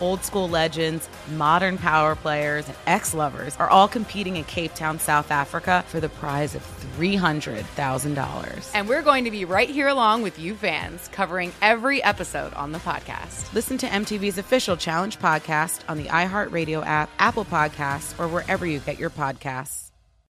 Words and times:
Old 0.00 0.24
school 0.24 0.48
legends, 0.48 1.08
modern 1.32 1.78
power 1.78 2.14
players, 2.14 2.66
and 2.66 2.76
ex 2.86 3.14
lovers 3.14 3.56
are 3.56 3.70
all 3.70 3.88
competing 3.88 4.36
in 4.36 4.44
Cape 4.44 4.74
Town, 4.74 4.98
South 4.98 5.30
Africa 5.30 5.84
for 5.88 6.00
the 6.00 6.08
prize 6.08 6.54
of 6.54 6.62
$300,000. 6.98 8.70
And 8.74 8.88
we're 8.88 9.02
going 9.02 9.24
to 9.24 9.30
be 9.30 9.44
right 9.44 9.68
here 9.68 9.88
along 9.88 10.22
with 10.22 10.38
you 10.38 10.54
fans, 10.54 11.08
covering 11.08 11.52
every 11.62 12.02
episode 12.02 12.52
on 12.54 12.72
the 12.72 12.78
podcast. 12.78 13.52
Listen 13.54 13.78
to 13.78 13.86
MTV's 13.86 14.38
official 14.38 14.76
Challenge 14.76 15.18
podcast 15.18 15.80
on 15.88 15.98
the 15.98 16.04
iHeartRadio 16.04 16.84
app, 16.84 17.10
Apple 17.18 17.44
Podcasts, 17.44 18.18
or 18.20 18.28
wherever 18.28 18.66
you 18.66 18.80
get 18.80 18.98
your 18.98 19.10
podcasts. 19.10 19.86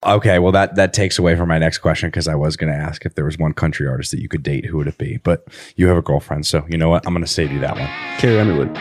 Okay, 0.05 0.41
well 0.41 0.51
that 0.51 0.75
that 0.75 0.93
takes 0.93 1.17
away 1.17 1.37
from 1.37 1.49
my 1.49 1.59
next 1.59 1.79
question 1.79 2.09
because 2.09 2.27
I 2.27 2.35
was 2.35 2.57
going 2.57 2.73
to 2.73 2.79
ask 2.79 3.07
if 3.07 3.15
there 3.15 3.25
was 3.25 3.39
one 3.39 3.53
country 3.53 3.87
artist 3.87 4.11
that 4.11 4.21
you 4.21 4.29
could 4.29 4.43
date, 4.43 4.65
who 4.67 4.79
would 4.79 4.89
it 4.89 4.99
be? 4.99 5.19
But 5.19 5.47
you 5.77 5.87
have 5.87 5.97
a 5.97 6.03
girlfriend, 6.03 6.45
so 6.45 6.67
you 6.69 6.77
know 6.77 6.89
what? 6.89 7.07
I'm 7.07 7.15
going 7.15 7.25
to 7.25 7.31
save 7.31 7.53
you 7.53 7.61
that 7.61 7.77
one. 7.77 7.89
Carrie 8.19 8.41
Underwood. 8.41 8.77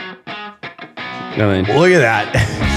I 1.34 1.62
mean, 1.62 1.64
Look 1.78 1.90
at 1.92 2.00
that. 2.00 2.72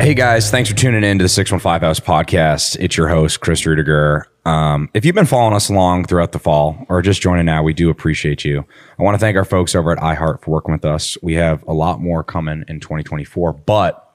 Hey 0.00 0.14
guys, 0.14 0.50
thanks 0.50 0.70
for 0.70 0.76
tuning 0.76 1.04
in 1.04 1.18
to 1.18 1.24
the 1.24 1.28
615 1.28 1.86
House 1.86 2.00
podcast. 2.00 2.78
It's 2.80 2.96
your 2.96 3.08
host, 3.08 3.40
Chris 3.40 3.66
Rudiger. 3.66 4.26
Um, 4.46 4.88
if 4.94 5.04
you've 5.04 5.14
been 5.14 5.26
following 5.26 5.52
us 5.52 5.68
along 5.68 6.06
throughout 6.06 6.32
the 6.32 6.38
fall 6.38 6.86
or 6.88 7.02
just 7.02 7.20
joining 7.20 7.44
now, 7.44 7.62
we 7.62 7.74
do 7.74 7.90
appreciate 7.90 8.42
you. 8.42 8.64
I 8.98 9.02
want 9.02 9.16
to 9.16 9.18
thank 9.18 9.36
our 9.36 9.44
folks 9.44 9.74
over 9.74 9.92
at 9.92 9.98
iHeart 9.98 10.40
for 10.40 10.50
working 10.50 10.72
with 10.72 10.86
us. 10.86 11.18
We 11.22 11.34
have 11.34 11.62
a 11.68 11.74
lot 11.74 12.00
more 12.00 12.24
coming 12.24 12.64
in 12.68 12.80
2024, 12.80 13.52
but 13.52 14.07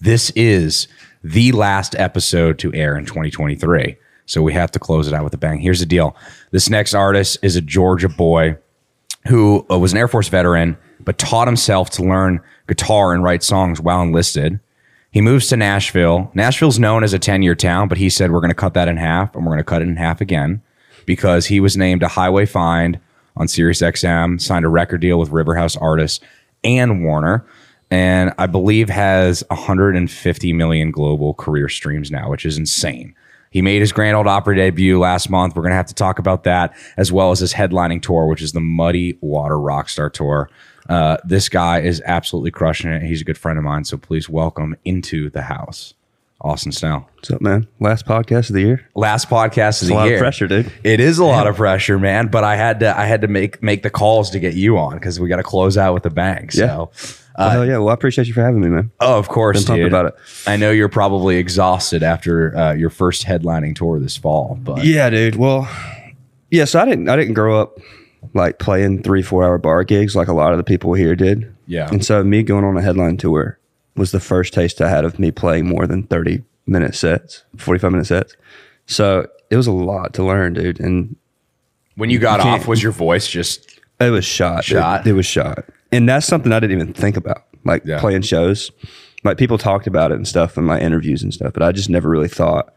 this 0.00 0.30
is 0.30 0.88
the 1.24 1.52
last 1.52 1.94
episode 1.96 2.58
to 2.60 2.72
air 2.74 2.96
in 2.96 3.04
2023. 3.04 3.96
So 4.26 4.42
we 4.42 4.52
have 4.52 4.70
to 4.72 4.78
close 4.78 5.08
it 5.08 5.14
out 5.14 5.24
with 5.24 5.34
a 5.34 5.38
bang. 5.38 5.58
Here's 5.58 5.80
the 5.80 5.86
deal 5.86 6.16
this 6.50 6.68
next 6.68 6.94
artist 6.94 7.38
is 7.42 7.56
a 7.56 7.60
Georgia 7.60 8.08
boy 8.08 8.56
who 9.26 9.66
uh, 9.70 9.78
was 9.78 9.92
an 9.92 9.98
Air 9.98 10.08
Force 10.08 10.28
veteran, 10.28 10.76
but 11.00 11.18
taught 11.18 11.48
himself 11.48 11.90
to 11.90 12.02
learn 12.02 12.40
guitar 12.66 13.12
and 13.12 13.24
write 13.24 13.42
songs 13.42 13.80
while 13.80 14.02
enlisted. 14.02 14.60
He 15.10 15.20
moves 15.20 15.48
to 15.48 15.56
Nashville. 15.56 16.30
Nashville's 16.34 16.78
known 16.78 17.02
as 17.02 17.14
a 17.14 17.18
10 17.18 17.42
year 17.42 17.54
town, 17.54 17.88
but 17.88 17.98
he 17.98 18.10
said, 18.10 18.30
We're 18.30 18.40
going 18.40 18.50
to 18.50 18.54
cut 18.54 18.74
that 18.74 18.88
in 18.88 18.98
half 18.98 19.34
and 19.34 19.44
we're 19.44 19.52
going 19.52 19.58
to 19.58 19.64
cut 19.64 19.82
it 19.82 19.88
in 19.88 19.96
half 19.96 20.20
again 20.20 20.62
because 21.06 21.46
he 21.46 21.58
was 21.60 21.76
named 21.76 22.02
a 22.02 22.08
highway 22.08 22.44
find 22.44 23.00
on 23.36 23.48
Sirius 23.48 23.80
XM, 23.80 24.40
signed 24.40 24.66
a 24.66 24.68
record 24.68 25.00
deal 25.00 25.18
with 25.18 25.30
Riverhouse 25.30 25.80
Artists 25.80 26.22
and 26.62 27.02
Warner, 27.04 27.46
and 27.90 28.32
I 28.38 28.46
believe 28.46 28.88
has 28.88 29.42
150 29.50 30.52
million 30.52 30.90
global 30.90 31.34
career 31.34 31.68
streams 31.68 32.10
now, 32.10 32.30
which 32.30 32.44
is 32.44 32.58
insane. 32.58 33.14
He 33.50 33.62
made 33.62 33.80
his 33.80 33.92
Grand 33.92 34.14
Ole 34.14 34.28
Opry 34.28 34.56
debut 34.56 34.98
last 34.98 35.30
month. 35.30 35.56
We're 35.56 35.62
going 35.62 35.70
to 35.70 35.76
have 35.76 35.86
to 35.86 35.94
talk 35.94 36.18
about 36.18 36.44
that 36.44 36.76
as 36.98 37.10
well 37.10 37.30
as 37.30 37.38
his 37.40 37.54
headlining 37.54 38.02
tour, 38.02 38.26
which 38.26 38.42
is 38.42 38.52
the 38.52 38.60
Muddy 38.60 39.16
Water 39.22 39.54
Rockstar 39.54 40.12
Tour. 40.12 40.50
Uh, 40.88 41.16
this 41.24 41.48
guy 41.48 41.80
is 41.80 42.02
absolutely 42.04 42.50
crushing 42.50 42.90
it. 42.90 43.02
He's 43.02 43.22
a 43.22 43.24
good 43.24 43.38
friend 43.38 43.58
of 43.58 43.64
mine, 43.64 43.84
so 43.84 43.96
please 43.96 44.28
welcome 44.28 44.76
into 44.84 45.30
the 45.30 45.42
house, 45.42 45.94
Austin 46.42 46.72
Snell. 46.72 47.08
what's 47.16 47.30
up, 47.30 47.40
man? 47.40 47.66
Last 47.80 48.04
podcast 48.06 48.50
of 48.50 48.54
the 48.54 48.60
year. 48.62 48.86
Last 48.94 49.30
podcast 49.30 49.82
of 49.82 49.88
It's 49.88 49.88
the 49.88 49.94
a 49.94 49.96
lot 49.96 50.06
of 50.06 50.10
year. 50.10 50.18
pressure, 50.18 50.46
dude. 50.46 50.70
It 50.84 51.00
is 51.00 51.18
a 51.18 51.24
lot 51.24 51.46
of 51.46 51.56
pressure, 51.56 51.98
man. 51.98 52.28
But 52.28 52.44
I 52.44 52.56
had 52.56 52.80
to, 52.80 52.98
I 52.98 53.06
had 53.06 53.22
to 53.22 53.28
make 53.28 53.62
make 53.62 53.82
the 53.82 53.90
calls 53.90 54.28
to 54.30 54.40
get 54.40 54.54
you 54.54 54.76
on 54.78 54.94
because 54.94 55.18
we 55.18 55.28
got 55.28 55.36
to 55.36 55.42
close 55.42 55.76
out 55.78 55.94
with 55.94 56.04
a 56.06 56.10
bang. 56.10 56.50
So, 56.50 56.90
Yeah. 56.92 57.02
Well, 57.38 57.50
hell 57.50 57.66
yeah. 57.66 57.78
Well, 57.78 57.88
I 57.90 57.94
appreciate 57.94 58.26
you 58.26 58.34
for 58.34 58.42
having 58.42 58.60
me, 58.60 58.68
man. 58.68 58.90
oh, 59.00 59.18
of 59.18 59.28
course, 59.28 59.64
Been 59.64 59.76
dude. 59.76 59.86
about 59.88 60.06
it. 60.06 60.14
I 60.46 60.56
know 60.56 60.70
you're 60.70 60.88
probably 60.88 61.36
exhausted 61.36 62.02
after 62.02 62.56
uh, 62.56 62.72
your 62.74 62.90
first 62.90 63.24
headlining 63.24 63.74
tour 63.76 63.98
this 64.00 64.16
fall, 64.16 64.58
but 64.62 64.84
Yeah, 64.84 65.08
dude. 65.10 65.36
Well, 65.36 65.68
yeah. 66.50 66.64
So 66.64 66.80
I 66.80 66.84
didn't. 66.84 67.08
I 67.08 67.16
didn't 67.16 67.34
grow 67.34 67.60
up 67.60 67.78
like 68.34 68.58
playing 68.58 69.02
three, 69.02 69.22
four 69.22 69.44
hour 69.44 69.58
bar 69.58 69.84
gigs 69.84 70.16
like 70.16 70.28
a 70.28 70.32
lot 70.32 70.52
of 70.52 70.58
the 70.58 70.64
people 70.64 70.94
here 70.94 71.14
did. 71.14 71.54
Yeah. 71.66 71.88
And 71.90 72.04
so 72.04 72.24
me 72.24 72.42
going 72.42 72.64
on 72.64 72.76
a 72.76 72.82
headline 72.82 73.16
tour 73.16 73.58
was 73.96 74.10
the 74.12 74.20
first 74.20 74.52
taste 74.54 74.80
I 74.80 74.88
had 74.88 75.04
of 75.04 75.18
me 75.18 75.30
playing 75.30 75.66
more 75.66 75.86
than 75.86 76.02
thirty 76.04 76.42
minute 76.66 76.94
sets, 76.94 77.44
forty 77.56 77.78
five 77.78 77.92
minute 77.92 78.06
sets. 78.06 78.34
So 78.86 79.26
it 79.50 79.56
was 79.56 79.66
a 79.66 79.72
lot 79.72 80.12
to 80.14 80.24
learn, 80.24 80.54
dude. 80.54 80.80
And 80.80 81.14
when 81.96 82.10
you 82.10 82.18
got 82.18 82.42
You 82.44 82.50
off, 82.50 82.66
was 82.66 82.82
your 82.82 82.92
voice 82.92 83.28
just 83.28 83.80
It 84.00 84.10
was 84.10 84.24
shot. 84.24 84.64
Shot? 84.64 85.06
It, 85.06 85.12
was 85.12 85.26
shot. 85.26 85.64
And 85.92 86.08
that's 86.08 86.26
something 86.26 86.52
I 86.52 86.60
didn't 86.60 86.80
even 86.80 86.92
think 86.92 87.16
about. 87.16 87.44
Like 87.64 87.82
Yeah. 87.84 88.00
playing 88.00 88.22
shows. 88.22 88.70
Like 89.24 89.36
people 89.38 89.58
talked 89.58 89.86
about 89.86 90.12
it 90.12 90.14
and 90.16 90.26
stuff 90.28 90.56
in 90.56 90.64
my 90.64 90.78
interviews 90.80 91.22
and 91.22 91.32
stuff, 91.34 91.52
but 91.52 91.62
I 91.62 91.72
just 91.72 91.90
never 91.90 92.08
really 92.08 92.28
thought 92.28 92.72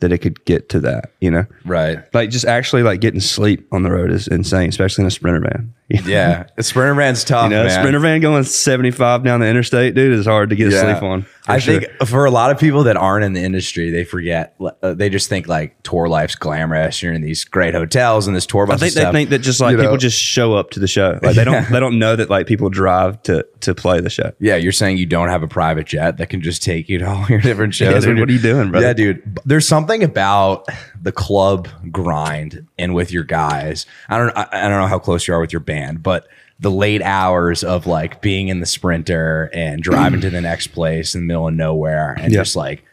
that 0.00 0.12
it 0.12 0.18
could 0.18 0.44
get 0.44 0.68
to 0.70 0.80
that, 0.80 1.12
you 1.20 1.30
know? 1.30 1.46
right? 1.64 1.98
Like 2.14 2.30
just 2.30 2.44
actually 2.46 2.82
like 2.82 3.00
getting 3.00 3.20
sleep 3.20 3.66
on 3.72 3.82
the 3.82 3.90
road 3.90 4.10
is 4.10 4.26
insane, 4.28 4.68
especially 4.68 5.02
in 5.02 5.08
a 5.08 5.10
sprinter 5.10 5.40
van. 5.40 5.72
Know? 5.90 6.00
Yeah, 6.06 6.46
the 6.56 6.62
sprinter 6.62 6.94
van's 6.94 7.24
tough, 7.24 7.44
You 7.50 7.56
know, 7.56 7.64
man. 7.64 7.78
sprinter 7.80 7.98
van 7.98 8.20
going 8.20 8.42
75 8.44 9.22
down 9.22 9.40
the 9.40 9.46
interstate, 9.46 9.94
dude, 9.94 10.18
is 10.18 10.24
hard 10.26 10.50
to 10.50 10.56
get 10.56 10.72
Yeah. 10.72 10.80
sleep 10.98 11.02
on. 11.02 11.26
I 11.46 11.58
sure. 11.58 11.78
think 11.80 11.92
for 12.08 12.24
a 12.24 12.30
lot 12.30 12.50
of 12.50 12.58
people 12.58 12.84
that 12.84 12.96
aren't 12.96 13.22
in 13.22 13.34
the 13.34 13.42
industry, 13.42 13.90
they 13.90 14.04
forget. 14.04 14.56
Uh, 14.82 14.94
they 14.94 15.10
just 15.10 15.28
think 15.28 15.46
like 15.46 15.82
tour 15.82 16.08
life's 16.08 16.36
glamorous. 16.36 17.02
You're 17.02 17.12
in 17.12 17.20
these 17.20 17.44
great 17.44 17.74
hotels 17.74 18.26
and 18.26 18.34
this 18.34 18.46
tour 18.46 18.66
bus. 18.66 18.80
I 18.80 18.88
think 18.88 18.94
they 18.94 19.12
think 19.12 19.28
that 19.28 19.40
just 19.40 19.60
like 19.60 19.72
You 19.72 19.76
know? 19.76 19.82
people 19.82 19.96
just 19.98 20.18
show 20.18 20.54
up 20.54 20.70
to 20.70 20.80
the 20.80 20.88
show. 20.88 21.18
Like 21.22 21.36
they 21.36 21.44
don't 21.44 21.68
they 21.70 21.80
don't 21.80 21.98
know 21.98 22.16
that 22.16 22.30
like 22.30 22.46
people 22.46 22.70
drive 22.70 23.22
to 23.24 23.46
to 23.60 23.74
play 23.74 24.00
the 24.00 24.08
show. 24.08 24.32
Yeah, 24.40 24.56
you're 24.56 24.72
saying 24.72 24.96
you 24.96 25.04
don't 25.04 25.28
have 25.28 25.42
a 25.42 25.48
private 25.48 25.86
jet 25.86 26.16
that 26.16 26.30
can 26.30 26.40
just 26.40 26.62
take 26.62 26.88
you 26.88 26.96
to 27.00 27.06
all 27.10 27.26
your 27.28 27.40
different 27.42 27.74
shows. 27.74 28.06
Yeah, 28.06 28.14
what 28.18 28.30
are 28.30 28.32
you 28.32 28.38
doing, 28.38 28.70
brother? 28.70 28.86
Yeah, 28.86 28.92
dude. 28.94 29.38
There's 29.44 29.68
something 29.68 30.02
about 30.02 30.66
the 31.02 31.12
club 31.12 31.68
grind 31.90 32.66
and 32.78 32.94
with 32.94 33.12
your 33.12 33.24
guys. 33.24 33.84
I 34.08 34.16
don't. 34.16 34.30
I, 34.34 34.48
I 34.50 34.62
don't 34.70 34.80
know 34.80 34.86
how 34.86 34.98
close 34.98 35.28
you 35.28 35.34
are 35.34 35.40
with 35.40 35.52
your 35.52 35.60
band, 35.60 35.73
but 36.02 36.26
the 36.60 36.70
late 36.70 37.02
hours 37.02 37.64
of 37.64 37.86
like 37.86 38.20
being 38.22 38.48
in 38.48 38.60
the 38.60 38.66
sprinter 38.66 39.50
and 39.52 39.82
driving 39.82 40.20
to 40.20 40.30
the 40.30 40.40
next 40.40 40.68
place 40.68 41.14
in 41.14 41.22
the 41.22 41.26
middle 41.26 41.48
of 41.48 41.54
nowhere 41.54 42.12
and 42.18 42.32
Yeah. 42.32 42.40
just 42.40 42.56
like 42.56 42.84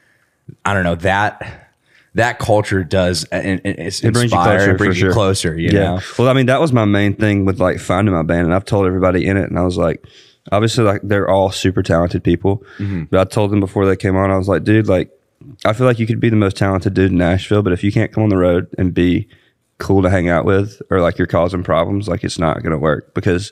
I 0.66 0.74
don't 0.74 0.84
know 0.84 0.96
that 0.96 1.70
that 2.16 2.40
culture 2.40 2.84
does 2.84 3.24
and, 3.26 3.62
and 3.64 3.80
it's 3.80 4.04
It 4.04 4.14
brings 4.14 4.32
you 4.32 4.38
closer, 4.38 4.72
it 4.72 4.78
brings 4.78 4.98
you 4.98 5.02
sure. 5.08 5.14
closer 5.14 5.58
you 5.58 5.70
yeah. 5.72 5.80
know 5.96 6.00
Well, 6.20 6.28
I 6.28 6.34
mean, 6.34 6.48
that 6.48 6.60
was 6.60 6.74
my 6.74 6.86
main 6.86 7.14
thing 7.16 7.46
with 7.46 7.60
like 7.60 7.80
finding 7.80 8.14
my 8.14 8.24
band, 8.24 8.46
and 8.48 8.54
I've 8.54 8.66
told 8.66 8.86
everybody 8.88 9.26
in 9.28 9.38
it, 9.38 9.50
and 9.50 9.58
I 9.58 9.64
was 9.64 9.78
like, 9.78 10.04
obviously, 10.52 10.84
like 10.84 11.02
they're 11.04 11.30
all 11.30 11.52
super 11.52 11.82
talented 11.84 12.24
people, 12.24 12.64
Mm-hmm. 12.80 13.04
but 13.12 13.20
I 13.20 13.24
told 13.26 13.52
them 13.52 13.60
before 13.62 13.86
they 13.86 13.96
came 13.96 14.16
on, 14.18 14.30
I 14.32 14.38
was 14.38 14.48
like, 14.50 14.64
dude, 14.66 14.88
like, 14.88 15.10
I 15.64 15.72
feel 15.74 15.86
like 15.88 16.00
you 16.00 16.08
could 16.08 16.20
be 16.20 16.30
the 16.30 16.36
most 16.36 16.58
talented 16.58 16.94
dude 16.96 17.12
in 17.12 17.18
Nashville, 17.18 17.62
but 17.62 17.72
if 17.74 17.84
you 17.84 17.92
can't 17.92 18.12
come 18.12 18.24
on 18.24 18.30
the 18.30 18.38
road 18.38 18.68
and 18.78 18.94
be 18.94 19.28
cool 19.82 20.04
to 20.04 20.10
hang 20.10 20.30
out 20.30 20.46
with, 20.46 20.82
or 20.90 21.02
like 21.02 21.18
you're 21.18 21.28
causing 21.28 21.64
problems, 21.64 22.08
like 22.08 22.24
it's 22.24 22.40
not 22.40 22.62
going 22.62 22.72
to 22.72 22.78
work 22.78 23.14
because 23.14 23.52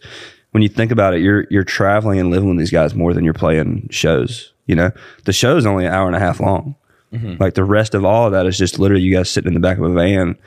when 0.51 0.63
you 0.63 0.69
think 0.69 0.91
about 0.91 1.13
it, 1.13 1.21
you're 1.21 1.45
you're 1.49 1.63
traveling 1.63 2.19
and 2.19 2.29
living 2.29 2.49
with 2.49 2.59
these 2.59 2.71
guys 2.71 2.95
more 2.95 3.13
than 3.13 3.25
you're 3.25 3.33
playing 3.33 3.87
shows. 3.89 4.53
You 4.67 4.75
know, 4.75 4.91
the 5.25 5.33
show 5.33 5.57
is 5.57 5.65
only 5.65 5.85
an 5.85 5.91
hour 5.91 6.07
and 6.07 6.15
a 6.15 6.19
half 6.19 6.39
long. 6.39 6.75
Mm-hmm. 7.11 7.41
Like 7.41 7.55
the 7.55 7.63
rest 7.63 7.95
of 7.95 8.05
all 8.05 8.27
of 8.27 8.31
that 8.33 8.45
is 8.45 8.57
just 8.57 8.77
literally 8.77 9.03
you 9.03 9.15
guys 9.15 9.29
sitting 9.29 9.47
in 9.47 9.55
the 9.55 9.59
back 9.59 9.79
of 9.79 9.83
a 9.83 9.89
van, 9.89 10.37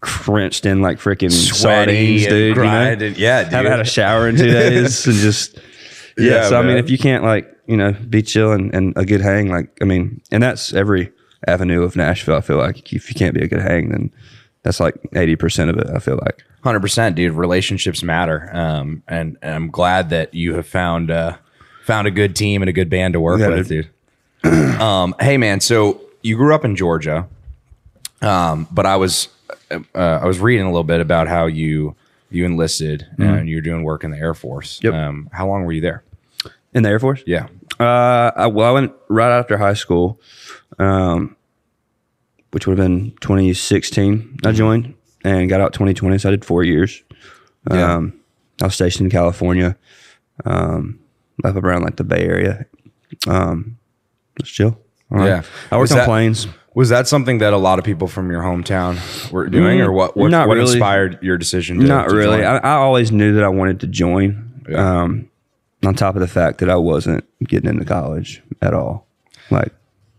crunched 0.00 0.64
in 0.64 0.80
like 0.80 0.98
freaking 0.98 1.32
sardines, 1.32 2.22
and 2.22 2.30
dude. 2.30 2.40
you 2.42 2.48
know? 2.48 2.54
grinding. 2.54 3.14
Yeah, 3.16 3.42
dude. 3.42 3.52
Haven't 3.52 3.72
had 3.72 3.80
a 3.80 3.84
shower 3.84 4.28
in 4.28 4.36
two 4.36 4.46
days 4.50 5.06
and 5.06 5.16
just 5.16 5.56
yeah. 6.16 6.30
Yeah, 6.30 6.48
so 6.48 6.58
I 6.58 6.62
mean, 6.62 6.76
if 6.76 6.88
you 6.88 6.98
can't 6.98 7.24
like 7.24 7.52
you 7.66 7.76
know 7.76 7.92
be 7.92 8.22
chill 8.22 8.52
and, 8.52 8.72
and 8.72 8.92
a 8.96 9.04
good 9.04 9.20
hang, 9.20 9.48
like 9.48 9.76
I 9.82 9.84
mean, 9.84 10.22
and 10.30 10.42
that's 10.42 10.72
every 10.72 11.12
avenue 11.48 11.82
of 11.82 11.96
Nashville. 11.96 12.36
I 12.36 12.40
feel 12.40 12.58
like 12.58 12.92
if 12.92 13.08
you 13.08 13.14
can't 13.14 13.34
be 13.34 13.42
a 13.42 13.48
good 13.48 13.60
hang, 13.60 13.88
then 13.88 14.12
that's 14.62 14.80
like 14.80 14.94
eighty 15.14 15.36
percent 15.36 15.70
of 15.70 15.78
it. 15.78 15.88
I 15.94 15.98
feel 15.98 16.18
like. 16.22 16.44
Hundred 16.62 16.80
percent, 16.80 17.16
dude. 17.16 17.32
Relationships 17.32 18.02
matter, 18.02 18.50
um, 18.54 19.02
and, 19.08 19.38
and 19.40 19.54
I'm 19.54 19.70
glad 19.70 20.10
that 20.10 20.34
you 20.34 20.54
have 20.54 20.66
found 20.66 21.10
uh, 21.10 21.36
found 21.84 22.06
a 22.06 22.10
good 22.10 22.36
team 22.36 22.62
and 22.62 22.68
a 22.68 22.72
good 22.72 22.90
band 22.90 23.14
to 23.14 23.20
work 23.20 23.40
Yeah, 23.40 23.48
with, 23.48 23.68
dude. 23.68 23.88
um, 24.80 25.14
hey, 25.20 25.38
man. 25.38 25.60
So 25.60 26.02
you 26.22 26.36
grew 26.36 26.54
up 26.54 26.64
in 26.64 26.76
Georgia, 26.76 27.26
um, 28.20 28.68
but 28.70 28.84
I 28.84 28.96
was 28.96 29.28
uh, 29.70 29.78
I 29.94 30.26
was 30.26 30.38
reading 30.38 30.66
a 30.66 30.70
little 30.70 30.84
bit 30.84 31.00
about 31.00 31.28
how 31.28 31.46
you 31.46 31.96
you 32.30 32.44
enlisted 32.44 33.06
and 33.18 33.48
you're 33.48 33.60
doing 33.60 33.82
work 33.82 34.04
in 34.04 34.10
the 34.12 34.16
Air 34.18 34.34
Force. 34.34 34.78
Mm-hmm. 34.78 34.86
Yep. 34.86 34.94
Um, 34.94 35.28
how 35.32 35.48
long 35.48 35.64
were 35.64 35.72
you 35.72 35.80
there? 35.80 36.04
In 36.72 36.84
the 36.84 36.88
Air 36.88 37.00
Force? 37.00 37.22
Yeah. 37.26 37.48
Uh, 37.80 38.30
I, 38.36 38.46
well, 38.46 38.68
I 38.68 38.72
went 38.72 38.92
right 39.08 39.36
after 39.36 39.56
high 39.56 39.74
school, 39.74 40.20
um, 40.78 41.34
which 42.52 42.66
would 42.66 42.78
have 42.78 42.86
been 42.86 43.12
2016. 43.20 44.38
I 44.44 44.52
joined 44.52 44.94
and 45.24 45.48
got 45.48 45.60
out 45.60 45.72
2020, 45.72 46.18
so 46.18 46.28
I 46.28 46.32
did 46.32 46.44
four 46.44 46.64
years. 46.64 47.02
Yeah. 47.70 47.94
Um, 47.94 48.20
I 48.62 48.66
was 48.66 48.74
stationed 48.74 49.06
in 49.06 49.10
California, 49.10 49.76
um, 50.44 50.98
up 51.44 51.56
around 51.56 51.82
like 51.82 51.96
the 51.96 52.04
Bay 52.04 52.22
Area. 52.24 52.66
Um, 53.26 53.78
just 54.40 54.52
chill. 54.54 54.78
Right. 55.10 55.26
Yeah. 55.26 55.42
I 55.70 55.76
Was 55.76 55.90
worked 55.90 55.92
on 55.92 55.98
that- 55.98 56.06
planes. 56.06 56.46
Was 56.72 56.88
that 56.90 57.08
something 57.08 57.38
that 57.38 57.52
a 57.52 57.56
lot 57.56 57.80
of 57.80 57.84
people 57.84 58.06
from 58.06 58.30
your 58.30 58.42
hometown 58.42 58.96
were 59.32 59.48
doing, 59.48 59.78
Mm, 59.80 59.86
or 59.86 59.92
what? 59.92 60.16
What, 60.16 60.30
what 60.30 60.54
really. 60.54 60.70
inspired 60.70 61.18
your 61.20 61.36
decision? 61.36 61.80
To, 61.80 61.84
Not 61.84 62.08
to 62.10 62.14
really. 62.14 62.44
I, 62.44 62.58
I 62.58 62.74
always 62.74 63.10
knew 63.10 63.34
that 63.34 63.42
I 63.42 63.48
wanted 63.48 63.80
to 63.80 63.88
join. 63.88 64.62
Yeah. 64.68 65.00
Um, 65.02 65.28
on 65.84 65.94
top 65.94 66.14
of 66.14 66.20
the 66.20 66.28
fact 66.28 66.58
that 66.58 66.70
I 66.70 66.76
wasn't 66.76 67.24
getting 67.42 67.68
into 67.68 67.84
college 67.84 68.40
at 68.62 68.72
all. 68.72 69.08
Like 69.50 69.72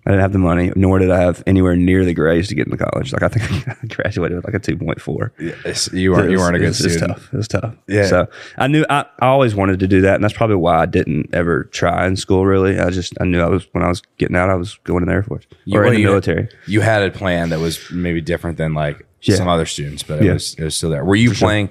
I 0.05 0.09
didn't 0.09 0.21
have 0.21 0.31
the 0.33 0.39
money, 0.39 0.71
nor 0.75 0.97
did 0.97 1.11
I 1.11 1.19
have 1.19 1.43
anywhere 1.45 1.75
near 1.75 2.03
the 2.03 2.13
grades 2.15 2.47
to 2.47 2.55
get 2.55 2.65
into 2.65 2.77
college. 2.83 3.13
Like 3.13 3.21
I 3.21 3.27
think 3.27 3.67
I 3.83 3.85
graduated 3.87 4.35
with 4.37 4.45
like 4.45 4.55
a 4.55 4.59
two 4.59 4.75
point 4.75 4.99
four. 4.99 5.31
Yes, 5.39 5.91
you 5.93 6.11
weren't. 6.11 6.31
You 6.31 6.37
weren't 6.39 6.55
a 6.55 6.59
good 6.59 6.65
it 6.65 6.69
was, 6.69 6.77
student. 6.79 7.11
It 7.11 7.17
was 7.17 7.19
tough. 7.19 7.33
It 7.33 7.37
was 7.37 7.47
tough. 7.47 7.75
Yeah. 7.87 8.07
So 8.07 8.27
I 8.57 8.65
knew 8.67 8.83
I, 8.89 9.05
I 9.19 9.27
always 9.27 9.53
wanted 9.53 9.79
to 9.79 9.87
do 9.87 10.01
that, 10.01 10.15
and 10.15 10.23
that's 10.23 10.33
probably 10.33 10.55
why 10.55 10.79
I 10.81 10.85
didn't 10.87 11.29
ever 11.33 11.65
try 11.65 12.07
in 12.07 12.15
school. 12.15 12.45
Really, 12.47 12.79
I 12.79 12.89
just 12.89 13.13
I 13.21 13.25
knew 13.25 13.41
I 13.41 13.47
was 13.49 13.67
when 13.73 13.83
I 13.83 13.89
was 13.89 14.01
getting 14.17 14.35
out, 14.35 14.49
I 14.49 14.55
was 14.55 14.75
going 14.85 15.03
in 15.03 15.07
the 15.07 15.13
Air 15.13 15.23
Force 15.23 15.45
You- 15.65 15.79
or 15.79 15.85
in 15.85 15.93
the 15.93 15.99
you- 15.99 16.07
military. 16.07 16.49
You 16.65 16.81
had 16.81 17.03
a 17.03 17.11
plan 17.11 17.49
that 17.49 17.59
was 17.59 17.79
maybe 17.91 18.21
different 18.21 18.57
than 18.57 18.73
like 18.73 19.05
Yeah. 19.21 19.35
some 19.35 19.47
other 19.47 19.67
students, 19.67 20.01
but 20.01 20.19
it 20.21 20.25
Yeah. 20.25 20.33
was 20.33 20.55
it 20.55 20.63
was 20.63 20.75
still 20.75 20.89
there. 20.89 21.05
Were 21.05 21.15
you 21.15 21.31
playing? 21.31 21.69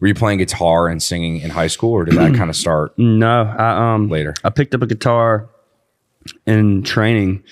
Were 0.00 0.08
you 0.08 0.14
playing 0.14 0.38
guitar 0.38 0.88
and 0.88 1.00
singing 1.02 1.40
in 1.40 1.50
high 1.50 1.66
school, 1.68 1.92
or 1.92 2.04
did 2.04 2.14
that 2.16 2.34
kind 2.34 2.50
of 2.50 2.56
start? 2.56 2.92
No, 2.98 3.42
I 3.56 3.94
um 3.94 4.08
Later. 4.08 4.34
I 4.42 4.50
picked 4.50 4.74
up 4.74 4.82
a 4.82 4.86
guitar 4.86 5.48
in 6.46 6.82
training. 6.82 7.42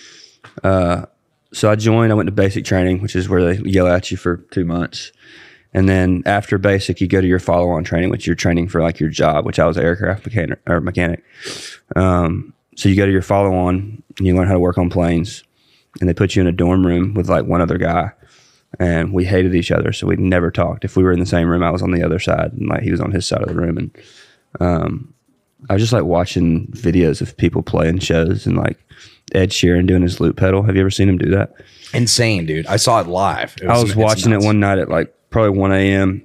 Uh, 0.62 1.06
so 1.52 1.70
I 1.70 1.76
joined. 1.76 2.12
I 2.12 2.14
went 2.14 2.26
to 2.26 2.32
basic 2.32 2.64
training, 2.64 3.00
which 3.00 3.16
is 3.16 3.28
where 3.28 3.42
they 3.42 3.62
yell 3.68 3.86
at 3.86 4.10
you 4.10 4.16
for 4.16 4.38
two 4.50 4.64
months, 4.64 5.12
and 5.72 5.88
then 5.88 6.22
after 6.26 6.58
basic, 6.58 7.00
you 7.00 7.08
go 7.08 7.20
to 7.20 7.26
your 7.26 7.38
follow-on 7.38 7.84
training, 7.84 8.10
which 8.10 8.26
you're 8.26 8.36
training 8.36 8.68
for 8.68 8.82
like 8.82 8.98
your 9.00 9.10
job, 9.10 9.44
which 9.46 9.58
I 9.58 9.66
was 9.66 9.76
an 9.76 9.84
aircraft 9.84 10.26
mechanic 10.26 10.60
or 10.66 10.80
mechanic. 10.80 11.22
Um, 11.94 12.52
so 12.76 12.88
you 12.88 12.96
go 12.96 13.06
to 13.06 13.12
your 13.12 13.22
follow-on 13.22 14.02
and 14.18 14.26
you 14.26 14.34
learn 14.34 14.48
how 14.48 14.54
to 14.54 14.60
work 14.60 14.78
on 14.78 14.90
planes, 14.90 15.44
and 16.00 16.08
they 16.08 16.14
put 16.14 16.36
you 16.36 16.42
in 16.42 16.48
a 16.48 16.52
dorm 16.52 16.86
room 16.86 17.14
with 17.14 17.28
like 17.28 17.46
one 17.46 17.60
other 17.60 17.78
guy. 17.78 18.12
And 18.78 19.14
we 19.14 19.24
hated 19.24 19.54
each 19.54 19.70
other, 19.70 19.92
so 19.92 20.06
we 20.06 20.16
never 20.16 20.50
talked. 20.50 20.84
If 20.84 20.96
we 20.96 21.02
were 21.02 21.12
in 21.12 21.20
the 21.20 21.24
same 21.24 21.48
room, 21.48 21.62
I 21.62 21.70
was 21.70 21.82
on 21.82 21.92
the 21.92 22.02
other 22.02 22.18
side, 22.18 22.52
and 22.52 22.68
like 22.68 22.82
he 22.82 22.90
was 22.90 23.00
on 23.00 23.12
his 23.12 23.26
side 23.26 23.40
of 23.40 23.48
the 23.48 23.54
room, 23.54 23.78
and 23.78 23.96
I 25.70 25.72
was 25.72 25.82
just 25.82 25.92
like 25.92 26.04
watching 26.04 26.66
videos 26.68 27.22
of 27.22 27.36
people 27.36 27.62
playing 27.62 28.00
shows 28.00 28.46
and 28.46 28.56
like 28.56 28.78
Ed 29.34 29.50
Sheeran 29.50 29.86
doing 29.86 30.02
his 30.02 30.20
loop 30.20 30.36
pedal. 30.36 30.62
Have 30.62 30.74
you 30.76 30.80
ever 30.82 30.90
seen 30.90 31.08
him 31.08 31.18
do 31.18 31.30
that? 31.30 31.52
Insane, 31.92 32.46
dude! 32.46 32.66
I 32.66 32.76
saw 32.76 33.00
it 33.00 33.06
live. 33.06 33.54
It 33.60 33.68
I 33.68 33.80
was 33.82 33.96
watching 33.96 34.32
it 34.32 34.40
one 34.40 34.60
night 34.60 34.78
at 34.78 34.88
like 34.88 35.12
probably 35.30 35.58
1 35.58 35.72
a.m. 35.72 36.22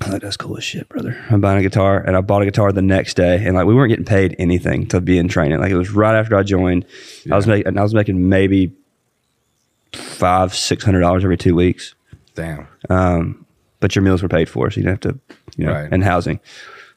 I 0.00 0.06
was 0.06 0.12
like, 0.14 0.22
that's 0.22 0.36
cool 0.36 0.56
as 0.56 0.64
shit, 0.64 0.88
brother. 0.88 1.16
I'm 1.30 1.40
buying 1.40 1.58
a 1.58 1.62
guitar 1.62 1.98
and 1.98 2.16
I 2.16 2.20
bought 2.20 2.42
a 2.42 2.44
guitar 2.44 2.72
the 2.72 2.82
next 2.82 3.14
day 3.14 3.44
and 3.44 3.54
like 3.54 3.66
we 3.66 3.74
weren't 3.74 3.90
getting 3.90 4.04
paid 4.04 4.34
anything 4.38 4.86
to 4.88 5.00
be 5.00 5.16
in 5.18 5.28
training. 5.28 5.60
Like 5.60 5.70
it 5.70 5.76
was 5.76 5.90
right 5.90 6.16
after 6.16 6.36
I 6.36 6.42
joined. 6.42 6.84
I 7.30 7.36
was 7.36 7.46
making 7.46 7.78
I 7.78 7.82
was 7.82 7.94
making 7.94 8.28
maybe 8.28 8.72
five, 9.92 10.54
six 10.54 10.84
hundred 10.84 11.00
dollars 11.00 11.24
every 11.24 11.36
two 11.36 11.54
weeks. 11.54 11.94
Damn. 12.34 12.66
Um, 12.90 13.46
But 13.80 13.94
your 13.94 14.02
meals 14.02 14.22
were 14.22 14.28
paid 14.28 14.48
for, 14.48 14.70
so 14.70 14.78
you 14.80 14.84
didn't 14.86 15.04
have 15.04 15.14
to 15.14 15.36
you 15.56 15.66
know, 15.66 15.72
Right. 15.72 15.88
and 15.92 16.02
housing. 16.02 16.40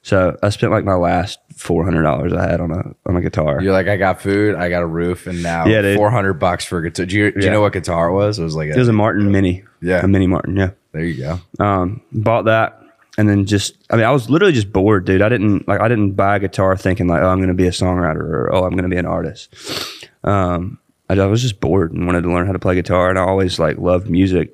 So 0.06 0.38
I 0.44 0.50
spent 0.50 0.72
like 0.72 0.86
my 0.86 0.94
last 0.94 1.40
four 1.56 1.84
hundred 1.84 2.04
dollars 2.04 2.32
I 2.32 2.48
had 2.48 2.62
on 2.62 2.70
a 2.70 2.96
on 3.10 3.18
a 3.18 3.22
guitar. 3.22 3.60
You're 3.60 3.74
like, 3.74 3.88
I 3.88 3.98
got 3.98 4.22
food, 4.22 4.54
I 4.54 4.70
got 4.70 4.84
a 4.84 4.86
roof, 4.86 5.26
and 5.26 5.42
now 5.42 5.66
Yeah, 5.66 5.82
dude. 5.82 5.98
four 5.98 6.12
hundred 6.12 6.34
bucks 6.34 6.64
for 6.64 6.78
a 6.78 6.84
guitar. 6.84 7.08
Do 7.08 7.18
you, 7.18 7.32
do 7.32 7.44
you 7.44 7.50
know 7.50 7.62
what 7.62 7.74
guitar 7.74 8.10
it 8.10 8.14
was? 8.14 8.38
It 8.38 8.44
was 8.44 8.56
like 8.56 8.70
a, 8.70 8.74
It 8.74 8.78
was 8.78 8.88
a 8.88 8.94
Martin 8.94 9.32
Mini. 9.32 9.64
Yeah. 9.82 10.04
A 10.04 10.08
Mini 10.08 10.28
Martin, 10.28 10.56
yeah. 10.58 10.72
there 10.92 11.04
you 11.04 11.18
go. 11.24 11.64
um, 11.64 12.02
bought 12.12 12.46
that 12.46 12.84
and 13.18 13.28
then 13.28 13.48
just 13.48 13.78
I 13.90 13.96
mean 13.96 14.06
I 14.06 14.12
was 14.12 14.30
literally 14.30 14.54
just 14.54 14.72
bored, 14.72 15.06
dude. 15.06 15.24
I 15.24 15.30
didn't 15.30 15.68
like 15.68 15.82
I 15.82 15.88
didn't 15.88 16.12
buy 16.12 16.36
a 16.36 16.40
guitar 16.40 16.78
thinking 16.78 17.08
like 17.08 17.24
oh 17.24 17.28
I'm 17.30 17.40
going 17.40 17.48
to 17.48 17.56
be 17.56 17.66
a 17.66 17.72
songwriter 17.72 18.20
or 18.22 18.54
oh 18.54 18.64
I'm 18.64 18.72
going 18.74 18.84
to 18.84 18.90
be 18.90 18.98
an 18.98 19.08
artist. 19.08 19.56
Um, 20.24 20.78
I, 21.10 21.16
I 21.16 21.26
was 21.26 21.42
just 21.42 21.60
bored 21.60 21.94
and 21.94 22.06
wanted 22.06 22.22
to 22.22 22.32
learn 22.32 22.46
how 22.46 22.52
to 22.54 22.60
play 22.60 22.76
guitar, 22.76 23.10
and 23.10 23.18
I 23.18 23.24
always 23.24 23.58
like 23.58 23.80
loved 23.80 24.08
music. 24.08 24.54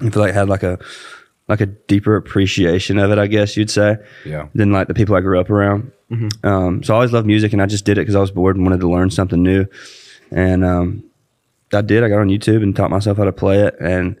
I 0.00 0.10
feel 0.10 0.22
like 0.22 0.32
I 0.32 0.34
had 0.34 0.48
like 0.48 0.62
a 0.64 0.78
like 1.48 1.60
a 1.60 1.66
deeper 1.66 2.16
appreciation 2.16 2.98
of 2.98 3.10
it, 3.12 3.18
I 3.18 3.26
guess 3.28 3.56
you'd 3.56 3.70
say, 3.70 3.98
Yeah. 4.24 4.48
than 4.54 4.72
like 4.72 4.88
the 4.88 4.94
people 4.94 5.14
I 5.14 5.20
grew 5.20 5.38
up 5.40 5.48
around. 5.50 5.92
Um, 6.44 6.82
so 6.82 6.92
I 6.94 6.96
always 6.96 7.12
loved 7.12 7.26
music, 7.26 7.52
and 7.52 7.60
I 7.62 7.66
just 7.66 7.84
did 7.84 7.98
it 7.98 8.02
because 8.02 8.14
I 8.14 8.20
was 8.20 8.30
bored 8.30 8.56
and 8.56 8.64
wanted 8.64 8.80
to 8.80 8.88
learn 8.90 9.10
something 9.10 9.42
new. 9.42 9.66
And 10.30 10.64
um, 10.64 11.04
I 11.72 11.82
did. 11.82 12.02
I 12.04 12.08
got 12.08 12.20
on 12.20 12.28
YouTube 12.28 12.62
and 12.62 12.74
taught 12.74 12.90
myself 12.90 13.18
how 13.18 13.24
to 13.24 13.32
play 13.32 13.60
it, 13.60 13.76
and 13.80 14.16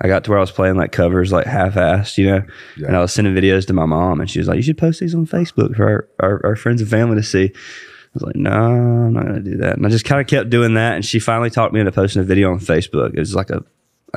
I 0.00 0.08
got 0.08 0.24
to 0.24 0.30
where 0.30 0.38
I 0.38 0.42
was 0.42 0.50
playing 0.50 0.76
like 0.76 0.92
covers, 0.92 1.32
like 1.32 1.46
half-assed, 1.46 2.18
you 2.18 2.26
know. 2.26 2.42
Yeah. 2.76 2.88
And 2.88 2.96
I 2.96 3.00
was 3.00 3.12
sending 3.12 3.34
videos 3.34 3.66
to 3.68 3.72
my 3.72 3.86
mom, 3.86 4.20
and 4.20 4.28
she 4.30 4.38
was 4.38 4.48
like, 4.48 4.56
"You 4.56 4.62
should 4.62 4.78
post 4.78 5.00
these 5.00 5.14
on 5.14 5.26
Facebook 5.26 5.76
for 5.76 5.88
our, 5.88 6.08
our, 6.28 6.46
our 6.46 6.56
friends 6.56 6.80
and 6.82 6.90
family 6.90 7.16
to 7.16 7.22
see." 7.22 7.44
I 7.54 8.10
was 8.14 8.22
like, 8.22 8.36
"No, 8.36 8.50
I'm 8.50 9.12
not 9.14 9.24
going 9.24 9.42
to 9.44 9.50
do 9.50 9.56
that." 9.58 9.76
And 9.76 9.86
I 9.86 9.88
just 9.90 10.04
kind 10.04 10.20
of 10.20 10.26
kept 10.26 10.50
doing 10.50 10.74
that, 10.74 10.94
and 10.96 11.04
she 11.04 11.18
finally 11.18 11.50
talked 11.50 11.72
me 11.74 11.80
into 11.80 11.92
posting 11.92 12.20
a 12.20 12.24
video 12.24 12.50
on 12.50 12.60
Facebook. 12.60 13.14
It 13.14 13.18
was 13.18 13.34
like 13.34 13.48
a, 13.50 13.62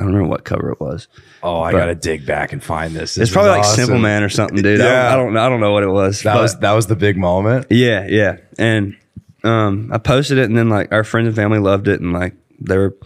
I 0.00 0.04
don't 0.04 0.12
remember 0.14 0.30
what 0.30 0.44
cover 0.44 0.70
it 0.72 0.80
was. 0.80 1.06
Oh, 1.42 1.60
I 1.60 1.72
But- 1.72 1.78
gotta 1.78 1.94
dig 1.94 2.24
back 2.26 2.52
and 2.52 2.62
find 2.64 2.94
this. 2.94 3.14
This 3.14 3.28
It's 3.28 3.32
probably 3.32 3.50
like 3.50 3.60
awesome. 3.60 3.84
Simple 3.84 3.98
Man 4.00 4.22
or 4.22 4.28
something, 4.30 4.62
dude. 4.62 4.80
I, 4.80 4.84
don't, 4.84 4.96
I 5.12 5.16
don't, 5.16 5.36
I 5.36 5.48
don't 5.48 5.60
know 5.60 5.72
what 5.72 5.82
it 5.82 5.90
was. 5.90 6.22
That 6.22 6.40
was 6.40 6.58
that 6.60 6.72
was 6.72 6.86
the 6.86 6.96
big 6.96 7.16
moment. 7.16 7.66
yeah, 7.70 8.06
yeah. 8.08 8.38
And 8.58 8.96
um, 9.44 9.90
I 9.92 9.98
posted 9.98 10.38
it, 10.38 10.44
and 10.44 10.56
then 10.56 10.68
like 10.68 10.90
our 10.92 11.04
friends 11.04 11.26
and 11.28 11.36
family 11.36 11.58
loved 11.58 11.86
it, 11.88 12.00
and 12.00 12.12
like 12.12 12.34
they 12.60 12.76
were, 12.76 12.96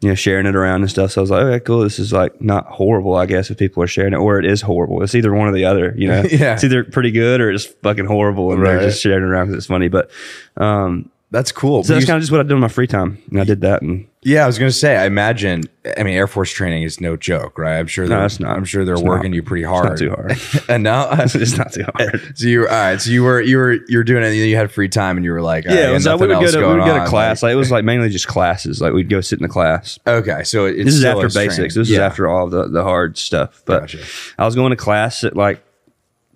you 0.00 0.08
know, 0.10 0.14
sharing 0.14 0.46
it 0.46 0.54
around 0.54 0.82
and 0.82 0.90
stuff. 0.90 1.12
So 1.12 1.20
I 1.20 1.22
was 1.22 1.30
like, 1.30 1.42
okay, 1.42 1.60
cool. 1.60 1.80
This 1.80 1.98
is 1.98 2.12
like 2.12 2.40
not 2.40 2.66
horrible, 2.66 3.14
I 3.14 3.24
guess, 3.26 3.50
if 3.50 3.56
people 3.58 3.82
are 3.82 3.86
sharing 3.86 4.12
it, 4.12 4.16
or 4.18 4.38
it 4.38 4.44
is 4.44 4.60
horrible. 4.60 5.02
It's 5.02 5.14
either 5.14 5.32
one 5.32 5.48
or 5.48 5.52
the 5.52 5.64
other. 5.64 5.94
You 5.96 6.08
know, 6.08 6.22
Yeah. 6.30 6.54
It's 6.54 6.64
either 6.64 6.84
pretty 6.84 7.10
good 7.12 7.40
or 7.40 7.50
it's 7.50 7.64
fucking 7.66 8.04
horrible, 8.06 8.52
and 8.52 8.60
Right. 8.60 8.72
they're 8.78 8.88
just 8.90 9.02
sharing 9.02 9.22
it 9.24 9.26
around 9.26 9.46
because 9.46 9.58
it's 9.58 9.66
funny. 9.68 9.88
But 9.88 10.10
um, 10.58 11.10
That's 11.30 11.50
cool. 11.52 11.82
so 11.84 11.94
that's 11.94 12.04
kind 12.06 12.16
of 12.16 12.22
just 12.22 12.30
what 12.30 12.40
I 12.40 12.44
do 12.44 12.54
in 12.54 12.60
my 12.60 12.68
free 12.68 12.86
time, 12.86 13.22
and 13.30 13.40
I 13.40 13.44
did 13.44 13.62
that, 13.62 13.80
and 13.82 14.06
yeah, 14.24 14.42
I 14.42 14.46
was 14.46 14.58
gonna 14.58 14.72
say. 14.72 14.96
I 14.96 15.04
imagine. 15.06 15.64
I 15.98 16.02
mean, 16.02 16.14
Air 16.14 16.26
Force 16.26 16.50
training 16.50 16.82
is 16.82 17.00
no 17.00 17.16
joke, 17.16 17.58
right? 17.58 17.78
I'm 17.78 17.86
sure. 17.86 18.08
They're, 18.08 18.24
it's 18.24 18.40
not. 18.40 18.56
I'm 18.56 18.64
sure 18.64 18.84
they're 18.84 18.94
It's 18.94 19.02
working 19.02 19.30
not. 19.32 19.36
you 19.36 19.42
pretty 19.42 19.64
It's 19.64 19.70
hard. 19.70 19.88
not 19.90 19.98
too 19.98 20.10
hard. 20.10 20.36
and 20.68 20.82
now, 20.82 21.08
it's 21.22 21.56
not 21.58 21.72
too 21.72 21.84
hard. 21.94 22.20
so 22.38 22.46
you 22.46 22.62
all 22.62 22.66
right? 22.72 23.00
So 23.00 23.10
you 23.10 23.22
were 23.22 23.40
you 23.40 23.58
were 23.58 23.72
you 23.86 23.98
were 23.98 24.04
doing 24.04 24.22
it. 24.22 24.28
and 24.28 24.36
You 24.36 24.56
had 24.56 24.70
free 24.72 24.88
time, 24.88 25.16
and 25.18 25.24
you 25.24 25.32
were 25.32 25.42
like, 25.42 25.64
Yeah, 25.64 25.84
right, 25.86 25.92
was, 25.92 26.06
uh, 26.06 26.16
we 26.18 26.26
would 26.26 26.32
go 26.40 26.50
to 26.50 26.56
we 26.58 26.62
going 26.62 26.78
would 26.78 26.86
go 26.86 26.98
to 27.04 27.06
class. 27.06 27.42
like- 27.42 27.48
Like, 27.50 27.52
it 27.52 27.56
was 27.56 27.70
like 27.70 27.84
mainly 27.84 28.08
just 28.08 28.26
classes. 28.26 28.80
Like 28.80 28.92
we'd 28.94 29.08
go 29.10 29.20
sit 29.20 29.38
in 29.38 29.42
the 29.42 29.48
class. 29.48 29.98
okay, 30.06 30.42
so 30.44 30.64
it's 30.66 30.84
this 30.86 30.94
is 30.94 31.04
after 31.04 31.28
training. 31.28 31.50
basics. 31.50 31.74
This 31.74 31.88
Yeah. 31.90 31.96
is 31.96 32.00
after 32.00 32.26
all 32.28 32.48
the, 32.48 32.66
the 32.68 32.82
hard 32.82 33.18
stuff. 33.18 33.62
But 33.66 33.80
Gotcha. 33.80 33.98
I 34.38 34.44
was 34.46 34.54
going 34.54 34.70
to 34.70 34.76
class 34.76 35.22
at 35.24 35.36
like 35.36 35.62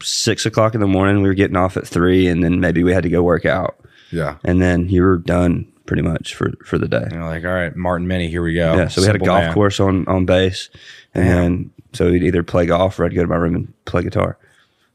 six 0.03 0.45
o'clock 0.47 0.75
in 0.75 0.81
the 0.81 0.87
morning. 0.87 1.23
We 1.23 1.29
were 1.29 1.35
getting 1.35 1.57
off 1.57 1.77
at 1.79 1.87
three, 1.87 2.29
and 2.29 2.45
then 2.45 2.61
maybe 2.61 2.85
we 2.85 2.93
had 2.93 3.03
to 3.05 3.09
go 3.09 3.23
work 3.23 3.47
out, 3.47 3.77
Yeah. 4.13 4.37
and 4.45 4.61
then 4.61 4.89
you 4.91 5.03
were 5.03 5.17
done 5.17 5.67
pretty 5.89 6.03
much 6.03 6.37
for 6.37 6.53
for 6.65 6.79
the 6.79 6.87
day. 6.87 7.09
You 7.11 7.19
know, 7.19 7.27
like, 7.27 7.45
all 7.45 7.51
right, 7.53 7.75
Martin 7.75 8.07
Mini, 8.07 8.29
here 8.29 8.43
we 8.43 8.55
go. 8.55 8.77
Yeah, 8.77 8.87
so 8.87 9.01
we 9.01 9.07
had 9.09 9.17
a 9.17 9.19
golf 9.19 9.43
man. 9.47 9.53
course 9.55 9.81
on 9.81 10.07
on 10.07 10.25
base, 10.27 10.71
and 11.15 11.71
so 11.95 12.11
we'd 12.11 12.23
either 12.23 12.45
play 12.45 12.67
golf 12.67 13.01
or 13.01 13.05
I'd 13.07 13.15
go 13.15 13.23
to 13.23 13.27
my 13.27 13.35
room 13.37 13.57
and 13.57 13.85
play 13.87 14.03
guitar. 14.05 14.39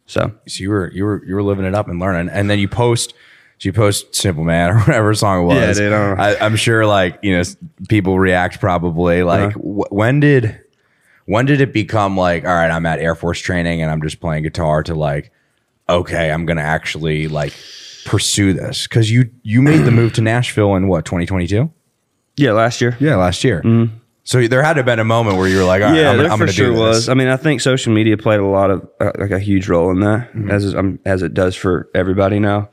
So 0.05 0.31
So 0.47 0.63
you 0.63 0.69
were 0.69 0.89
you 0.93 1.03
were 1.03 1.25
you 1.25 1.35
were 1.35 1.43
living 1.43 1.65
it 1.65 1.75
up 1.75 1.89
and 1.89 1.99
learning, 1.99 2.29
and 2.33 2.49
then 2.49 2.59
you 2.59 2.69
post. 2.69 3.13
So 3.59 3.67
you 3.67 3.73
post 3.73 4.15
"Simple 4.15 4.43
Man" 4.43 4.69
or 4.71 4.79
whatever 4.79 5.13
song 5.13 5.49
it 5.49 5.53
Yeah, 5.55 5.67
was. 5.67 5.77
dude, 5.77 5.91
I 5.93 5.97
don't 6.07 6.17
know. 6.17 6.23
I, 6.23 6.45
I'm 6.45 6.55
sure, 6.55 6.85
like 6.85 7.19
you 7.23 7.35
know, 7.37 7.43
people 7.89 8.19
react 8.19 8.59
probably. 8.59 9.23
Like, 9.23 9.55
Uh-huh. 9.55 9.59
wh- 9.59 9.91
when 9.91 10.19
did 10.19 10.59
when 11.25 11.45
did 11.45 11.61
it 11.61 11.71
become 11.71 12.17
like, 12.17 12.43
all 12.45 12.53
right, 12.53 12.69
I'm 12.69 12.85
at 12.85 12.99
Air 12.99 13.15
Force 13.15 13.39
training 13.39 13.81
and 13.81 13.89
I'm 13.89 14.01
just 14.01 14.19
playing 14.19 14.43
guitar 14.43 14.83
to 14.83 14.93
like, 14.95 15.31
okay, 15.87 16.29
I'm 16.31 16.45
gonna 16.45 16.61
actually 16.61 17.27
like 17.29 17.53
pursue 18.05 18.53
this 18.53 18.87
because 18.87 19.09
you 19.11 19.29
you 19.43 19.61
made 19.61 19.85
the 19.85 19.91
move 19.91 20.13
to 20.13 20.21
Nashville 20.21 20.75
in 20.75 20.87
what 20.87 21.05
2022? 21.05 21.71
yeah, 22.35 22.51
last 22.51 22.81
year. 22.81 22.97
Yeah, 22.99 23.15
last 23.15 23.43
year. 23.43 23.61
So 24.25 24.47
there 24.47 24.63
had 24.63 24.73
to 24.73 24.79
have 24.79 24.85
been 24.85 24.99
a 24.99 25.03
moment 25.03 25.37
where 25.37 25.47
you 25.49 25.57
were 25.57 25.65
like, 25.65 25.81
all 25.83 25.89
right, 25.89 25.99
yeah, 25.99 26.11
I'm, 26.11 26.17
there 26.17 26.31
I'm 26.31 26.37
for 26.39 26.47
sure 26.47 26.67
do 26.67 26.71
this. 26.73 26.79
was. 26.79 27.09
I 27.09 27.13
mean, 27.13 27.27
I 27.27 27.35
think 27.37 27.59
social 27.61 27.91
media 27.93 28.15
played 28.17 28.39
a 28.39 28.45
lot 28.45 28.71
of 28.71 28.87
uh, 29.01 29.11
like 29.19 29.31
a 29.31 29.39
huge 29.39 29.67
role 29.67 29.91
in 29.91 29.99
that, 29.99 30.29
as 30.49 30.63
is- 30.63 30.73
um, 30.75 30.99
as 31.05 31.21
it 31.23 31.33
does 31.33 31.55
for 31.55 31.89
everybody 31.93 32.39
now. 32.39 32.69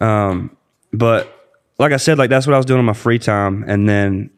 Um, 0.00 0.56
but 0.92 1.32
like 1.78 1.92
I 1.92 1.96
said, 1.98 2.18
like 2.18 2.30
that's 2.30 2.46
what 2.48 2.54
I 2.54 2.56
was 2.56 2.66
doing 2.66 2.80
in 2.80 2.84
my 2.84 2.92
free 2.94 3.18
time, 3.20 3.64
and 3.68 3.88
then 3.88 4.30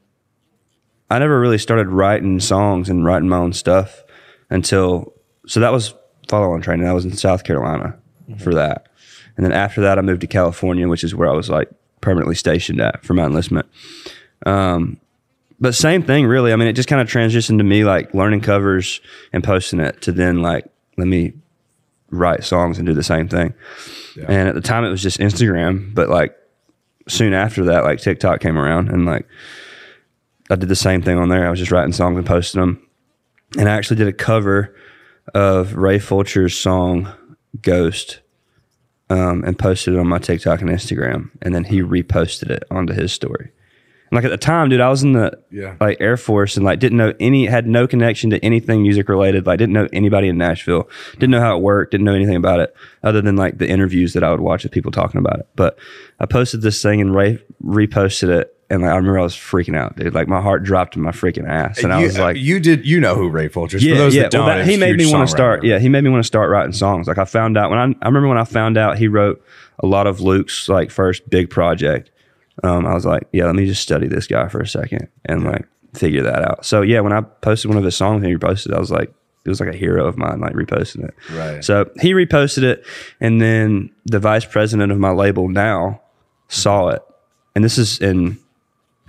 I 1.11 1.19
never 1.19 1.41
really 1.41 1.59
started 1.59 1.89
writing 1.89 2.39
songs 2.41 2.89
and 2.91 3.05
writing 3.05 3.29
my 3.29 3.39
own 3.39 3.53
stuff 3.55 4.05
until 4.51 5.15
so 5.47 5.61
that 5.61 5.73
was 5.73 5.95
follow 6.29 6.53
on 6.53 6.61
training. 6.61 6.87
I 6.87 6.93
was 6.93 7.05
in 7.07 7.17
South 7.17 7.43
Carolina 7.45 7.97
for 8.39 8.55
that, 8.55 8.87
and 9.41 9.47
then 9.47 9.53
after 9.53 9.81
that, 9.81 9.99
I 9.99 10.03
moved 10.03 10.21
to 10.21 10.27
California, 10.27 10.87
which 10.87 11.03
is 11.03 11.15
where 11.15 11.27
I 11.27 11.33
was 11.33 11.49
like 11.49 11.71
permanently 12.03 12.35
stationed 12.35 12.79
at 12.79 13.03
for 13.03 13.15
my 13.15 13.25
enlistment. 13.25 13.67
Um, 14.45 15.01
but 15.59 15.75
same 15.75 16.03
thing 16.03 16.27
really. 16.27 16.53
I 16.53 16.57
mean 16.57 16.69
it 16.69 16.75
just 16.75 16.91
kind 16.91 17.01
of 17.01 17.09
transitioned 17.09 17.57
to 17.57 17.65
me 17.65 17.83
like 17.83 18.13
learning 18.13 18.43
covers 18.43 19.01
and 19.33 19.43
posting 19.43 19.81
it 19.81 20.03
to 20.03 20.13
then 20.13 20.43
like 20.43 20.67
let 20.99 21.09
me 21.09 21.33
write 22.11 22.45
songs 22.45 22.77
and 22.77 22.87
do 22.87 22.93
the 22.93 23.03
same 23.03 23.29
thing. 23.29 23.55
And 24.29 24.47
at 24.47 24.55
the 24.55 24.61
time 24.61 24.85
it 24.85 24.91
was 24.91 25.03
just 25.03 25.19
instagram 25.19 25.95
but 25.95 26.11
like 26.11 26.37
soon 27.09 27.33
after 27.33 27.65
that 27.65 27.85
like 27.85 27.99
tiktok 27.99 28.41
came 28.41 28.59
around 28.59 28.91
and 28.91 29.07
like 29.07 29.27
i 30.51 30.55
did 30.55 30.69
the 30.69 30.77
same 30.77 31.01
thing 31.01 31.17
on 31.17 31.31
there. 31.31 31.47
I 31.47 31.51
was 31.51 31.59
just 31.59 31.73
writing 31.73 31.95
songs 31.95 32.19
and 32.19 32.27
posting 32.27 32.61
them 32.61 32.87
and 33.57 33.71
i 33.71 33.73
actually 33.73 33.97
did 33.97 34.09
a 34.09 34.13
cover 34.13 34.77
of 35.33 35.77
ray 35.77 35.99
fulcher's 35.99 36.59
song 36.59 37.11
ghost 37.63 38.21
um, 39.11 39.45
and 39.45 39.59
posted 39.59 39.95
it 39.95 39.99
on 40.01 40.07
my 40.07 40.19
tiktok 40.19 40.61
and 40.63 40.71
instagram 40.71 41.31
and 41.43 41.55
then 41.55 41.65
he 41.65 41.83
reposted 41.83 42.49
it 42.51 42.65
onto 42.71 42.93
his 42.95 43.13
story 43.13 43.51
and 44.13 44.17
like 44.17 44.25
at 44.25 44.33
the 44.33 44.39
time, 44.39 44.69
dude, 44.69 44.81
I 44.81 44.89
was 44.89 45.05
in 45.05 45.13
the 45.13 45.39
Yeah. 45.53 45.77
like 45.81 45.99
Air 46.01 46.17
Force 46.17 46.57
and 46.57 46.67
like 46.67 46.81
didn't 46.81 46.99
know 46.99 47.15
any 47.21 47.47
had 47.47 47.69
no 47.69 47.87
connection 47.87 48.31
to 48.31 48.45
anything 48.45 48.83
music 48.83 49.09
related. 49.09 49.47
Like 49.47 49.61
didn't 49.61 49.73
know 49.73 49.87
anybody 49.93 50.27
in 50.27 50.37
Nashville. 50.37 50.89
Didn't 51.13 51.31
know 51.31 51.39
how 51.39 51.57
it 51.57 51.63
worked. 51.63 51.93
Didn't 51.93 52.07
know 52.07 52.15
anything 52.17 52.35
about 52.35 52.59
it 52.59 52.75
other 53.05 53.21
than 53.23 53.37
like 53.37 53.59
the 53.59 53.69
interviews 53.69 54.15
that 54.15 54.25
I 54.25 54.33
would 54.33 54.41
watch 54.41 54.65
of 54.65 54.73
people 54.73 54.91
talking 54.91 55.21
about 55.21 55.39
it. 55.39 55.47
But 55.55 55.79
I 56.19 56.27
posted 56.27 56.61
this 56.63 56.83
thing 56.83 57.01
and 57.01 57.15
Ray 57.15 57.39
reposted 57.65 58.31
it, 58.31 58.53
and 58.71 58.83
like 58.83 58.93
I 58.93 58.97
remember 58.97 59.19
I 59.19 59.23
was 59.23 59.35
freaking 59.35 59.77
out, 59.77 59.97
dude. 59.97 60.15
Like 60.15 60.29
my 60.29 60.41
heart 60.41 60.63
dropped 60.63 60.97
in 60.97 61.03
my 61.03 61.11
freaking 61.11 61.49
ass, 61.49 61.83
and 61.83 61.93
I 61.93 62.03
was 62.03 62.19
like, 62.19 62.37
you 62.37 62.61
did 62.61 62.87
you 62.87 63.01
know 63.01 63.15
who 63.17 63.29
Ray 63.29 63.49
Fulcher 63.49 63.77
is? 63.79 63.85
yeah, 63.85 63.95
For 63.95 63.99
those 63.99 64.15
yeah. 64.15 64.23
that 64.23 64.31
don't, 64.31 64.47
well, 64.47 64.59
that- 64.59 64.67
he 64.67 64.77
made 64.77 64.97
me 64.97 65.11
want 65.13 65.29
to 65.29 65.31
start. 65.31 65.65
Yeah, 65.65 65.79
he 65.79 65.89
made 65.89 66.05
me 66.05 66.11
want 66.11 66.23
to 66.23 66.27
start 66.27 66.51
writing 66.51 66.73
songs. 66.73 67.09
Like 67.09 67.19
I 67.19 67.25
found 67.25 67.59
out 67.59 67.71
when 67.71 67.79
I, 67.79 67.85
I 68.03 68.07
remember 68.09 68.29
when 68.29 68.39
I 68.39 68.45
found 68.45 68.79
out 68.79 68.97
he 68.97 69.09
wrote 69.09 69.43
a 69.81 69.87
lot 69.87 70.07
of 70.07 70.21
Luke's 70.21 70.69
like 70.69 70.91
first 70.91 71.29
big 71.29 71.51
project. 71.51 72.11
Um, 72.63 72.87
I 72.87 72.95
was 72.95 73.05
like, 73.07 73.27
yeah, 73.33 73.47
let 73.47 73.55
me 73.57 73.67
just 73.67 73.83
study 73.83 74.07
this 74.07 74.27
guy 74.27 74.49
for 74.49 74.61
a 74.61 74.67
second 74.69 75.09
and 75.25 75.45
like 75.45 75.67
figure 75.95 76.23
that 76.23 76.43
out. 76.43 76.65
So 76.65 76.83
yeah, 76.83 77.01
when 77.01 77.13
I 77.13 77.23
posted 77.23 77.71
one 77.71 77.79
of 77.79 77.85
his 77.85 77.97
songs 77.97 78.23
and 78.23 78.27
he 78.31 78.37
reposted, 78.37 78.75
I 78.75 78.79
was 78.79 78.91
like, 78.91 79.13
it 79.45 79.49
was 79.49 79.59
like 79.61 79.71
a 79.75 79.77
hero 79.77 80.07
of 80.07 80.19
mine, 80.19 80.41
like 80.41 80.53
reposting 80.53 81.05
it. 81.09 81.15
Right. 81.33 81.65
So 81.65 81.91
he 82.01 82.13
reposted 82.13 82.63
it, 82.63 82.85
and 83.21 83.41
then 83.41 83.91
the 84.05 84.19
vice 84.19 84.45
president 84.45 84.93
of 84.93 84.99
my 84.99 85.11
label 85.13 85.49
now 85.49 86.03
saw 86.49 86.89
it, 86.89 87.03
and 87.55 87.65
this 87.65 87.79
is 87.79 87.99
in 88.01 88.39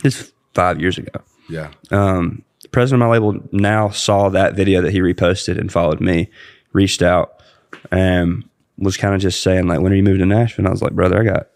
this 0.04 0.20
is 0.22 0.34
five 0.54 0.80
years 0.82 0.98
ago 0.98 1.22
Yeah. 1.50 1.70
um, 1.92 2.44
the 2.62 2.70
president 2.70 3.02
of 3.02 3.08
my 3.08 3.14
label 3.14 3.40
now 3.52 3.90
saw 3.90 4.30
that 4.30 4.56
video 4.56 4.82
that 4.82 4.92
he 4.92 5.00
reposted 5.00 5.58
and 5.60 5.72
followed 5.72 6.00
me, 6.00 6.30
reached 6.74 7.02
out, 7.02 7.42
and 7.92 8.44
was 8.78 8.98
kind 8.98 9.16
of 9.16 9.22
just 9.22 9.42
saying 9.42 9.68
like, 9.68 9.80
"When 9.82 9.92
are 9.92 9.96
you 9.96 10.04
moving 10.04 10.20
to 10.20 10.26
Nashville?" 10.26 10.64
And 10.64 10.68
I 10.68 10.72
was 10.72 10.82
like, 10.82 10.94
"Brother, 10.94 11.20
I 11.22 11.24
got, 11.24 11.48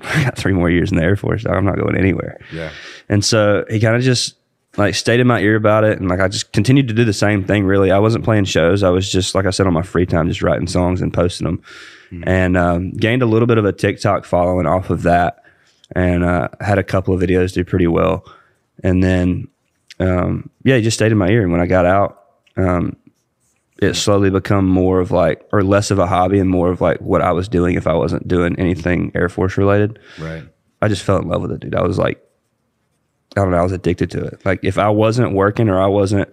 I 0.02 0.24
got 0.24 0.36
three 0.36 0.52
more 0.52 0.68
years 0.70 0.90
in 0.90 0.96
the 0.98 1.04
Air 1.04 1.16
Force. 1.16 1.46
I'm 1.46 1.64
not 1.64 1.76
going 1.78 1.96
anywhere." 1.96 2.38
Yeah. 2.52 2.70
And 3.08 3.24
so 3.24 3.64
he 3.70 3.78
kind 3.80 3.96
of 3.96 4.02
just 4.02 4.34
like 4.76 4.94
stayed 4.94 5.20
in 5.20 5.26
my 5.26 5.40
ear 5.40 5.56
about 5.56 5.84
it, 5.84 5.98
and 6.00 6.08
like 6.08 6.20
I 6.20 6.28
just 6.28 6.52
continued 6.52 6.88
to 6.88 6.94
do 6.94 7.04
the 7.04 7.12
same 7.12 7.44
thing. 7.44 7.64
Really, 7.64 7.90
I 7.90 7.98
wasn't 7.98 8.24
playing 8.24 8.44
shows. 8.46 8.82
I 8.82 8.90
was 8.90 9.10
just 9.10 9.34
like 9.34 9.46
I 9.46 9.50
said 9.50 9.66
on 9.68 9.72
my 9.72 9.82
free 9.82 10.06
time, 10.06 10.28
just 10.28 10.42
writing 10.42 10.66
songs 10.66 11.00
and 11.00 11.14
posting 11.14 11.44
them, 11.46 11.62
and 12.24 12.56
um, 12.56 12.90
gained 12.92 13.22
a 13.22 13.26
little 13.26 13.46
bit 13.46 13.58
of 13.58 13.64
a 13.64 13.72
TikTok 13.72 14.24
following 14.24 14.66
off 14.66 14.90
of 14.90 15.02
that, 15.04 15.42
and 15.94 16.24
uh, 16.24 16.48
had 16.60 16.78
a 16.78 16.84
couple 16.84 17.14
of 17.14 17.20
videos 17.20 17.52
do 17.52 17.64
pretty 17.64 17.86
well, 17.86 18.24
and 18.82 19.02
then 19.02 19.48
um, 20.00 20.50
yeah, 20.62 20.76
he 20.76 20.82
just 20.82 20.96
stayed 20.96 21.12
in 21.12 21.18
my 21.18 21.28
ear. 21.28 21.42
And 21.42 21.52
when 21.52 21.60
I 21.60 21.66
got 21.66 21.86
out, 21.86 22.24
um, 22.56 22.96
it 23.80 23.94
slowly 23.94 24.30
become 24.30 24.66
more 24.66 25.00
of 25.00 25.10
like, 25.10 25.46
or 25.52 25.62
less 25.62 25.90
of 25.90 25.98
a 25.98 26.06
hobby 26.06 26.38
and 26.38 26.50
more 26.50 26.70
of 26.70 26.80
like 26.80 27.00
what 27.00 27.22
I 27.22 27.32
was 27.32 27.48
doing 27.48 27.76
if 27.76 27.86
I 27.86 27.94
wasn't 27.94 28.26
doing 28.26 28.58
anything 28.58 29.12
Air 29.14 29.28
Force 29.28 29.56
related. 29.56 29.98
Right. 30.18 30.44
I 30.80 30.88
just 30.88 31.02
fell 31.02 31.18
in 31.18 31.28
love 31.28 31.42
with 31.42 31.52
it, 31.52 31.60
dude. 31.60 31.74
I 31.74 31.82
was 31.82 31.98
like, 31.98 32.24
I 33.36 33.42
don't 33.42 33.50
know, 33.50 33.58
I 33.58 33.62
was 33.62 33.72
addicted 33.72 34.10
to 34.12 34.24
it. 34.24 34.44
Like 34.44 34.60
if 34.62 34.78
I 34.78 34.88
wasn't 34.88 35.32
working 35.32 35.68
or 35.68 35.80
I 35.80 35.86
wasn't 35.86 36.28